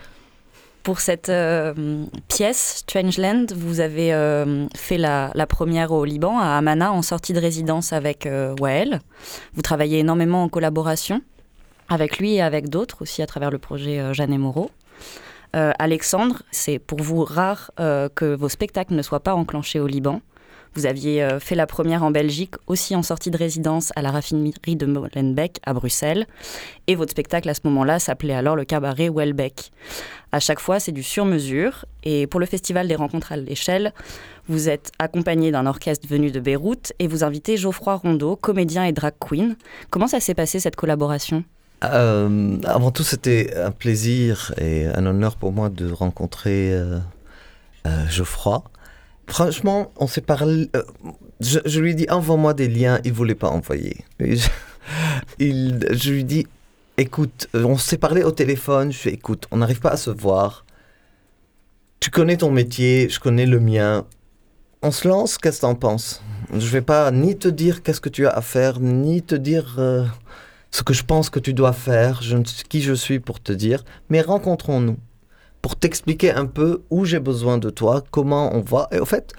Pour 0.81 0.99
cette 0.99 1.29
euh, 1.29 2.05
pièce, 2.27 2.77
Strangeland, 2.77 3.45
vous 3.55 3.79
avez 3.79 4.11
euh, 4.11 4.65
fait 4.75 4.97
la, 4.97 5.29
la, 5.35 5.45
première 5.45 5.91
au 5.91 6.03
Liban, 6.03 6.39
à 6.39 6.57
Amana, 6.57 6.91
en 6.91 7.03
sortie 7.03 7.33
de 7.33 7.39
résidence 7.39 7.93
avec 7.93 8.27
Wael. 8.59 9.01
Vous 9.53 9.61
travaillez 9.61 9.99
énormément 9.99 10.43
en 10.43 10.49
collaboration 10.49 11.21
avec 11.89 12.17
lui 12.17 12.35
et 12.35 12.41
avec 12.41 12.69
d'autres 12.69 13.01
aussi 13.01 13.21
à 13.21 13.27
travers 13.27 13.51
le 13.51 13.57
projet 13.57 13.99
euh, 13.99 14.13
Jeanne 14.13 14.37
Moreau. 14.37 14.71
Euh, 15.55 15.71
Alexandre, 15.77 16.41
c'est 16.51 16.79
pour 16.79 17.01
vous 17.01 17.23
rare 17.23 17.71
euh, 17.79 18.09
que 18.13 18.33
vos 18.33 18.49
spectacles 18.49 18.95
ne 18.95 19.01
soient 19.01 19.19
pas 19.19 19.35
enclenchés 19.35 19.79
au 19.79 19.87
Liban. 19.87 20.21
Vous 20.75 20.87
aviez 20.87 21.37
fait 21.39 21.53
la 21.53 21.67
première 21.67 22.01
en 22.01 22.09
Belgique, 22.09 22.55
aussi 22.65 22.95
en 22.95 23.03
sortie 23.03 23.29
de 23.29 23.37
résidence 23.37 23.91
à 23.95 24.01
la 24.01 24.09
raffinerie 24.09 24.75
de 24.75 24.87
Molenbeek 24.87 25.59
à 25.63 25.73
Bruxelles. 25.75 26.25
Et 26.87 26.95
votre 26.95 27.11
spectacle 27.11 27.47
à 27.47 27.53
ce 27.53 27.59
moment-là 27.65 27.99
s'appelait 27.99 28.33
alors 28.33 28.55
le 28.55 28.65
cabaret 28.65 29.07
Welbeck. 29.07 29.71
À 30.31 30.39
chaque 30.39 30.59
fois, 30.59 30.79
c'est 30.79 30.91
du 30.91 31.03
sur-mesure. 31.03 31.85
Et 32.03 32.25
pour 32.25 32.39
le 32.39 32.47
Festival 32.47 32.87
des 32.87 32.95
rencontres 32.95 33.33
à 33.33 33.37
l'échelle, 33.37 33.93
vous 34.47 34.67
êtes 34.67 34.91
accompagné 34.97 35.51
d'un 35.51 35.67
orchestre 35.67 36.07
venu 36.07 36.31
de 36.31 36.39
Beyrouth 36.39 36.91
et 36.97 37.07
vous 37.07 37.23
invitez 37.23 37.55
Geoffroy 37.55 37.95
Rondeau, 37.95 38.35
comédien 38.35 38.83
et 38.83 38.93
drag 38.93 39.13
queen. 39.19 39.55
Comment 39.91 40.07
ça 40.07 40.19
s'est 40.19 40.33
passé 40.33 40.59
cette 40.59 40.75
collaboration? 40.75 41.43
Euh, 41.83 42.57
Avant 42.65 42.91
tout, 42.91 43.03
c'était 43.03 43.55
un 43.55 43.71
plaisir 43.71 44.53
et 44.57 44.87
un 44.87 45.05
honneur 45.05 45.35
pour 45.35 45.51
moi 45.51 45.69
de 45.69 45.91
rencontrer 45.91 46.73
euh, 46.73 46.99
euh, 47.87 48.07
Geoffroy. 48.07 48.63
Franchement, 49.27 49.91
on 49.97 50.07
s'est 50.07 50.21
parlé. 50.21 50.69
Je, 51.39 51.79
lui 51.79 51.91
ai 51.91 51.93
dit 51.93 52.07
envoie-moi 52.09 52.53
des 52.53 52.67
liens. 52.67 52.99
Il 53.03 53.13
voulait 53.13 53.35
pas 53.35 53.49
envoyer. 53.49 54.05
Je, 55.39 56.09
lui 56.09 56.23
dis 56.25 56.45
écoute, 56.97 57.47
on 57.53 57.77
s'est 57.77 57.97
parlé 57.97 58.23
au 58.23 58.31
téléphone. 58.31 58.91
Je 58.91 58.97
fais 58.97 59.13
écoute, 59.13 59.47
on 59.51 59.57
n'arrive 59.57 59.79
pas 59.79 59.91
à 59.91 59.97
se 59.97 60.09
voir. 60.09 60.65
Tu 61.99 62.09
connais 62.09 62.35
ton 62.35 62.51
métier, 62.51 63.07
je 63.09 63.17
connais 63.17 63.45
le 63.45 63.61
mien 63.61 64.05
on 64.83 64.91
se 64.91 65.07
lance, 65.07 65.37
qu'est-ce 65.37 65.57
que 65.57 65.61
t'en 65.61 65.75
penses? 65.75 66.21
Je 66.53 66.67
vais 66.67 66.81
pas 66.81 67.09
ni 67.09 67.37
te 67.37 67.47
dire 67.47 67.81
qu'est-ce 67.81 68.01
que 68.01 68.09
tu 68.09 68.27
as 68.27 68.31
à 68.31 68.41
faire, 68.41 68.81
ni 68.81 69.21
te 69.21 69.33
dire 69.33 69.75
ce 70.73 70.81
que 70.81 70.93
je 70.93 71.03
pense 71.03 71.29
que 71.29 71.39
tu 71.39 71.53
dois 71.53 71.71
faire, 71.71 72.23
je 72.23 72.35
qui 72.67 72.81
je 72.81 72.93
suis 72.93 73.19
pour 73.19 73.39
te 73.39 73.53
dire, 73.53 73.83
mais 74.09 74.21
rencontrons-nous 74.21 74.97
pour 75.61 75.75
t'expliquer 75.75 76.31
un 76.31 76.47
peu 76.47 76.81
où 76.89 77.05
j'ai 77.05 77.19
besoin 77.19 77.59
de 77.59 77.69
toi, 77.69 78.03
comment 78.09 78.53
on 78.55 78.61
va. 78.61 78.89
Et 78.91 78.97
au 78.97 79.05
fait, 79.05 79.33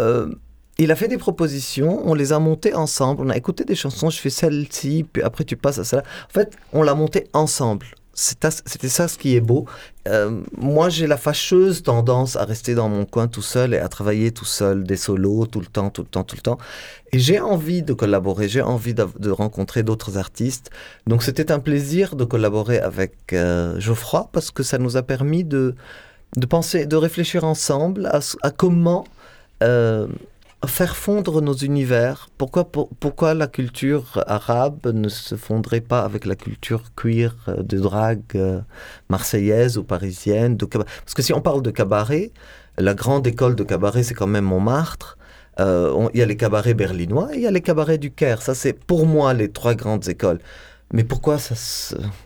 euh, 0.00 0.34
il 0.76 0.90
a 0.90 0.96
fait 0.96 1.06
des 1.06 1.16
propositions, 1.16 2.02
on 2.04 2.12
les 2.12 2.32
a 2.32 2.40
montées 2.40 2.74
ensemble, 2.74 3.22
on 3.22 3.30
a 3.30 3.36
écouté 3.36 3.64
des 3.64 3.76
chansons, 3.76 4.10
je 4.10 4.18
fais 4.18 4.30
celle-ci, 4.30 5.06
puis 5.10 5.22
après 5.22 5.44
tu 5.44 5.56
passes 5.56 5.78
à 5.78 5.84
celle-là. 5.84 6.04
En 6.28 6.32
fait, 6.32 6.56
on 6.72 6.82
l'a 6.82 6.96
montée 6.96 7.28
ensemble 7.32 7.86
c'était 8.14 8.88
ça 8.88 9.08
ce 9.08 9.18
qui 9.18 9.34
est 9.34 9.40
beau. 9.40 9.66
Euh, 10.06 10.42
moi, 10.56 10.88
j'ai 10.88 11.06
la 11.06 11.16
fâcheuse 11.16 11.82
tendance 11.82 12.36
à 12.36 12.44
rester 12.44 12.74
dans 12.74 12.88
mon 12.88 13.04
coin 13.04 13.26
tout 13.26 13.42
seul 13.42 13.74
et 13.74 13.78
à 13.78 13.88
travailler 13.88 14.30
tout 14.30 14.44
seul, 14.44 14.84
des 14.84 14.96
solos 14.96 15.46
tout 15.46 15.60
le 15.60 15.66
temps, 15.66 15.90
tout 15.90 16.02
le 16.02 16.08
temps, 16.08 16.24
tout 16.24 16.36
le 16.36 16.42
temps. 16.42 16.58
Et 17.12 17.18
j'ai 17.18 17.40
envie 17.40 17.82
de 17.82 17.92
collaborer, 17.92 18.48
j'ai 18.48 18.62
envie 18.62 18.94
de, 18.94 19.30
rencontrer 19.30 19.82
d'autres 19.82 20.16
artistes. 20.18 20.70
Donc, 21.06 21.22
c'était 21.22 21.50
un 21.50 21.58
plaisir 21.58 22.16
de 22.16 22.24
collaborer 22.24 22.78
avec 22.78 23.32
euh, 23.32 23.78
Geoffroy 23.80 24.28
parce 24.32 24.50
que 24.50 24.62
ça 24.62 24.78
nous 24.78 24.96
a 24.96 25.02
permis 25.02 25.44
de, 25.44 25.74
de 26.36 26.46
penser, 26.46 26.86
de 26.86 26.96
réfléchir 26.96 27.44
ensemble 27.44 28.06
à, 28.42 28.50
comment 28.50 29.04
euh, 29.62 30.06
faire 30.66 30.96
fondre 30.96 31.40
nos 31.40 31.54
univers. 31.54 32.28
Pourquoi, 32.38 32.70
pourquoi 32.70 33.34
la 33.34 33.46
culture 33.46 34.22
arabe 34.26 34.86
ne 34.92 35.08
se 35.08 35.36
fondrait 35.36 35.80
pas 35.80 36.02
avec 36.02 36.26
la 36.26 36.36
culture 36.36 36.82
queer 36.96 37.34
euh, 37.48 37.62
de 37.62 37.78
drague 37.78 38.22
euh, 38.34 38.60
marseillaise 39.08 39.78
ou 39.78 39.84
parisienne 39.84 40.56
Parce 40.58 41.14
que 41.14 41.22
si 41.22 41.32
on 41.32 41.40
parle 41.40 41.62
de 41.62 41.70
cabaret, 41.70 42.32
la 42.78 42.94
grande 42.94 43.26
école 43.26 43.54
de 43.54 43.64
cabaret, 43.64 44.02
c'est 44.02 44.14
quand 44.14 44.26
même 44.26 44.44
Montmartre. 44.44 45.18
Euh, 45.60 46.08
il 46.14 46.18
y 46.18 46.22
a 46.22 46.26
les 46.26 46.36
cabarets 46.36 46.74
berlinois 46.74 47.32
et 47.32 47.36
il 47.36 47.42
y 47.42 47.46
a 47.46 47.50
les 47.50 47.60
cabarets 47.60 47.98
du 47.98 48.10
Caire. 48.10 48.42
Ça, 48.42 48.54
c'est 48.54 48.72
pour 48.72 49.06
moi 49.06 49.34
les 49.34 49.50
trois 49.50 49.74
grandes 49.74 50.08
écoles. 50.08 50.40
Mais 50.92 51.04
pourquoi 51.04 51.38
ça 51.38 51.54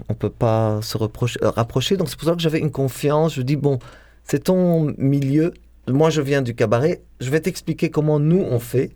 on 0.09 0.12
ne 0.12 0.18
peut 0.18 0.30
pas 0.30 0.80
se 0.82 0.99
rapprocher? 0.99 1.97
Donc 1.97 2.09
c'est 2.09 2.18
pour 2.18 2.28
ça 2.28 2.34
que 2.34 2.41
j'avais 2.41 2.59
une 2.59 2.70
confiance. 2.70 3.34
Je 3.34 3.43
dis, 3.43 3.57
bon, 3.57 3.78
c'est 4.24 4.45
ton 4.45 4.95
milieu, 4.99 5.55
moi 5.93 6.11
je 6.11 6.20
viens 6.20 6.43
du 6.43 6.55
cabaret, 6.55 7.03
je 7.20 7.30
vais 7.30 7.41
t'expliquer 7.41 7.91
comment 7.91 8.18
nous 8.18 8.41
on 8.41 8.59
fait. 8.59 8.91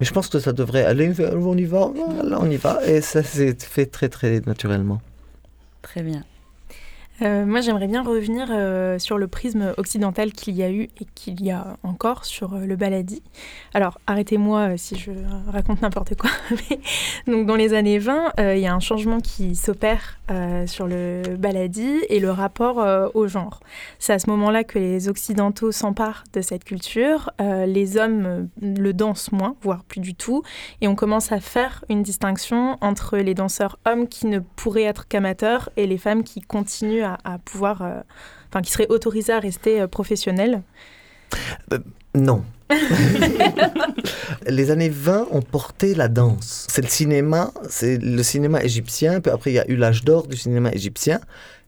Mais 0.00 0.06
je 0.06 0.12
pense 0.12 0.28
que 0.28 0.40
ça 0.40 0.52
devrait 0.52 0.84
aller, 0.84 1.12
on 1.20 1.56
y 1.56 1.64
va, 1.64 1.90
là 2.24 2.38
on 2.40 2.50
y 2.50 2.56
va, 2.56 2.84
et 2.84 3.00
ça 3.00 3.22
s'est 3.22 3.54
fait 3.58 3.86
très 3.86 4.08
très 4.08 4.40
naturellement. 4.40 5.00
Très 5.82 6.02
bien. 6.02 6.24
Euh, 7.22 7.46
moi, 7.46 7.60
j'aimerais 7.60 7.86
bien 7.86 8.02
revenir 8.02 8.48
euh, 8.50 8.98
sur 8.98 9.18
le 9.18 9.28
prisme 9.28 9.72
occidental 9.76 10.32
qu'il 10.32 10.54
y 10.54 10.62
a 10.64 10.70
eu 10.70 10.88
et 11.00 11.06
qu'il 11.14 11.42
y 11.42 11.50
a 11.50 11.76
encore 11.84 12.24
sur 12.24 12.54
euh, 12.54 12.66
le 12.66 12.74
baladi. 12.74 13.22
Alors, 13.72 13.98
arrêtez-moi 14.06 14.76
si 14.76 14.96
je 14.96 15.12
raconte 15.46 15.82
n'importe 15.82 16.16
quoi. 16.16 16.30
donc, 17.26 17.46
dans 17.46 17.54
les 17.54 17.72
années 17.74 17.98
20, 17.98 18.32
il 18.38 18.58
y 18.58 18.66
a 18.66 18.74
un 18.74 18.80
changement 18.80 19.20
qui 19.20 19.54
s'opère 19.54 20.18
sur 20.66 20.86
le 20.86 21.36
baladi 21.38 22.00
et 22.08 22.18
le 22.18 22.30
rapport 22.30 22.84
au 23.14 23.26
genre. 23.26 23.60
C'est 23.98 24.12
à 24.12 24.18
ce 24.18 24.30
moment-là 24.30 24.64
que 24.64 24.78
les 24.78 25.08
Occidentaux 25.08 25.72
s'emparent 25.72 26.24
de 26.32 26.40
cette 26.40 26.64
culture. 26.64 27.30
les 27.38 27.96
hommes 27.96 28.48
le 28.62 28.92
dansent 28.92 29.32
moins, 29.32 29.56
voire 29.62 29.84
plus 29.84 30.00
du 30.00 30.14
tout. 30.14 30.42
Et 30.80 30.88
on 30.88 30.94
commence 30.94 31.32
à 31.32 31.40
faire 31.40 31.84
une 31.88 32.02
distinction 32.02 32.78
entre 32.80 33.18
les 33.18 33.34
danseurs 33.34 33.78
hommes 33.86 34.08
qui 34.08 34.26
ne 34.26 34.38
pourraient 34.38 34.82
être 34.82 35.08
qu'amateurs 35.08 35.70
et 35.76 35.86
les 35.86 35.98
femmes 35.98 36.24
qui 36.24 36.40
continuent 36.40 37.03
à, 37.04 37.38
pouvoir, 37.44 37.82
euh, 37.82 38.00
enfin, 38.48 38.62
qui 38.62 38.70
serait 38.70 38.88
autorisé 38.88 39.32
à 39.32 39.38
rester 39.38 39.80
euh, 39.80 39.86
professionnel 39.86 40.62
euh, 41.72 41.78
Non. 42.14 42.44
les 44.46 44.70
années 44.70 44.88
20 44.88 45.28
ont 45.30 45.42
porté 45.42 45.94
la 45.94 46.08
danse. 46.08 46.66
C'est 46.70 46.82
le 46.82 46.88
cinéma, 46.88 47.52
c'est 47.68 47.98
le 47.98 48.22
cinéma 48.22 48.62
égyptien, 48.64 49.20
puis 49.20 49.30
après 49.30 49.50
il 49.52 49.54
y 49.54 49.58
a 49.58 49.68
eu 49.68 49.76
l'âge 49.76 50.04
d'or 50.04 50.26
du 50.26 50.36
cinéma 50.36 50.72
égyptien. 50.72 51.20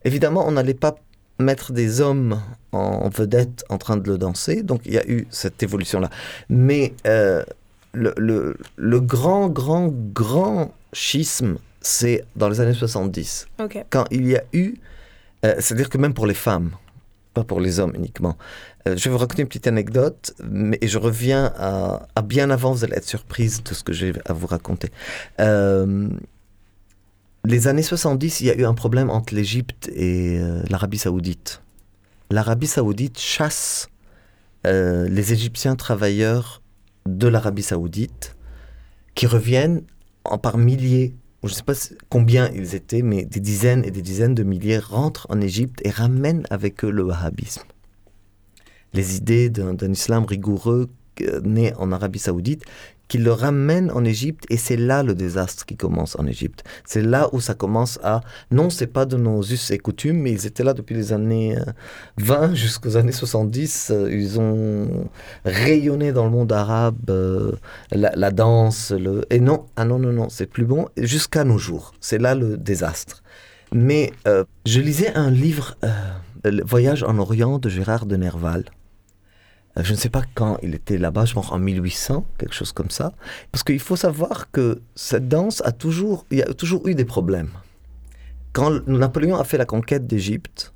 Évidemment, 0.04 0.46
on 0.46 0.52
n'allait 0.52 0.74
pas 0.74 0.96
mettre 1.38 1.72
des 1.72 2.00
hommes 2.00 2.40
en 2.72 3.08
vedette 3.10 3.64
en 3.68 3.76
train 3.76 3.98
de 3.98 4.10
le 4.10 4.16
danser, 4.16 4.62
donc 4.62 4.80
il 4.86 4.94
y 4.94 4.98
a 4.98 5.06
eu 5.06 5.26
cette 5.30 5.62
évolution-là. 5.62 6.08
Mais 6.48 6.94
le, 7.04 8.14
le, 8.16 8.56
le, 8.76 9.00
grand, 9.00 9.48
grand, 9.48 9.92
grand 9.92 10.72
schisme, 10.92 11.58
c'est 11.82 12.24
dans 12.36 12.48
les 12.48 12.60
années 12.60 12.74
70. 12.74 13.48
Quand 13.90 14.06
il 14.10 14.26
y 14.26 14.36
a 14.36 14.42
eu 14.52 14.76
euh, 15.44 15.54
c'est-à-dire 15.58 15.88
que 15.88 15.98
même 15.98 16.14
pour 16.14 16.26
les 16.26 16.34
femmes, 16.34 16.72
pas 17.34 17.44
pour 17.44 17.60
les 17.60 17.80
hommes 17.80 17.92
uniquement. 17.94 18.36
Euh, 18.88 18.96
je 18.96 19.04
vais 19.04 19.10
vous 19.10 19.18
raconter 19.18 19.42
une 19.42 19.48
petite 19.48 19.66
anecdote, 19.66 20.34
mais, 20.42 20.78
et 20.80 20.88
je 20.88 20.98
reviens 20.98 21.52
à, 21.56 22.22
bien 22.22 22.50
avant, 22.50 22.72
vous 22.72 22.84
allez 22.84 22.96
être 22.96 23.08
surprise 23.08 23.62
de 23.62 23.74
ce 23.74 23.84
que 23.84 23.92
j'ai 23.92 24.12
à 24.24 24.32
vous 24.32 24.46
raconter. 24.46 24.90
Euh, 25.40 26.08
les 27.44 27.68
années 27.68 27.82
70, 27.82 28.40
il 28.40 28.46
y 28.46 28.50
a 28.50 28.54
eu 28.54 28.64
un 28.64 28.74
problème 28.74 29.10
entre 29.10 29.34
l'Égypte 29.34 29.88
et 29.94 30.40
l'Arabie 30.68 30.98
saoudite. 30.98 31.62
L'Arabie 32.30 32.66
saoudite 32.66 33.18
chasse 33.20 33.88
les 34.64 35.32
Égyptiens 35.32 35.76
travailleurs 35.76 36.60
de 37.06 37.28
l'Arabie 37.28 37.62
saoudite 37.62 38.34
qui 39.14 39.28
reviennent 39.28 39.82
en 40.24 40.38
par 40.38 40.58
milliers 40.58 41.14
je 41.46 41.52
ne 41.52 41.56
sais 41.56 41.62
pas 41.62 41.74
combien 42.08 42.50
ils 42.50 42.74
étaient, 42.74 43.02
mais 43.02 43.24
des 43.24 43.40
dizaines 43.40 43.84
et 43.84 43.90
des 43.90 44.02
dizaines 44.02 44.34
de 44.34 44.42
milliers 44.42 44.78
rentrent 44.78 45.26
en 45.30 45.40
Égypte 45.40 45.80
et 45.84 45.90
ramènent 45.90 46.46
avec 46.50 46.84
eux 46.84 46.90
le 46.90 47.04
wahhabisme. 47.04 47.64
Les 48.92 49.16
idées 49.16 49.50
d'un 49.50 49.92
islam 49.92 50.24
rigoureux 50.24 50.88
euh, 51.22 51.40
né 51.42 51.74
en 51.74 51.92
Arabie 51.92 52.18
saoudite 52.18 52.64
qui 53.08 53.18
le 53.18 53.32
ramène 53.32 53.90
en 53.92 54.04
Égypte 54.04 54.44
et 54.50 54.56
c'est 54.56 54.76
là 54.76 55.02
le 55.02 55.14
désastre 55.14 55.64
qui 55.64 55.76
commence 55.76 56.16
en 56.18 56.26
Égypte. 56.26 56.64
C'est 56.84 57.02
là 57.02 57.28
où 57.32 57.40
ça 57.40 57.54
commence 57.54 57.98
à 58.02 58.20
non, 58.50 58.70
c'est 58.70 58.86
pas 58.86 59.06
de 59.06 59.16
nos 59.16 59.42
us 59.42 59.70
et 59.70 59.78
coutumes, 59.78 60.20
mais 60.20 60.32
ils 60.32 60.46
étaient 60.46 60.64
là 60.64 60.74
depuis 60.74 60.94
les 60.94 61.12
années 61.12 61.56
20 62.18 62.50
euh, 62.50 62.54
jusqu'aux 62.54 62.96
années 62.96 63.12
70. 63.12 63.90
Euh, 63.90 64.12
ils 64.12 64.40
ont 64.40 65.08
rayonné 65.44 66.12
dans 66.12 66.24
le 66.24 66.30
monde 66.30 66.52
arabe 66.52 67.10
euh, 67.10 67.52
la, 67.92 68.30
danse, 68.30 68.90
le 68.90 69.24
et 69.30 69.40
non, 69.40 69.66
ah 69.76 69.84
non 69.84 69.98
non 69.98 70.12
non, 70.12 70.28
c'est 70.28 70.46
plus 70.46 70.64
bon 70.64 70.88
jusqu'à 70.96 71.44
nos 71.44 71.58
jours. 71.58 71.92
C'est 72.00 72.18
là 72.18 72.34
le 72.34 72.56
désastre. 72.56 73.22
Mais 73.72 74.12
je 74.64 74.80
lisais 74.80 75.12
un 75.14 75.30
livre, 75.30 75.76
Voyage 76.64 77.02
en 77.02 77.18
Orient 77.18 77.58
de 77.58 77.68
Gérard 77.68 78.06
de 78.06 78.16
Nerval. 78.16 78.64
Euh, 79.78 79.82
je 79.82 79.92
ne 79.92 79.96
sais 79.96 80.08
pas 80.08 80.22
quand 80.34 80.58
il 80.62 80.74
était 80.74 80.98
là-bas, 80.98 81.24
je 81.24 81.34
pense 81.34 81.50
en 81.52 81.58
1800, 81.58 82.26
quelque 82.38 82.54
chose 82.54 82.72
comme 82.72 82.90
ça. 82.90 83.12
Parce 83.52 83.62
qu'il 83.62 83.80
faut 83.80 83.96
savoir 83.96 84.50
que 84.50 84.80
cette 84.94 85.28
danse 85.28 85.62
a 85.64 85.72
toujours, 85.72 86.26
il 86.30 86.38
y 86.38 86.42
a 86.42 86.54
toujours 86.54 86.86
eu 86.88 86.94
des 86.94 87.04
problèmes. 87.04 87.50
Quand 88.52 88.86
Napoléon 88.88 89.36
a 89.36 89.44
fait 89.44 89.58
la 89.58 89.66
conquête 89.66 90.06
d'Égypte, 90.06 90.72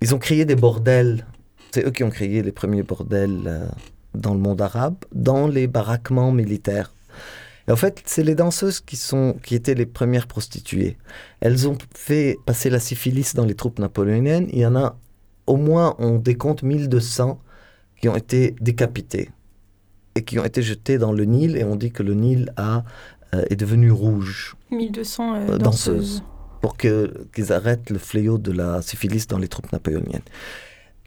ils 0.00 0.14
ont 0.14 0.18
créé 0.18 0.44
des 0.44 0.54
bordels. 0.54 1.26
C'est 1.72 1.84
eux 1.86 1.90
qui 1.90 2.04
ont 2.04 2.10
créé 2.10 2.42
les 2.42 2.52
premiers 2.52 2.82
bordels 2.82 3.42
euh, 3.46 3.66
dans 4.14 4.34
le 4.34 4.40
monde 4.40 4.60
arabe, 4.60 4.96
dans 5.12 5.46
les 5.46 5.66
baraquements 5.66 6.32
militaires. 6.32 6.92
Et 7.68 7.72
en 7.72 7.76
fait, 7.76 8.02
c'est 8.06 8.24
les 8.24 8.34
danseuses 8.34 8.80
qui, 8.80 8.96
sont, 8.96 9.36
qui 9.42 9.54
étaient 9.54 9.74
les 9.74 9.86
premières 9.86 10.26
prostituées. 10.26 10.96
Elles 11.40 11.68
ont 11.68 11.76
fait 11.94 12.36
passer 12.46 12.70
la 12.70 12.80
syphilis 12.80 13.34
dans 13.34 13.44
les 13.44 13.54
troupes 13.54 13.78
napoléoniennes. 13.78 14.48
Il 14.52 14.60
y 14.60 14.66
en 14.66 14.76
a 14.76 14.96
au 15.46 15.56
moins, 15.56 15.94
on 15.98 16.18
décompte 16.18 16.62
1200 16.62 17.40
qui 18.00 18.08
ont 18.08 18.16
été 18.16 18.54
décapités 18.60 19.30
et 20.14 20.24
qui 20.24 20.38
ont 20.38 20.44
été 20.44 20.62
jetés 20.62 20.98
dans 20.98 21.12
le 21.12 21.24
Nil 21.24 21.56
et 21.56 21.64
on 21.64 21.76
dit 21.76 21.92
que 21.92 22.02
le 22.02 22.14
Nil 22.14 22.52
a, 22.56 22.84
euh, 23.34 23.44
est 23.50 23.56
devenu 23.56 23.90
rouge. 23.90 24.56
1200 24.70 25.34
euh, 25.34 25.58
danseuses. 25.58 26.24
Pour 26.60 26.76
qu'ils 26.76 27.52
arrêtent 27.52 27.90
le 27.90 27.98
fléau 27.98 28.36
de 28.38 28.52
la 28.52 28.82
syphilis 28.82 29.26
dans 29.26 29.38
les 29.38 29.48
troupes 29.48 29.72
napoléoniennes. 29.72 30.20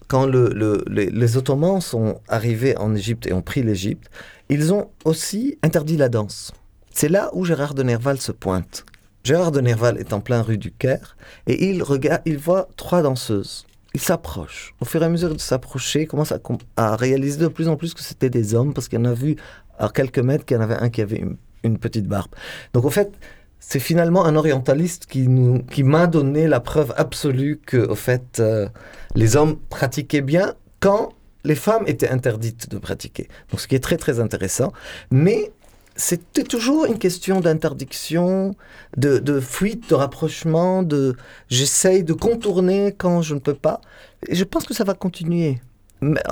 quand 0.07 0.25
les, 0.25 1.37
Ottomans 1.37 1.79
sont 1.79 2.19
arrivés 2.27 2.75
en 2.77 2.95
Égypte 2.95 3.27
et 3.27 3.33
ont 3.33 3.43
pris 3.43 3.61
l'Égypte, 3.61 4.09
ils 4.49 4.73
ont 4.73 4.89
aussi 5.05 5.59
interdit 5.61 5.97
la 5.97 6.09
danse. 6.09 6.53
C'est 6.91 7.09
là 7.09 7.29
où 7.33 7.45
Gérard 7.45 7.75
de 7.75 7.83
Nerval 7.83 8.19
se 8.19 8.31
pointe. 8.31 8.85
Gérard 9.23 9.51
de 9.51 9.61
Nerval 9.61 9.99
est 9.99 10.11
en 10.13 10.21
plein 10.21 10.41
rue 10.41 10.57
du 10.57 10.71
Caire 10.71 11.15
et 11.47 11.69
il 11.69 11.83
regarde, 11.83 12.21
il 12.25 12.37
voit 12.37 12.67
trois 12.75 13.01
danseuses. 13.01 13.65
Il 13.93 14.01
s'approche. 14.01 14.73
Au 14.79 14.85
fur 14.85 15.01
et 15.03 15.05
à 15.05 15.09
mesure 15.09 15.33
de 15.33 15.39
s'approcher, 15.39 16.07
commence 16.07 16.33
à, 16.77 16.95
réaliser 16.95 17.37
de 17.39 17.47
plus 17.47 17.67
en 17.67 17.75
plus 17.75 17.93
que 17.93 18.01
c'était 18.01 18.29
des 18.29 18.55
hommes 18.55 18.73
parce 18.73 18.87
qu'il 18.87 18.99
en 18.99 19.05
a 19.05 19.13
vu 19.13 19.35
à 19.77 19.89
quelques 19.89 20.19
mètres 20.19 20.45
qu'il 20.45 20.57
y 20.57 20.59
en 20.59 20.63
avait 20.63 20.75
un 20.75 20.89
qui 20.89 21.01
avait 21.01 21.23
une, 21.63 21.77
petite 21.77 22.07
barbe. 22.07 22.31
Donc 22.73 22.85
en 22.85 22.89
fait, 22.89 23.13
c'est 23.59 23.79
finalement 23.79 24.25
un 24.25 24.35
orientaliste 24.35 25.05
qui, 25.05 25.27
nous, 25.27 25.63
qui 25.63 25.83
m'a 25.83 26.07
donné 26.07 26.47
la 26.47 26.59
preuve 26.59 26.93
absolue 26.97 27.61
que, 27.65 27.77
au 27.77 27.95
fait, 27.95 28.39
euh, 28.39 28.67
les 29.15 29.37
hommes 29.37 29.57
pratiquaient 29.69 30.21
bien 30.21 30.55
quand 30.79 31.13
les 31.45 31.55
femmes 31.55 31.83
étaient 31.87 32.09
interdites 32.09 32.69
de 32.69 32.77
pratiquer. 32.77 33.27
Donc, 33.51 33.61
ce 33.61 33.67
qui 33.67 33.75
est 33.75 33.83
très, 33.83 33.97
très 33.97 34.19
intéressant. 34.19 34.73
Mais 35.11 35.51
c'était 35.95 36.43
toujours 36.43 36.85
une 36.85 36.97
question 36.97 37.39
d'interdiction, 37.39 38.55
de, 38.97 39.39
fuite, 39.39 39.89
de 39.89 39.95
rapprochement, 39.95 40.83
de 40.83 41.15
j'essaye 41.49 42.03
de 42.03 42.13
contourner 42.13 42.93
quand 42.97 43.21
je 43.21 43.35
ne 43.35 43.39
peux 43.39 43.53
pas. 43.53 43.81
Et 44.27 44.35
je 44.35 44.43
pense 44.43 44.65
que 44.65 44.73
ça 44.73 44.83
va 44.83 44.93
continuer. 44.93 45.61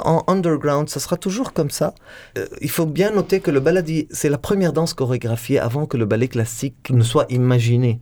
En 0.03 0.23
underground, 0.27 0.89
ça 0.89 0.99
sera 0.99 1.15
toujours 1.15 1.53
comme 1.53 1.69
ça. 1.69 1.93
Euh, 2.37 2.45
il 2.59 2.69
faut 2.69 2.85
bien 2.85 3.11
noter 3.11 3.39
que 3.39 3.51
le 3.51 3.61
baladi, 3.61 4.07
c'est 4.11 4.27
la 4.27 4.37
première 4.37 4.73
danse 4.73 4.93
chorégraphiée 4.93 5.59
avant 5.59 5.85
que 5.85 5.95
le 5.95 6.05
ballet 6.05 6.27
classique 6.27 6.89
ne 6.89 7.03
soit 7.03 7.25
imaginé. 7.29 8.01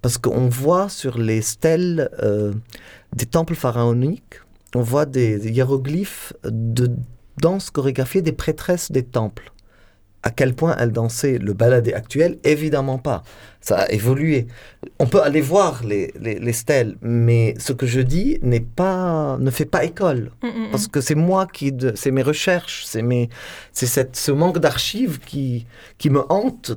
Parce 0.00 0.16
qu'on 0.16 0.48
voit 0.48 0.88
sur 0.88 1.18
les 1.18 1.42
stèles 1.42 2.08
euh, 2.22 2.54
des 3.14 3.26
temples 3.26 3.54
pharaoniques, 3.54 4.40
on 4.74 4.80
voit 4.80 5.04
des 5.04 5.50
hiéroglyphes 5.50 6.32
de 6.44 6.90
danse 7.38 7.70
chorégraphiée 7.70 8.22
des 8.22 8.32
prêtresses 8.32 8.90
des 8.90 9.02
temples 9.02 9.52
à 10.22 10.30
quel 10.30 10.54
point 10.54 10.76
elle 10.78 10.92
dansait 10.92 11.38
le 11.38 11.52
baladé 11.52 11.94
actuel 11.94 12.38
Évidemment 12.44 12.98
pas. 12.98 13.22
Ça 13.60 13.80
a 13.80 13.90
évolué. 13.90 14.46
On 14.98 15.06
peut 15.06 15.22
aller 15.22 15.40
voir 15.40 15.82
les, 15.84 16.12
les, 16.18 16.52
stèles, 16.52 16.96
mais 17.02 17.54
ce 17.58 17.72
que 17.72 17.86
je 17.86 18.00
dis 18.00 18.38
n'est 18.42 18.60
pas, 18.60 19.36
ne 19.38 19.50
fait 19.50 19.66
pas 19.66 19.84
école. 19.84 20.30
Mm, 20.42 20.46
mm, 20.46 20.50
mm. 20.50 20.70
Parce 20.70 20.88
que 20.88 21.00
c'est 21.00 21.14
moi 21.14 21.46
qui, 21.46 21.74
c'est 21.94 22.10
mes 22.10 22.22
recherches, 22.22 22.84
c'est 22.86 23.02
mes, 23.02 23.28
c'est 23.72 24.16
ce 24.16 24.32
manque 24.32 24.58
d'archives 24.58 25.18
qui, 25.20 25.66
qui 25.98 26.10
me 26.10 26.20
hante 26.30 26.72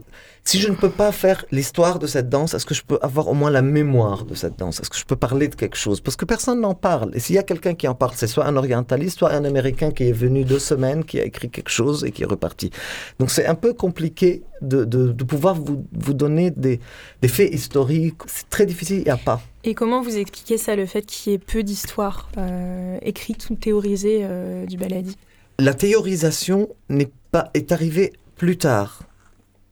si 0.46 0.60
je 0.60 0.68
ne 0.68 0.76
peux 0.76 0.90
pas 0.90 1.12
faire 1.14 1.46
l'histoire 1.52 2.00
de 2.00 2.08
cette 2.08 2.28
danse, 2.28 2.54
est-ce 2.54 2.66
que 2.66 2.74
je 2.74 2.84
peux 2.84 3.00
avoir 3.02 3.30
au 3.30 3.34
moins 3.34 3.50
la 3.50 3.62
mémoire 3.62 4.26
de 4.26 4.36
cette 4.36 4.60
danse? 4.60 4.82
Est-ce 4.82 4.90
que 4.90 4.98
je 4.98 5.06
peux 5.06 5.16
parler 5.16 5.48
de 5.48 5.56
quelque 5.56 5.78
chose? 5.78 6.02
Parce 6.02 6.18
que 6.18 6.26
personne 6.26 6.60
n'en 6.60 6.74
parle. 6.74 7.12
Et 7.16 7.20
s'il 7.20 7.36
y 7.36 7.40
a 7.40 7.44
quelqu'un 7.44 7.76
qui 7.76 7.88
en 7.88 7.96
parle, 7.96 8.12
c'est 8.16 8.28
soit 8.28 8.46
un 8.46 8.58
orientaliste, 8.58 9.20
soit 9.20 9.32
un 9.32 9.46
américain 9.46 9.92
qui 9.92 10.04
est 10.04 10.12
venu 10.12 10.44
deux 10.44 10.60
semaines, 10.60 11.06
qui 11.06 11.20
a 11.20 11.24
écrit 11.24 11.50
quelque 11.50 11.70
chose 11.70 12.04
et 12.04 12.12
qui 12.12 12.24
est 12.24 12.28
reparti. 12.28 12.72
Donc 13.20 13.32
c'est 13.32 13.46
un 13.46 13.56
peu 13.56 13.74
compliqué 13.74 14.44
de, 14.62 14.84
de, 14.84 15.24
pouvoir 15.24 15.56
vous, 15.56 15.86
vous 15.94 16.14
donner 16.14 16.52
des, 16.52 16.80
des, 17.22 17.28
faits 17.30 17.54
historiques. 17.54 18.22
C'est 18.28 18.50
très 18.50 18.66
difficile, 18.66 18.98
il 18.98 19.04
n'y 19.06 19.12
a 19.12 19.18
pas. 19.18 19.42
Et 19.64 19.74
comment 19.74 20.02
vous 20.02 20.18
expliquez 20.18 20.58
ça, 20.58 20.76
le 20.76 20.86
fait 20.86 21.06
qu'il 21.06 21.32
y 21.32 21.36
ait 21.36 21.40
peu 21.40 21.64
d'histoires 21.64 22.30
euh, 22.38 22.98
écrites 23.02 23.50
ou 23.50 23.56
théorisées 23.56 24.22
euh, 24.24 24.66
du 24.66 24.78
baladi 24.78 25.18
La 25.60 25.74
théorisation 25.74 26.68
n'est 26.90 27.12
pas, 27.32 27.50
est 27.54 27.72
arrivée 27.72 28.12
plus 28.36 28.58
tard. 28.58 29.04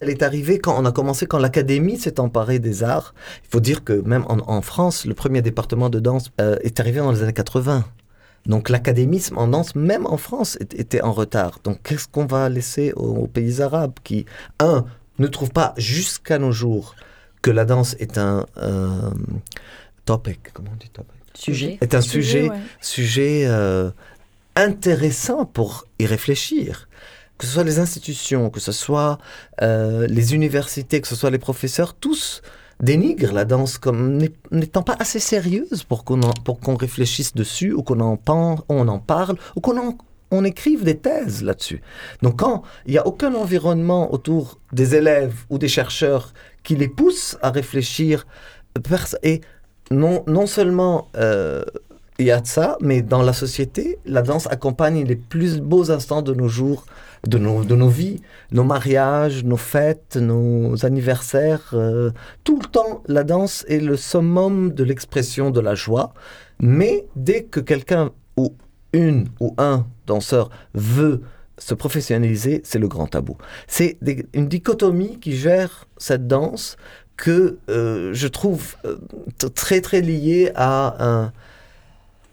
Elle 0.02 0.10
est 0.10 0.24
arrivée 0.24 0.58
quand 0.58 0.74
on 0.76 0.84
a 0.84 0.90
commencé, 0.90 1.26
quand 1.26 1.38
l'Académie 1.38 1.96
s'est 1.96 2.18
emparée 2.18 2.58
des 2.58 2.82
arts. 2.82 3.14
Il 3.44 3.50
faut 3.50 3.60
dire 3.60 3.84
que 3.84 3.92
même 3.92 4.24
en, 4.26 4.60
France, 4.60 5.04
le 5.04 5.14
premier 5.14 5.42
département 5.42 5.90
de 5.90 6.00
danse 6.00 6.32
euh, 6.40 6.56
est 6.62 6.80
arrivé 6.80 6.98
dans 6.98 7.12
les 7.12 7.22
années 7.22 7.32
80. 7.32 7.84
Donc 8.46 8.68
l'académisme 8.68 9.38
en 9.38 9.46
danse, 9.46 9.76
même 9.76 10.04
en 10.06 10.16
France, 10.16 10.58
était 10.60 11.02
en 11.02 11.12
retard. 11.12 11.60
Donc 11.62 11.84
qu'est-ce 11.84 12.08
qu'on 12.08 12.26
va 12.26 12.48
laisser 12.48 12.92
aux, 12.96 13.28
pays 13.28 13.62
arabes 13.62 13.92
qui, 14.02 14.26
un, 14.58 14.84
ne 15.20 15.28
trouvent 15.28 15.52
pas 15.52 15.72
jusqu'à 15.76 16.40
nos 16.40 16.50
jours 16.50 16.96
que 17.40 17.52
la 17.52 17.64
danse 17.64 17.94
est 18.00 18.18
un 18.18 18.44
euh, 18.56 19.10
topic, 20.04 20.40
comment 20.52 20.70
on 20.72 20.78
dit 20.78 20.90
topic? 20.90 21.12
Sujet. 21.34 21.78
Est 21.80 21.94
un 21.94 22.00
sujet, 22.00 22.50
sujet, 22.80 23.44
euh, 23.46 23.92
intéressant 24.56 25.44
pour 25.44 25.86
y 26.00 26.06
réfléchir 26.06 26.88
que 27.42 27.48
ce 27.48 27.54
soit 27.54 27.64
les 27.64 27.80
institutions, 27.80 28.50
que 28.50 28.60
ce 28.60 28.70
soit 28.70 29.18
euh, 29.62 30.06
les 30.06 30.32
universités, 30.32 31.00
que 31.00 31.08
ce 31.08 31.16
soit 31.16 31.30
les 31.30 31.40
professeurs, 31.40 31.92
tous 31.92 32.40
dénigrent 32.78 33.32
la 33.32 33.44
danse 33.44 33.78
comme 33.78 34.16
n'étant 34.52 34.84
pas 34.84 34.94
assez 35.00 35.18
sérieuse 35.18 35.82
pour 35.82 36.04
qu'on 36.04 36.20
pour 36.20 36.60
réfléchisse 36.78 37.34
dessus 37.34 37.72
ou 37.72 37.82
qu'on 37.82 37.98
en, 37.98 38.16
on 38.68 38.86
en 38.86 38.98
parle 39.00 39.38
ou 39.56 39.60
qu'on 39.60 39.98
on 40.30 40.44
écrive 40.44 40.84
des 40.84 40.98
thèses 40.98 41.42
là-dessus. 41.42 41.82
Donc 42.22 42.38
quand 42.38 42.62
il 42.86 42.92
n'y 42.92 42.98
a 42.98 43.08
aucun 43.08 43.34
environnement 43.34 44.14
autour 44.14 44.60
des 44.72 44.94
élèves 44.94 45.34
ou 45.50 45.58
des 45.58 45.66
chercheurs 45.66 46.32
qui 46.62 46.76
les 46.76 46.86
pousse 46.86 47.36
à 47.42 47.50
réfléchir, 47.50 48.24
et 49.24 49.40
non, 49.90 50.22
non 50.28 50.46
seulement 50.46 51.08
euh, 51.16 51.64
il 52.20 52.26
y 52.26 52.30
a 52.30 52.40
ça, 52.44 52.76
mais 52.80 53.02
dans 53.02 53.22
la 53.22 53.32
société, 53.32 53.98
la 54.04 54.22
danse 54.22 54.46
accompagne 54.46 55.04
les 55.04 55.16
plus 55.16 55.60
beaux 55.60 55.90
instants 55.90 56.22
de 56.22 56.34
nos 56.34 56.48
jours 56.48 56.84
de 57.26 57.38
nos, 57.38 57.64
de 57.64 57.76
nos 57.76 57.88
vies, 57.88 58.20
nos 58.50 58.64
mariages, 58.64 59.44
nos 59.44 59.56
fêtes, 59.56 60.16
nos 60.16 60.84
anniversaires. 60.84 61.70
Euh, 61.72 62.10
tout 62.44 62.58
le 62.58 62.66
temps, 62.66 63.02
la 63.06 63.24
danse 63.24 63.64
est 63.68 63.80
le 63.80 63.96
summum 63.96 64.72
de 64.72 64.84
l'expression 64.84 65.50
de 65.50 65.60
la 65.60 65.74
joie. 65.74 66.14
Mais 66.58 67.06
dès 67.16 67.44
que 67.44 67.60
quelqu'un 67.60 68.10
ou 68.36 68.54
une 68.92 69.28
ou 69.40 69.54
un 69.58 69.86
danseur 70.06 70.50
veut 70.74 71.22
se 71.58 71.74
professionnaliser, 71.74 72.60
c'est 72.64 72.78
le 72.78 72.88
grand 72.88 73.06
tabou. 73.06 73.36
C'est 73.68 73.98
une 74.32 74.48
dichotomie 74.48 75.18
qui 75.20 75.36
gère 75.36 75.86
cette 75.96 76.26
danse 76.26 76.76
que 77.16 77.58
euh, 77.68 78.12
je 78.12 78.26
trouve 78.26 78.74
euh, 78.84 78.96
très 79.54 79.80
très 79.80 80.00
liée 80.00 80.50
à, 80.56 80.96
un, 80.98 81.32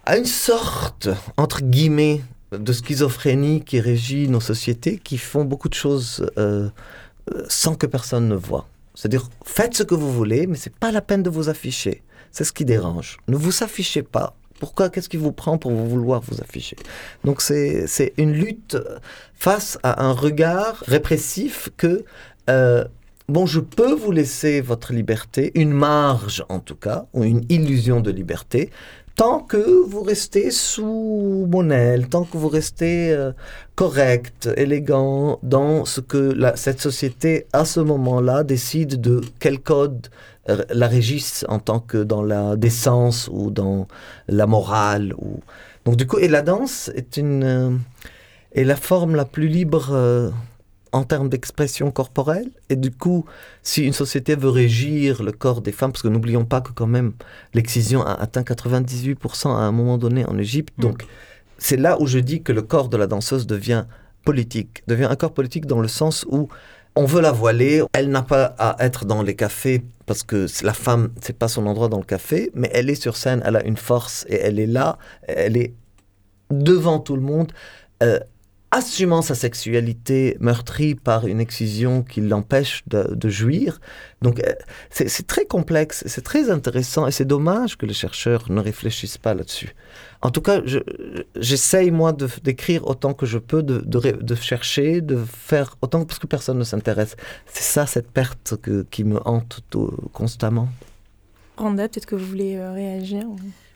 à 0.05 0.17
une 0.17 0.25
sorte, 0.25 1.09
entre 1.37 1.61
guillemets, 1.61 2.21
de 2.51 2.73
schizophrénie 2.73 3.61
qui 3.61 3.79
régit 3.79 4.27
nos 4.27 4.39
sociétés, 4.39 4.99
qui 5.03 5.17
font 5.17 5.45
beaucoup 5.45 5.69
de 5.69 5.75
choses 5.75 6.29
euh, 6.37 6.69
euh, 7.33 7.43
sans 7.47 7.75
que 7.75 7.85
personne 7.85 8.27
ne 8.27 8.35
voit. 8.35 8.67
C'est-à-dire, 8.95 9.29
faites 9.45 9.75
ce 9.75 9.83
que 9.83 9.95
vous 9.95 10.11
voulez, 10.11 10.47
mais 10.47 10.57
c'est 10.57 10.75
pas 10.75 10.91
la 10.91 11.01
peine 11.01 11.23
de 11.23 11.29
vous 11.29 11.49
afficher. 11.49 12.03
C'est 12.31 12.43
ce 12.43 12.53
qui 12.53 12.65
dérange. 12.65 13.17
Ne 13.27 13.35
vous 13.35 13.63
affichez 13.63 14.03
pas. 14.03 14.35
Pourquoi? 14.59 14.89
Qu'est-ce 14.89 15.09
qui 15.09 15.17
vous 15.17 15.31
prend 15.31 15.57
pour 15.57 15.71
vouloir 15.71 16.21
vous 16.21 16.41
afficher? 16.41 16.75
Donc 17.23 17.41
c'est 17.41 18.13
une 18.17 18.33
lutte 18.33 18.77
face 19.33 19.79
à 19.83 20.03
un 20.03 20.11
regard 20.11 20.83
répressif 20.85 21.69
que 21.77 22.03
euh, 22.49 22.83
bon, 23.29 23.45
je 23.45 23.59
peux 23.59 23.93
vous 23.93 24.11
laisser 24.11 24.59
votre 24.59 24.91
liberté, 24.91 25.51
une 25.55 25.71
marge 25.71 26.43
en 26.49 26.59
tout 26.59 26.75
cas, 26.75 27.05
ou 27.13 27.23
une 27.23 27.45
illusion 27.49 28.01
de 28.01 28.11
liberté, 28.11 28.69
tant 29.19 29.41
que 29.41 29.83
vous 29.85 30.01
restez 30.01 30.49
sous 30.49 31.45
mon 31.51 31.71
aile, 31.71 32.07
tant 32.07 32.23
que 32.23 32.37
vous 32.37 32.47
restez 32.47 33.11
euh, 33.11 33.33
correct, 33.75 34.47
élégant 34.55 35.39
dans 35.43 35.83
ce 35.83 35.99
que 35.99 36.33
cette 36.55 36.79
société, 36.79 37.45
à 37.51 37.65
ce 37.65 37.81
moment-là, 37.81 38.45
décide 38.45 39.01
de 39.01 39.19
quel 39.39 39.59
code 39.59 40.07
euh, 40.47 40.63
la 40.69 40.87
régisse 40.87 41.43
en 41.49 41.59
tant 41.59 41.81
que 41.81 41.97
dans 41.97 42.23
la 42.23 42.55
décence 42.55 43.29
ou 43.29 43.51
dans 43.51 43.89
la 44.29 44.47
morale. 44.47 45.13
Ou... 45.17 45.41
Donc 45.83 45.97
du 45.97 46.07
coup, 46.07 46.17
et 46.19 46.29
la 46.29 46.41
danse 46.41 46.89
est, 46.95 47.17
une, 47.17 47.43
euh, 47.43 47.71
est 48.53 48.63
la 48.63 48.77
forme 48.77 49.15
la 49.15 49.25
plus 49.25 49.49
libre 49.49 50.31
en 50.91 51.03
termes 51.03 51.29
d'expression 51.29 51.91
corporelle. 51.91 52.49
Et 52.69 52.75
du 52.75 52.91
coup, 52.91 53.25
si 53.63 53.85
une 53.85 53.93
société 53.93 54.35
veut 54.35 54.49
régir 54.49 55.23
le 55.23 55.31
corps 55.31 55.61
des 55.61 55.71
femmes, 55.71 55.91
parce 55.91 56.01
que 56.01 56.07
n'oublions 56.07 56.45
pas 56.45 56.61
que 56.61 56.71
quand 56.71 56.87
même 56.87 57.13
l'excision 57.53 58.01
a 58.01 58.13
atteint 58.13 58.41
98% 58.41 59.47
à 59.47 59.51
un 59.51 59.71
moment 59.71 59.97
donné 59.97 60.25
en 60.25 60.37
Égypte, 60.37 60.73
mm. 60.77 60.81
donc 60.81 61.05
c'est 61.57 61.77
là 61.77 61.99
où 61.99 62.07
je 62.07 62.19
dis 62.19 62.41
que 62.41 62.51
le 62.51 62.61
corps 62.61 62.89
de 62.89 62.97
la 62.97 63.07
danseuse 63.07 63.45
devient 63.45 63.85
politique, 64.23 64.83
devient 64.87 65.07
un 65.09 65.15
corps 65.15 65.33
politique 65.33 65.65
dans 65.65 65.79
le 65.79 65.87
sens 65.87 66.25
où 66.29 66.49
on 66.95 67.05
veut 67.05 67.21
la 67.21 67.31
voiler, 67.31 67.83
elle 67.93 68.09
n'a 68.09 68.23
pas 68.23 68.55
à 68.57 68.75
être 68.79 69.05
dans 69.05 69.21
les 69.21 69.35
cafés 69.35 69.83
parce 70.05 70.23
que 70.23 70.47
la 70.63 70.73
femme, 70.73 71.11
c'est 71.21 71.37
pas 71.37 71.47
son 71.47 71.65
endroit 71.67 71.87
dans 71.87 71.99
le 71.99 72.03
café, 72.03 72.49
mais 72.55 72.69
elle 72.73 72.89
est 72.89 73.01
sur 73.01 73.15
scène, 73.15 73.41
elle 73.45 73.55
a 73.55 73.63
une 73.63 73.77
force 73.77 74.25
et 74.27 74.35
elle 74.35 74.59
est 74.59 74.67
là, 74.67 74.97
elle 75.27 75.55
est 75.55 75.73
devant 76.49 76.99
tout 76.99 77.15
le 77.15 77.21
monde. 77.21 77.51
Euh, 78.01 78.19
assumant 78.71 79.21
sa 79.21 79.35
sexualité 79.35 80.37
meurtrie 80.39 80.93
par 80.93 81.25
une 81.25 81.39
excision 81.39 82.03
qui 82.03 82.21
l'empêche 82.21 82.83
de, 82.87 83.29
jouir. 83.29 83.79
Donc 84.21 84.39
euh, 84.39 84.53
c'est 84.91 85.25
très 85.25 85.45
complexe, 85.45 86.03
c'est 86.05 86.23
très 86.23 86.51
intéressant 86.51 87.07
et 87.07 87.11
c'est 87.11 87.25
dommage 87.25 87.77
que 87.77 87.85
les 87.85 87.93
chercheurs 87.93 88.45
ne 88.49 88.59
réfléchissent 88.59 89.17
pas 89.17 89.33
là-dessus. 89.33 89.75
En 90.21 90.31
tout 90.31 90.41
cas, 90.41 90.61
j'essaye 91.35 91.91
moi 91.91 92.13
d'écrire 92.43 92.85
autant 92.87 93.13
que 93.13 93.25
je 93.25 93.37
peux, 93.37 93.63
de, 93.63 94.35
chercher, 94.35 95.01
de 95.01 95.15
faire 95.15 95.77
autant 95.81 96.05
parce 96.05 96.19
que 96.19 96.27
personne 96.27 96.59
ne 96.59 96.63
s'intéresse. 96.63 97.15
C'est 97.47 97.63
ça 97.63 97.85
cette 97.85 98.11
perte 98.11 98.55
qui 98.91 99.03
me 99.03 99.19
hante 99.27 99.61
constamment. 100.13 100.69
Randa, 101.57 101.87
peut-être 101.89 102.05
que 102.05 102.15
vous 102.15 102.25
voulez 102.25 102.55
euh, 102.55 102.71
réagir 102.71 103.25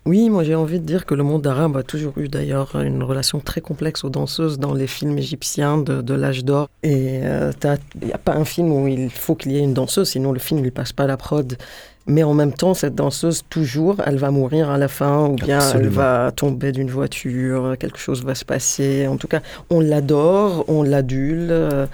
Oui, 0.05 0.29
moi 0.29 0.43
j'ai 0.43 0.55
envie 0.55 0.81
de 0.81 0.85
dire 0.85 1.05
que 1.05 1.15
le 1.15 1.23
monde 1.23 1.47
arabe 1.47 1.77
a 1.77 1.83
toujours 1.83 2.17
eu 2.17 2.27
d'ailleurs 2.27 2.75
une 2.75 3.03
relation 3.03 3.39
très 3.39 3.61
complexe 3.61 4.03
aux 4.03 4.09
danseuses 4.09 4.59
dans 4.59 4.73
les 4.73 4.87
films 4.87 5.17
égyptiens 5.17 5.77
de, 5.77 6.13
l'âge 6.13 6.43
d'or. 6.43 6.69
Et 6.83 7.21
il 7.21 8.05
n'y 8.07 8.11
a 8.11 8.17
pas 8.17 8.35
un 8.35 8.43
film 8.43 8.71
où 8.73 8.87
il 8.87 9.09
faut 9.09 9.35
qu'il 9.35 9.53
y 9.53 9.57
ait 9.57 9.63
une 9.63 9.73
danseuse, 9.73 10.09
sinon 10.09 10.33
le 10.33 10.39
film 10.39 10.59
ne 10.59 10.69
passe 10.69 10.91
pas 10.91 11.07
la 11.07 11.15
prod. 11.15 11.57
Mais 12.05 12.23
en 12.23 12.33
même 12.33 12.51
temps, 12.51 12.73
cette 12.73 12.95
danseuse, 12.95 13.43
toujours, 13.49 13.95
elle 14.05 14.17
va 14.17 14.29
mourir 14.29 14.69
à 14.69 14.77
la 14.77 14.89
fin, 14.89 15.25
ou 15.25 15.35
bien 15.35 15.59
elle 15.73 15.87
va 15.87 16.33
tomber 16.35 16.73
d'une 16.73 16.89
voiture, 16.89 17.75
quelque 17.79 17.97
chose 17.97 18.25
va 18.25 18.35
se 18.35 18.43
passer. 18.43 19.07
En 19.07 19.15
tout 19.15 19.29
cas, 19.29 19.41
on 19.69 19.79
l'adore, 19.79 20.65
on 20.67 20.83
l'adule, 20.83 21.47
euh, 21.49 21.85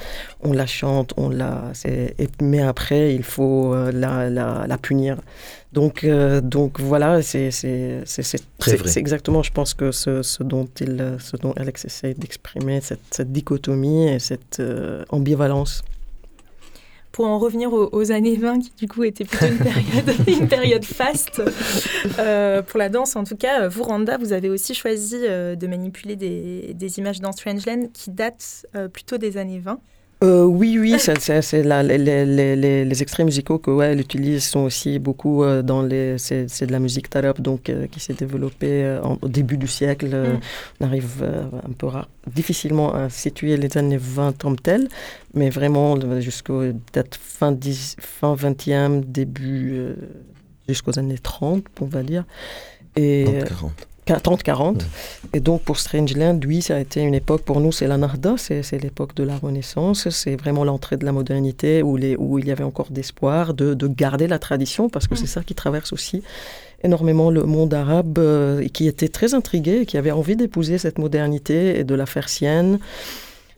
on 0.42 0.52
la 0.52 0.66
chante, 0.66 1.14
on 1.16 1.30
la. 1.30 1.72
Mais 2.42 2.62
après, 2.62 3.14
il 3.14 3.24
faut 3.24 3.74
euh, 3.76 3.92
la, 3.92 4.32
la, 4.32 4.78
punir. 4.80 5.18
Donc, 5.74 6.04
euh, 6.04 6.42
donc 6.42 6.80
voilà, 6.80 7.22
c'est 7.22 7.52
exactement, 8.96 9.44
je 9.44 9.52
pense, 9.52 9.76
que 9.76 9.92
ce, 9.92 10.24
ce, 10.24 10.42
dont, 10.42 10.68
il, 10.82 11.18
ce 11.20 11.38
dont 11.38 11.52
Alex 11.52 11.86
essaie 11.86 12.16
d'exprimer, 12.16 12.82
cette, 12.82 13.00
cette, 13.12 13.32
dichotomie 13.32 14.08
et 14.08 14.18
cette 14.18 14.60
ambivalence 15.10 15.84
pour 17.20 17.28
en 17.28 17.38
revenir 17.38 17.74
aux, 17.74 18.12
années 18.14 18.38
20, 18.38 18.60
qui 18.60 18.72
du 18.78 18.88
coup 18.88 19.04
était 19.04 19.26
plutôt 19.26 19.48
une 20.28 20.48
période, 20.48 20.86
faste 20.86 21.42
euh, 22.18 22.62
pour 22.62 22.80
la 22.80 22.88
danse. 22.88 23.18
En 23.18 23.26
tout 23.26 23.36
cas, 23.36 23.68
vous, 23.68 23.84
Randa, 23.84 24.16
vous 24.18 24.32
avez 24.32 24.48
aussi 24.48 24.74
choisi 24.74 25.18
euh, 25.18 25.58
de 25.58 25.68
manipuler 25.68 26.16
des, 26.16 26.74
des, 26.74 26.98
images 26.98 27.20
dans 27.20 27.34
Strangeland 27.34 27.90
qui 27.94 28.12
datent 28.12 28.66
euh, 28.74 28.88
plutôt 28.88 29.18
des 29.18 29.36
années 29.36 29.60
20. 29.60 29.82
Euh, 30.22 30.44
oui, 30.44 30.78
oui, 30.78 30.96
c'est 31.00 31.64
les, 31.64 31.98
les, 31.98 32.26
les, 32.26 32.86
les, 32.86 33.02
extraits 33.02 33.26
musicaux 33.26 33.58
que 33.58 33.72
ouais, 33.72 33.94
elle 33.94 34.02
utilise 34.02 34.44
sont 34.44 34.62
aussi 34.62 35.00
beaucoup 35.00 35.44
euh, 35.46 35.62
dans 35.62 35.82
les. 35.82 36.18
C'est 36.18 36.66
de 36.66 36.72
la 36.74 36.80
musique 36.80 37.10
tarab 37.10 37.40
donc 37.40 37.70
euh, 37.70 37.88
qui 37.88 38.02
s'est 38.02 38.14
développée 38.14 39.00
au 39.22 39.30
début 39.30 39.58
du 39.58 39.68
siècle. 39.68 40.10
Mm. 40.10 40.40
On 40.82 40.86
arrive 40.86 41.24
un 41.24 41.72
peu 41.72 41.88
rare, 41.88 42.10
difficilement 42.28 42.94
à 42.94 43.10
situer 43.10 43.56
les 43.56 43.78
années 43.78 43.98
20 43.98 44.38
comme 44.38 44.58
telles, 44.58 44.90
mais 45.34 45.50
vraiment 45.50 45.98
jusqu'au 46.20 46.60
peut-être 46.60 47.18
fin, 47.18 47.54
10, 47.54 47.96
fin 48.00 48.36
20e, 48.36 49.02
début 49.06 49.96
jusqu'aux 50.68 51.00
années 51.00 51.18
30, 51.18 51.64
on 51.80 51.86
va 51.86 52.04
dire. 52.04 52.26
Et, 52.98 53.26
40. 53.48 53.89
30-40. 54.18 54.82
Et 55.34 55.40
donc 55.40 55.62
pour 55.62 55.78
Strangeland, 55.78 56.40
oui, 56.46 56.62
ça 56.62 56.76
a 56.76 56.80
été 56.80 57.02
une 57.02 57.14
époque, 57.14 57.42
pour 57.42 57.60
nous 57.62 57.72
c'est 57.72 57.88
la 57.88 57.98
Narda, 57.98 58.36
c'est 58.38 58.82
l'époque 58.82 59.16
de 59.16 59.24
la 59.24 59.38
Renaissance, 59.38 60.10
c'est 60.10 60.36
vraiment 60.36 60.64
l'entrée 60.64 60.98
de 60.98 61.06
la 61.06 61.12
modernité 61.12 61.84
où, 61.84 61.98
les, 61.98 62.16
où 62.16 62.40
il 62.40 62.48
y 62.48 62.52
avait 62.52 62.64
encore 62.64 62.90
d'espoir 62.90 63.54
de, 63.54 63.74
de, 63.74 63.88
garder 63.88 64.28
la 64.28 64.40
tradition, 64.40 64.90
parce 64.90 65.08
que 65.08 65.16
c'est 65.16 65.28
ça 65.28 65.44
qui 65.44 65.56
traverse 65.56 65.94
aussi 65.94 66.24
énormément 66.84 67.30
le 67.30 67.44
monde 67.44 67.74
arabe, 67.74 68.18
euh, 68.20 68.68
qui 68.70 68.88
était 68.88 69.10
très 69.10 69.34
intrigué, 69.34 69.86
qui 69.86 69.98
avait 69.98 70.12
envie 70.12 70.36
d'épouser 70.36 70.78
cette 70.78 70.98
modernité 70.98 71.80
et 71.80 71.84
de 71.84 71.96
la 71.96 72.06
faire 72.06 72.30
sienne 72.30 72.80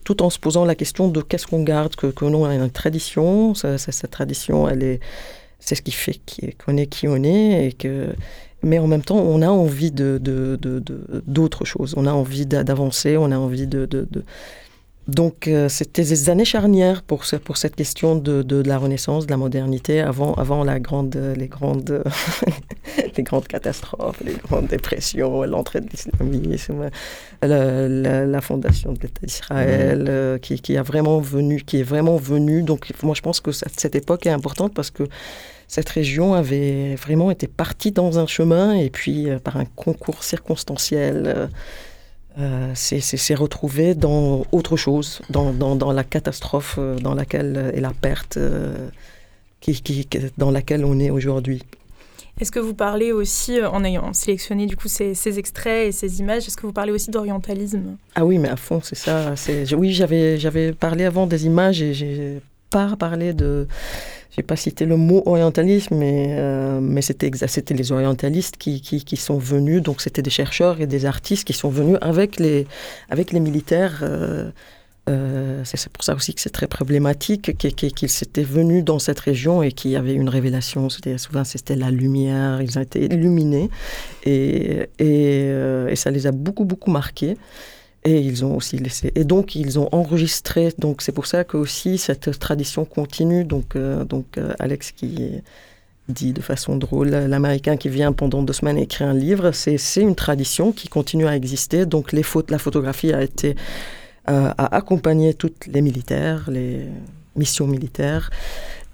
tout 0.04 0.22
en 0.22 0.30
se 0.30 0.38
posant 0.38 0.64
la 0.64 0.74
question 0.74 1.08
de 1.08 1.20
qu'est-ce 1.20 1.46
qu'on 1.46 1.62
garde, 1.62 1.94
que, 1.94 2.08
que 2.08 2.24
nous, 2.24 2.38
on 2.38 2.44
a 2.44 2.54
une 2.54 2.70
tradition, 2.70 3.54
cette 3.54 4.10
tradition, 4.10 4.68
elle 4.68 4.82
est, 4.82 5.00
c'est 5.60 5.74
ce 5.74 5.82
qui 5.82 5.92
fait 5.92 6.20
qu'on 6.64 6.76
est 6.76 6.86
qui 6.86 7.06
on 7.08 7.22
est, 7.22 7.68
et 7.68 7.72
que, 7.72 8.08
mais 8.62 8.78
en 8.78 8.86
même 8.86 9.02
temps, 9.02 9.18
on 9.18 9.42
a 9.42 9.48
envie 9.48 9.90
de, 9.90 10.20
d'autres 11.26 11.64
choses. 11.64 11.94
On 11.96 12.06
a 12.06 12.12
envie 12.12 12.46
d'avancer, 12.46 13.16
on 13.16 13.30
a 13.30 13.36
envie 13.38 13.66
de... 13.66 13.86
Donc, 15.08 15.48
euh, 15.48 15.68
c'était 15.68 16.04
des 16.04 16.30
années 16.30 16.44
charnières 16.44 17.02
pour, 17.02 17.24
pour 17.44 17.56
cette 17.56 17.74
question 17.74 18.14
de, 18.14 18.62
la 18.64 18.78
Renaissance, 18.78 19.26
de 19.26 19.32
la 19.32 19.36
modernité, 19.36 20.00
avant, 20.00 20.34
avant 20.34 20.62
la 20.62 20.78
grande, 20.78 21.16
les, 21.36 21.48
grandes, 21.48 22.04
les 23.16 23.22
grandes 23.24 23.48
catastrophes, 23.48 24.22
les 24.24 24.34
grandes 24.34 24.68
dépressions, 24.68 25.42
l'entrée 25.42 25.80
de 25.80 25.88
l'islamisme, 25.88 26.88
la, 27.42 28.40
fondation 28.40 28.92
de 28.92 29.00
l'État 29.00 29.26
d'Israël, 29.26 30.06
euh, 30.08 30.38
qui, 30.38 30.60
qui, 30.60 30.76
a 30.76 30.84
vraiment 30.84 31.18
venu, 31.18 31.62
qui 31.62 31.80
est 31.80 31.84
vraiment 31.84 32.16
venu. 32.16 32.62
Donc, 32.62 32.92
moi, 33.02 33.16
je 33.16 33.22
pense 33.22 33.40
que 33.40 33.50
cette 33.50 33.96
époque 33.96 34.26
est 34.26 34.30
importante 34.30 34.72
parce 34.72 34.92
que 34.92 35.02
cette 35.72 35.88
région 35.88 36.34
avait 36.34 36.96
vraiment 36.96 37.30
été 37.30 37.46
partie 37.46 37.92
dans 37.92 38.18
un 38.18 38.26
chemin 38.26 38.74
et 38.74 38.90
puis 38.90 39.30
euh, 39.30 39.38
par 39.38 39.56
un 39.56 39.64
concours 39.64 40.22
circonstanciel, 40.22 41.22
euh, 41.24 41.46
euh 42.38 42.74
s'est 42.74 43.34
retrouvée 43.34 43.94
dans 43.94 44.44
autre 44.52 44.76
chose, 44.76 45.22
dans, 45.30 45.50
dans, 45.54 45.74
dans, 45.74 45.90
la 45.92 46.04
catastrophe 46.04 46.78
dans 46.78 47.14
laquelle 47.14 47.72
et 47.74 47.80
la 47.80 47.92
perte 47.98 48.38
qui, 49.60 49.80
qui, 49.80 50.06
dans 50.36 50.50
laquelle 50.50 50.84
on 50.84 51.00
est 51.00 51.08
aujourd'hui. 51.08 51.62
Est-ce 52.38 52.52
que 52.52 52.60
vous 52.60 52.74
parlez 52.74 53.12
aussi, 53.12 53.58
en 53.62 53.82
ayant 53.82 54.12
sélectionné 54.12 54.66
du 54.66 54.76
coup 54.76 54.88
ces, 54.88 55.14
ces 55.14 55.38
extraits 55.38 55.88
et 55.88 55.92
ces 55.92 56.20
images, 56.20 56.46
est-ce 56.46 56.56
que 56.58 56.66
vous 56.66 56.72
parlez 56.74 56.92
aussi 56.92 57.10
d'orientalisme? 57.10 57.96
Ah 58.14 58.26
oui, 58.26 58.36
mais 58.36 58.48
à 58.50 58.56
fond, 58.56 58.80
c'est 58.82 58.94
ça. 58.94 59.34
Oui, 59.74 59.92
j'avais 59.92 60.72
parlé 60.72 61.04
avant 61.04 61.26
des 61.26 61.46
images 61.46 61.80
et 61.80 61.94
j'ai 61.94 62.42
pas 62.72 62.96
parlé 62.96 63.34
de 63.34 63.68
j'ai 64.34 64.42
pas 64.42 64.56
cité 64.56 64.86
le 64.86 64.96
mot 64.96 65.22
orientalisme, 65.26 65.94
mais, 65.94 66.36
euh, 66.38 66.80
mais 66.80 67.02
c'était, 67.02 67.30
les 67.74 67.92
orientalistes 67.92 68.56
qui, 68.56 68.80
qui, 68.80 69.04
qui, 69.04 69.16
sont 69.16 69.36
venus, 69.36 69.82
donc 69.82 70.00
c'était 70.00 70.22
des 70.22 70.30
chercheurs 70.30 70.80
et 70.80 70.86
des 70.86 71.04
artistes 71.04 71.46
qui 71.46 71.52
sont 71.52 71.68
venus 71.68 71.98
avec 72.00 72.40
les, 72.40 72.66
avec 73.10 73.32
les 73.32 73.40
militaires. 73.40 74.00
Euh, 74.02 74.50
euh, 75.10 75.62
c'est 75.64 75.92
pour 75.92 76.04
ça 76.04 76.14
aussi 76.14 76.32
que 76.32 76.40
c'est 76.40 76.50
très 76.50 76.68
problématique 76.68 77.58
qu'ils 77.58 78.08
s'étaient 78.08 78.42
venus 78.42 78.84
dans 78.84 79.00
cette 79.00 79.20
région 79.20 79.62
et 79.62 79.72
qu'il 79.72 79.90
y 79.90 79.96
avait 79.96 80.14
une 80.14 80.30
révélation. 80.30 80.88
Souvent, 80.88 81.44
c'était 81.44 81.76
la 81.76 81.90
lumière, 81.90 82.62
ils 82.62 82.78
ont 82.78 82.82
été 82.82 83.04
illuminés 83.04 83.68
et, 84.24 84.88
et, 84.98 85.48
et 85.88 85.96
ça 85.96 86.10
les 86.10 86.26
a 86.26 86.32
beaucoup, 86.32 86.64
beaucoup 86.64 86.90
marqués. 86.90 87.36
Et 88.04 88.20
ils 88.20 88.44
ont 88.44 88.56
aussi 88.56 88.78
laissé. 88.78 89.12
Et 89.14 89.24
donc, 89.24 89.54
ils 89.54 89.78
ont 89.78 89.88
enregistré. 89.92 90.72
Donc, 90.78 91.02
c'est 91.02 91.12
pour 91.12 91.26
ça 91.26 91.44
que 91.44 91.56
aussi 91.56 91.98
cette 91.98 92.38
tradition 92.38 92.84
continue. 92.84 93.44
Donc, 93.44 93.76
euh, 93.76 94.04
donc 94.04 94.38
euh, 94.38 94.54
Alex 94.58 94.90
qui 94.90 95.40
dit 96.08 96.32
de 96.32 96.40
façon 96.40 96.76
drôle, 96.76 97.10
l'Américain 97.10 97.76
qui 97.76 97.88
vient 97.88 98.12
pendant 98.12 98.42
deux 98.42 98.52
semaines 98.52 98.76
écrire 98.76 99.06
un 99.06 99.14
livre, 99.14 99.52
c'est 99.52 99.78
une 99.96 100.16
tradition 100.16 100.72
qui 100.72 100.88
continue 100.88 101.28
à 101.28 101.36
exister. 101.36 101.86
Donc, 101.86 102.10
les 102.10 102.24
fautes, 102.24 102.50
la 102.50 102.58
photographie 102.58 103.12
a 103.12 103.22
été 103.22 103.54
euh, 104.28 104.52
a 104.56 104.76
accompagné 104.76 105.34
toutes 105.34 105.66
les 105.66 105.80
militaires, 105.80 106.48
les 106.48 106.86
missions 107.36 107.66
militaires 107.66 108.30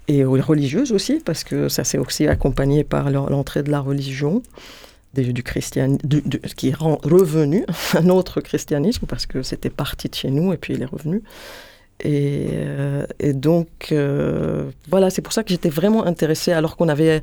et 0.07 0.23
religieuses 0.23 0.91
aussi, 0.91 1.21
parce 1.23 1.43
que 1.43 1.69
ça 1.69 1.83
s'est 1.83 1.99
aussi 1.99 2.27
accompagné 2.27 2.83
par 2.83 3.11
l'entrée 3.11 3.61
de 3.61 3.69
la 3.69 3.79
religion 3.79 4.41
du 5.13 5.43
christian, 5.43 5.97
qui 6.55 6.69
est 6.69 6.75
revenu, 6.75 7.65
un 7.95 8.09
autre 8.09 8.41
christianisme, 8.41 9.05
parce 9.07 9.25
que 9.25 9.41
c'était 9.41 9.69
parti 9.69 10.09
de 10.09 10.15
chez 10.15 10.29
nous 10.29 10.53
et 10.53 10.57
puis 10.57 10.73
il 10.73 10.81
est 10.81 10.85
revenu. 10.85 11.23
Et, 12.01 12.47
euh, 12.53 13.05
donc, 13.33 13.89
euh, 13.91 14.69
voilà, 14.89 15.09
c'est 15.09 15.21
pour 15.21 15.33
ça 15.33 15.43
que 15.43 15.49
j'étais 15.49 15.69
vraiment 15.69 16.05
intéressée, 16.05 16.51
alors 16.51 16.77
qu'on 16.77 16.89
avait... 16.89 17.21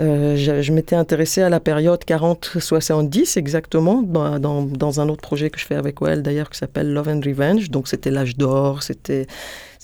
Euh, 0.00 0.36
je, 0.36 0.72
m'étais 0.72 0.96
intéressée 0.96 1.42
à 1.42 1.48
la 1.48 1.60
période 1.60 2.02
40-70 2.04 3.38
exactement, 3.38 4.02
dans, 4.02 4.62
dans, 4.62 5.00
un 5.00 5.08
autre 5.08 5.20
projet 5.20 5.48
que 5.48 5.60
je 5.60 5.66
fais 5.66 5.76
avec 5.76 6.02
OL 6.02 6.22
d'ailleurs 6.22 6.50
qui 6.50 6.58
s'appelle 6.58 6.92
Love 6.92 7.08
and 7.08 7.20
Revenge. 7.24 7.70
Donc 7.70 7.86
c'était 7.86 8.10
l'âge 8.10 8.36
d'or, 8.36 8.82
c'était 8.82 9.28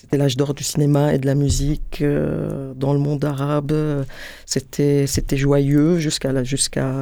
c'était 0.09 0.22
l'âge 0.22 0.38
d'or 0.38 0.54
du 0.54 0.64
cinéma 0.64 1.12
et 1.12 1.18
de 1.18 1.26
la 1.26 1.34
musique 1.34 1.98
euh, 2.00 2.72
dans 2.74 2.94
le 2.94 2.98
monde 2.98 3.26
arabe. 3.26 4.06
C'était, 4.46 5.06
c'était 5.06 5.36
joyeux 5.36 5.98
jusqu'à, 5.98 6.42
jusqu'à 6.44 6.94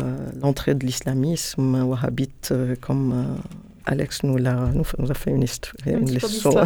l'entrée 0.43 0.75
de 0.75 0.85
l'islamisme 0.85 1.85
wahhabite, 1.85 2.49
euh, 2.51 2.75
comme 2.81 3.13
euh, 3.13 3.25
Alex 3.85 4.25
nous, 4.25 4.37
l'a, 4.37 4.71
nous, 4.75 5.09
a 5.09 5.15
fait 5.15 5.31
une, 5.31 5.45
histoire, 5.45 5.75
une 5.87 6.13
leçon. 6.13 6.51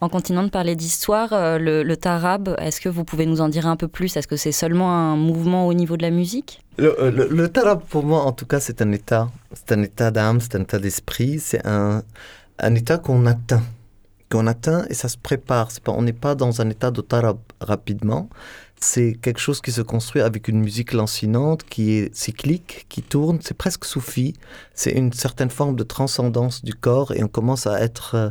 En 0.00 0.08
continuant 0.08 0.44
de 0.44 0.50
parler 0.50 0.76
d'histoire, 0.76 1.58
le, 1.58 1.82
le, 1.82 1.96
tarab, 1.96 2.54
est-ce 2.60 2.80
que 2.80 2.88
vous 2.88 3.02
pouvez 3.02 3.26
nous 3.26 3.40
en 3.40 3.48
dire 3.48 3.66
un 3.66 3.74
peu 3.74 3.88
plus? 3.88 4.16
Est-ce 4.16 4.28
que 4.28 4.36
c'est 4.36 4.52
seulement 4.52 4.92
un 4.92 5.16
mouvement 5.16 5.66
au 5.66 5.74
niveau 5.74 5.96
de 5.96 6.02
la 6.02 6.10
musique? 6.10 6.60
Le, 6.76 7.10
le, 7.10 7.48
tarab, 7.48 7.82
pour 7.82 8.04
moi, 8.04 8.22
en 8.22 8.30
tout 8.30 8.46
cas, 8.46 8.60
c'est 8.60 8.80
un 8.80 8.92
état. 8.92 9.28
C'est 9.54 9.72
un 9.76 9.82
état 9.82 10.12
d'âme, 10.12 10.40
c'est 10.40 10.54
un 10.54 10.62
état 10.62 10.78
d'esprit, 10.78 11.40
c'est 11.40 11.66
un, 11.66 12.04
un 12.60 12.74
état 12.76 12.98
qu'on 12.98 13.26
atteint 13.26 13.62
qu'on 14.30 14.46
atteint 14.46 14.84
et 14.88 14.94
ça 14.94 15.08
se 15.08 15.16
prépare. 15.16 15.68
Pas, 15.82 15.92
on 15.92 16.02
n'est 16.02 16.12
pas 16.12 16.34
dans 16.34 16.60
un 16.60 16.70
état 16.70 16.90
d'otarab 16.90 17.38
rapidement. 17.60 18.28
C'est 18.80 19.18
quelque 19.20 19.40
chose 19.40 19.60
qui 19.60 19.72
se 19.72 19.82
construit 19.82 20.22
avec 20.22 20.46
une 20.46 20.60
musique 20.60 20.92
lancinante, 20.92 21.64
qui 21.64 21.92
est 21.92 22.14
cyclique, 22.14 22.86
qui 22.88 23.02
tourne. 23.02 23.38
C'est 23.42 23.56
presque 23.56 23.84
soufi. 23.84 24.34
C'est 24.74 24.92
une 24.92 25.12
certaine 25.12 25.50
forme 25.50 25.74
de 25.74 25.82
transcendance 25.82 26.64
du 26.64 26.74
corps 26.74 27.12
et 27.12 27.24
on 27.24 27.28
commence 27.28 27.66
à 27.66 27.80
être, 27.80 28.14
euh, 28.14 28.30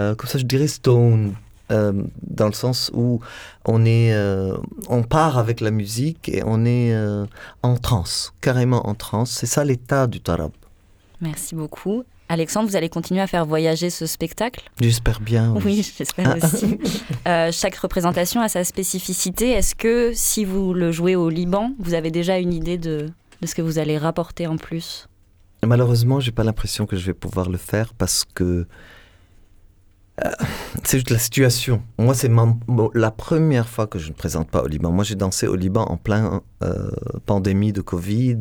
euh, 0.00 0.14
comme 0.16 0.28
ça 0.28 0.38
je 0.38 0.44
dirais, 0.44 0.66
stone. 0.66 1.34
Euh, 1.72 1.94
dans 2.20 2.46
le 2.46 2.52
sens 2.52 2.90
où 2.92 3.20
on 3.64 3.86
est, 3.86 4.14
on 4.88 5.02
part 5.02 5.38
avec 5.38 5.62
la 5.62 5.70
musique 5.70 6.28
et 6.28 6.42
on 6.44 6.66
est 6.66 6.94
en 7.62 7.76
transe, 7.78 8.34
carrément 8.42 8.86
en 8.86 8.94
transe. 8.94 9.30
C'est 9.30 9.46
ça 9.46 9.64
l'état 9.64 10.06
du 10.06 10.20
tarab. 10.20 10.52
Merci 11.22 11.54
beaucoup. 11.54 12.04
Alexandre, 12.28 12.68
vous 12.68 12.76
allez 12.76 12.88
continuer 12.88 13.20
à 13.20 13.26
faire 13.26 13.44
voyager 13.44 13.90
ce 13.90 14.06
spectacle 14.06 14.70
J'espère 14.80 15.20
bien. 15.20 15.54
Oui, 15.64 15.88
j'espère 15.96 16.36
aussi. 16.36 16.78
Euh, 17.26 17.50
chaque 17.52 17.76
représentation 17.76 18.42
a 18.42 18.48
sa 18.48 18.64
spécificité. 18.64 19.50
Est-ce 19.50 19.74
que 19.74 20.12
si 20.14 20.44
vous 20.44 20.74
le 20.74 20.92
jouez 20.92 21.16
au 21.16 21.30
Liban, 21.30 21.72
vous 21.78 21.94
avez 21.94 22.10
déjà 22.10 22.38
une 22.38 22.52
idée 22.52 22.76
de, 22.76 23.08
de 23.40 23.46
ce 23.46 23.54
que 23.54 23.62
vous 23.62 23.78
allez 23.78 23.96
rapporter 23.96 24.46
en 24.46 24.58
plus? 24.58 25.08
Malheureusement, 25.64 26.20
j'ai 26.20 26.32
pas 26.32 26.44
l'impression 26.44 26.84
que 26.84 26.96
je 26.96 27.06
vais 27.06 27.14
pouvoir 27.14 27.48
le 27.48 27.56
faire 27.56 27.94
parce 27.94 28.26
que 28.34 28.66
euh, 30.22 30.30
c'est 30.84 30.98
juste 30.98 31.10
la 31.10 31.18
situation. 31.18 31.82
Moi, 31.98 32.14
c'est 32.14 32.30
la 32.94 33.10
première 33.10 33.68
fois 33.68 33.86
que 33.86 33.98
je 33.98 34.08
ne 34.08 34.14
présente 34.14 34.48
pas 34.48 34.62
au 34.62 34.68
Liban. 34.68 34.92
Moi, 34.92 35.02
j'ai 35.04 35.16
dansé 35.16 35.46
au 35.48 35.56
Liban 35.56 35.82
en 35.84 35.96
plein 35.96 36.42
euh, 36.62 36.90
pandémie 37.26 37.72
de 37.72 37.80
Covid, 37.80 38.38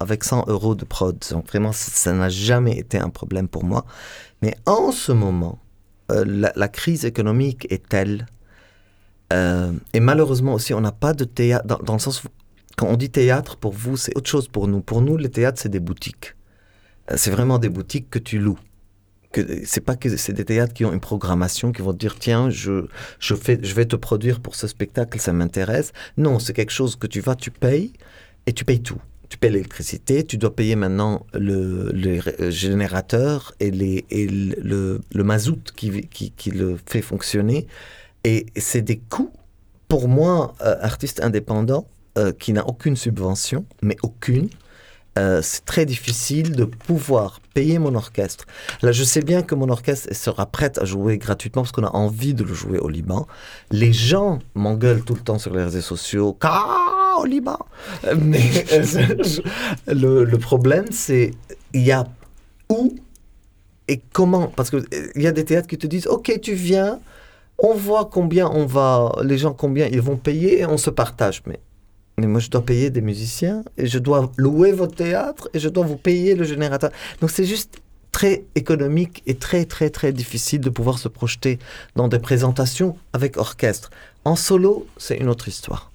avec 0.00 0.24
100 0.24 0.44
euros 0.48 0.74
de 0.74 0.84
prod. 0.84 1.16
Donc, 1.30 1.48
vraiment, 1.48 1.72
ça 1.72 2.12
n'a 2.12 2.28
jamais 2.28 2.76
été 2.78 2.98
un 2.98 3.08
problème 3.08 3.48
pour 3.48 3.64
moi. 3.64 3.86
Mais 4.42 4.54
en 4.66 4.92
ce 4.92 5.12
moment, 5.12 5.58
euh, 6.12 6.50
la, 6.54 6.68
crise 6.68 7.04
économique 7.04 7.66
est 7.70 7.88
telle. 7.88 8.26
et 9.32 10.00
malheureusement 10.00 10.54
aussi, 10.54 10.74
on 10.74 10.80
n'a 10.80 10.92
pas 10.92 11.14
de 11.14 11.24
théâtre, 11.24 11.66
dans, 11.66 11.78
dans, 11.78 11.94
le 11.94 11.98
sens 11.98 12.24
où, 12.24 12.28
quand 12.76 12.88
on 12.88 12.96
dit 12.96 13.10
théâtre, 13.10 13.56
pour 13.56 13.72
vous, 13.72 13.96
c'est 13.96 14.14
autre 14.16 14.28
chose 14.28 14.48
pour 14.48 14.68
nous. 14.68 14.82
Pour 14.82 15.00
nous, 15.00 15.16
le 15.16 15.30
théâtre, 15.30 15.58
c'est 15.60 15.70
des 15.70 15.80
boutiques. 15.80 16.34
C'est 17.14 17.30
vraiment 17.30 17.58
des 17.58 17.68
boutiques 17.68 18.10
que 18.10 18.18
tu 18.18 18.38
loues 18.38 18.58
c'est 19.64 19.80
pas 19.80 19.96
que 19.96 20.16
c'est 20.16 20.32
des 20.32 20.44
théâtres 20.44 20.74
qui 20.74 20.84
ont 20.84 20.92
une 20.92 21.00
programmation, 21.00 21.72
qui 21.72 21.82
vont 21.82 21.92
dire 21.92 22.16
tiens, 22.18 22.50
je, 22.50 22.86
je, 23.18 23.34
fais, 23.34 23.58
je 23.62 23.74
vais 23.74 23.86
te 23.86 23.96
produire 23.96 24.40
pour 24.40 24.54
ce 24.54 24.66
spectacle, 24.66 25.18
ça 25.20 25.32
m'intéresse. 25.32 25.92
Non, 26.16 26.38
c'est 26.38 26.52
quelque 26.52 26.72
chose 26.72 26.96
que 26.96 27.06
tu 27.06 27.20
vas, 27.20 27.34
tu 27.34 27.50
payes 27.50 27.92
et 28.46 28.52
tu 28.52 28.64
payes 28.64 28.80
tout. 28.80 29.00
Tu 29.28 29.38
payes 29.38 29.50
l'électricité, 29.50 30.24
tu 30.24 30.38
dois 30.38 30.54
payer 30.54 30.76
maintenant 30.76 31.26
le, 31.34 31.90
le 31.92 32.50
générateur 32.50 33.54
et, 33.58 33.72
les, 33.72 34.04
et 34.10 34.28
le, 34.28 35.00
le, 35.12 35.24
mazout 35.24 35.72
qui, 35.74 36.02
qui, 36.02 36.30
qui, 36.30 36.50
le 36.52 36.78
fait 36.86 37.02
fonctionner. 37.02 37.66
Et 38.22 38.46
c'est 38.56 38.82
des 38.82 38.98
coûts, 38.98 39.32
pour 39.88 40.08
moi, 40.08 40.54
euh, 40.62 40.76
artiste 40.80 41.20
indépendant, 41.22 41.88
euh, 42.18 42.32
qui 42.32 42.52
n'a 42.52 42.66
aucune 42.66 42.96
subvention, 42.96 43.66
mais 43.82 43.96
aucune, 44.02 44.48
euh, 45.16 45.40
c'est 45.42 45.64
très 45.64 45.86
difficile 45.86 46.52
de 46.56 46.64
pouvoir 46.64 47.40
payer 47.54 47.78
mon 47.78 47.94
orchestre. 47.94 48.44
Là, 48.82 48.92
je 48.92 49.02
sais 49.02 49.22
bien 49.22 49.42
que 49.42 49.54
mon 49.54 49.68
orchestre 49.68 50.14
sera 50.14 50.46
prêt 50.46 50.78
à 50.78 50.84
jouer 50.84 51.18
gratuitement 51.18 51.62
parce 51.62 51.72
qu'on 51.72 51.84
a 51.84 51.96
envie 51.96 52.34
de 52.34 52.44
le 52.44 52.52
jouer 52.52 52.78
au 52.78 52.88
Liban. 52.88 53.26
Les 53.70 53.92
gens 53.92 54.40
m'engueulent 54.54 55.02
tout 55.02 55.14
le 55.14 55.20
temps 55.20 55.38
sur 55.38 55.54
les 55.54 55.64
réseaux 55.64 55.80
sociaux. 55.80 56.36
Car 56.38 57.18
au 57.18 57.24
Liban 57.24 57.58
Mais 58.18 58.42
le, 59.86 60.24
le, 60.24 60.38
problème, 60.38 60.86
c'est 60.90 61.32
il 61.72 61.82
y 61.82 61.92
a 61.92 62.06
où 62.68 62.94
et 63.88 64.00
comment? 64.12 64.48
Parce 64.48 64.70
qu'il 64.70 64.82
y 65.14 65.26
a 65.26 65.32
des 65.32 65.44
théâtres 65.44 65.68
qui 65.68 65.78
te 65.78 65.86
disent 65.86 66.08
Ok, 66.08 66.40
tu 66.42 66.54
viens, 66.54 66.98
on 67.58 67.74
voit 67.74 68.10
combien 68.12 68.48
on 68.50 68.66
va, 68.66 69.12
les 69.22 69.38
gens 69.38 69.52
combien 69.52 69.86
ils 69.86 70.00
vont 70.00 70.16
payer 70.16 70.60
et 70.60 70.66
on 70.66 70.76
se 70.76 70.90
partage. 70.90 71.42
Mais 71.46 71.60
mais 72.18 72.26
moi 72.26 72.40
je 72.40 72.50
dois 72.50 72.64
payer 72.64 72.90
des 72.90 73.00
musiciens 73.00 73.62
et 73.76 73.86
je 73.86 73.98
dois 73.98 74.30
louer 74.36 74.72
votre 74.72 74.94
théâtre 74.94 75.48
et 75.52 75.58
je 75.58 75.68
dois 75.68 75.84
vous 75.84 75.96
payer 75.96 76.34
le 76.34 76.44
générateur. 76.44 76.90
Donc 77.20 77.30
c'est 77.30 77.44
juste 77.44 77.80
très 78.12 78.44
économique 78.54 79.22
et 79.26 79.34
très 79.34 79.66
très 79.66 79.90
très 79.90 80.12
difficile 80.12 80.60
de 80.60 80.70
pouvoir 80.70 80.98
se 80.98 81.08
projeter 81.08 81.58
dans 81.94 82.08
des 82.08 82.18
présentations 82.18 82.96
avec 83.12 83.36
orchestre. 83.36 83.90
En 84.24 84.36
solo, 84.36 84.86
c'est 84.96 85.16
une 85.16 85.28
autre 85.28 85.48
histoire. 85.48 85.90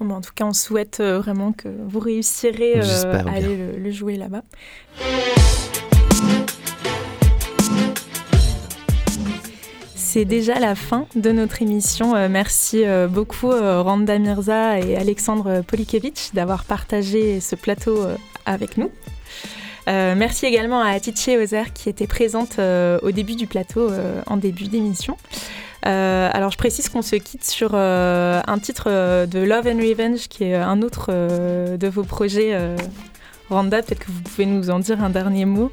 Bon, 0.00 0.14
en 0.14 0.20
tout 0.20 0.30
cas, 0.34 0.44
on 0.44 0.52
souhaite 0.52 1.00
euh, 1.00 1.18
vraiment 1.18 1.52
que 1.52 1.68
vous 1.68 1.98
réussirez 1.98 2.80
euh, 2.80 3.24
à 3.26 3.32
aller 3.32 3.72
le 3.76 3.90
jouer 3.90 4.16
là-bas. 4.16 4.42
C'est 10.18 10.24
déjà 10.24 10.58
la 10.58 10.74
fin 10.74 11.06
de 11.14 11.30
notre 11.30 11.62
émission. 11.62 12.16
Euh, 12.16 12.28
merci 12.28 12.84
euh, 12.84 13.06
beaucoup 13.06 13.52
euh, 13.52 13.82
Randa 13.82 14.18
Mirza 14.18 14.80
et 14.80 14.96
Alexandre 14.96 15.60
Polikevich 15.60 16.30
d'avoir 16.34 16.64
partagé 16.64 17.38
ce 17.38 17.54
plateau 17.54 18.04
avec 18.44 18.78
nous. 18.78 18.90
merci 19.86 20.44
également 20.46 20.80
à 20.80 20.98
Tiché 20.98 21.38
Ozer 21.38 21.72
qui 21.72 21.88
était 21.88 22.08
présente 22.08 22.58
au 22.58 23.10
début 23.12 23.36
du 23.36 23.46
plateau 23.46 23.92
en 24.26 24.36
début 24.36 24.66
d'émission. 24.66 25.16
alors 25.82 26.50
je 26.50 26.58
précise 26.58 26.88
qu'on 26.88 27.02
se 27.02 27.14
quitte 27.14 27.44
sur 27.44 27.76
un 27.76 28.58
titre 28.60 28.90
de 29.24 29.38
Love 29.38 29.68
and 29.68 29.78
Revenge 29.78 30.26
qui 30.28 30.44
est 30.44 30.56
un 30.56 30.82
autre 30.82 31.12
de 31.76 31.88
vos 31.88 32.02
projets. 32.02 32.58
Randa, 33.50 33.82
peut-être 33.82 34.00
que 34.00 34.10
vous 34.10 34.22
pouvez 34.22 34.46
nous 34.46 34.68
en 34.70 34.80
dire 34.80 35.02
un 35.02 35.10
dernier 35.10 35.44
mot? 35.44 35.70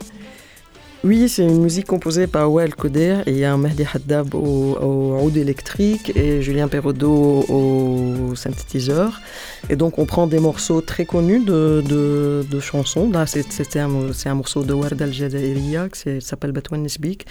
Oui, 1.05 1.29
c'est 1.29 1.43
une 1.43 1.61
musique 1.61 1.85
composée 1.85 2.25
par 2.25 2.51
Wael 2.51 2.73
Koder 2.73 3.19
et 3.27 3.45
un 3.45 3.57
Mehdi 3.57 3.85
au, 4.33 4.37
au 4.37 5.19
oud 5.21 5.37
électrique 5.37 6.11
et 6.17 6.41
Julien 6.41 6.67
Perrodo 6.67 7.45
au 7.47 8.33
synthétiseur. 8.33 9.21
Et 9.69 9.75
donc 9.75 9.99
on 9.99 10.07
prend 10.07 10.25
des 10.25 10.39
morceaux 10.39 10.81
très 10.81 11.05
connus 11.05 11.41
de, 11.41 12.59
chansons. 12.59 13.11
Là, 13.11 13.27
c'est 13.27 13.77
un, 13.77 14.33
morceau 14.33 14.63
de 14.63 14.73
Ward 14.73 14.99
al-Jazairiya 14.99 15.89
qui 15.89 16.21
s'appelle 16.21 16.53
Batouan 16.53 16.81
Nisbik. 16.81 17.27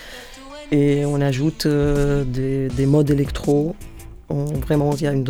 Et 0.70 1.04
on 1.04 1.20
ajoute 1.20 1.66
euh, 1.66 2.22
des, 2.22 2.68
des, 2.68 2.86
modes 2.86 3.10
électro. 3.10 3.74
vraiment, 4.28 4.94
il 4.94 5.02
y 5.02 5.08
a 5.08 5.12
une 5.12 5.24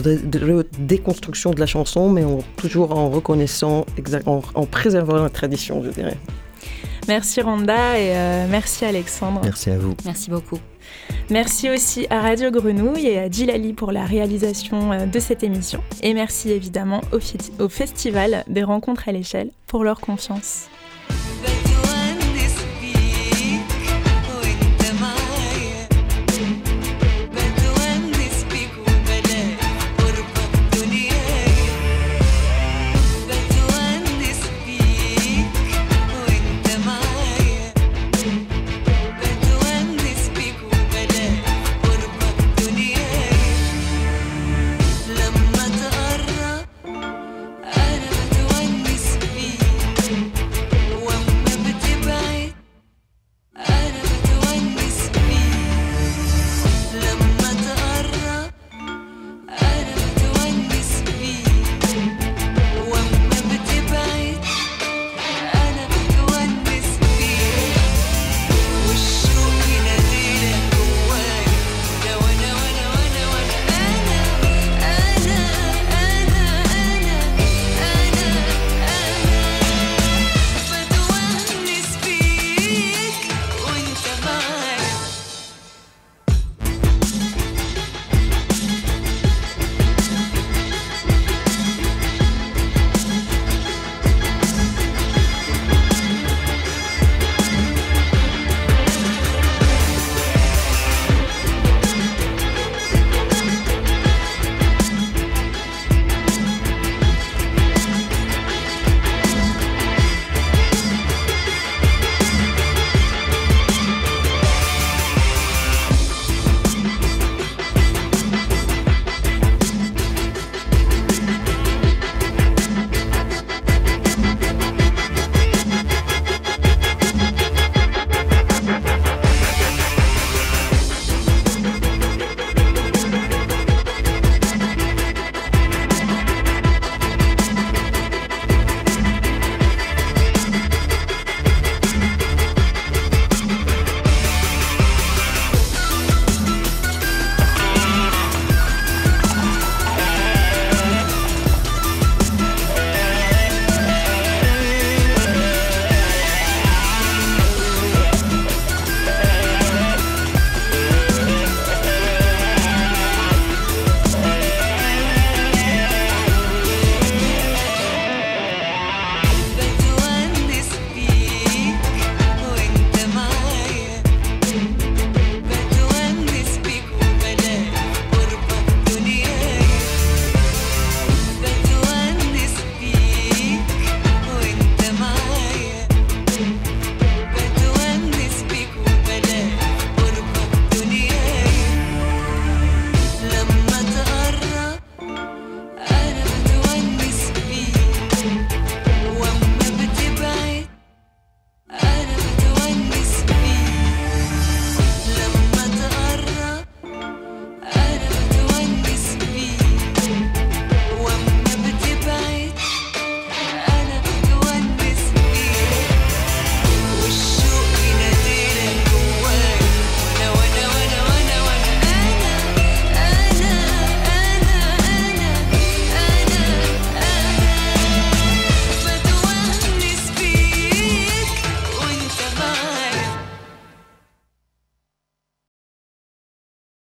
déconstruction 0.81 1.53
de 1.53 1.61
la 1.61 1.67
chanson, 1.67 2.11
mais 2.11 2.25
toujours 2.59 2.93
en 2.93 3.09
reconnaissant, 3.09 3.87
en 4.27 4.67
préservant 4.67 5.23
la 5.23 5.31
tradition, 5.31 5.83
je 5.83 5.89
dirais. 5.89 6.19
Merci 7.09 7.41
Randa 7.41 7.99
et 7.99 8.17
euh, 8.17 8.47
merci 8.49 8.85
Alexandre. 8.85 9.41
Merci 9.43 9.71
à 9.71 9.79
vous. 9.79 9.95
Merci 10.05 10.31
beaucoup. 10.31 10.59
Merci 11.31 11.71
aussi 11.71 12.07
à 12.11 12.21
Radio 12.21 12.51
Grenouille 12.51 13.07
et 13.07 13.19
à 13.19 13.31
Gilali 13.31 13.73
pour 13.73 13.93
la 13.93 14.05
réalisation 14.05 14.93
euh, 14.93 15.07
de 15.07 15.19
cette 15.19 15.43
émission. 15.43 15.83
Et 16.03 16.15
merci 16.15 16.51
évidemment 16.51 17.01
au, 17.13 17.19
au 17.63 17.69
Festival 17.69 18.45
des 18.49 18.63
rencontres 18.63 19.09
à 19.09 19.13
l'échelle 19.13 19.51
pour 19.67 19.85
leur 19.85 20.01
confiance. 20.01 20.69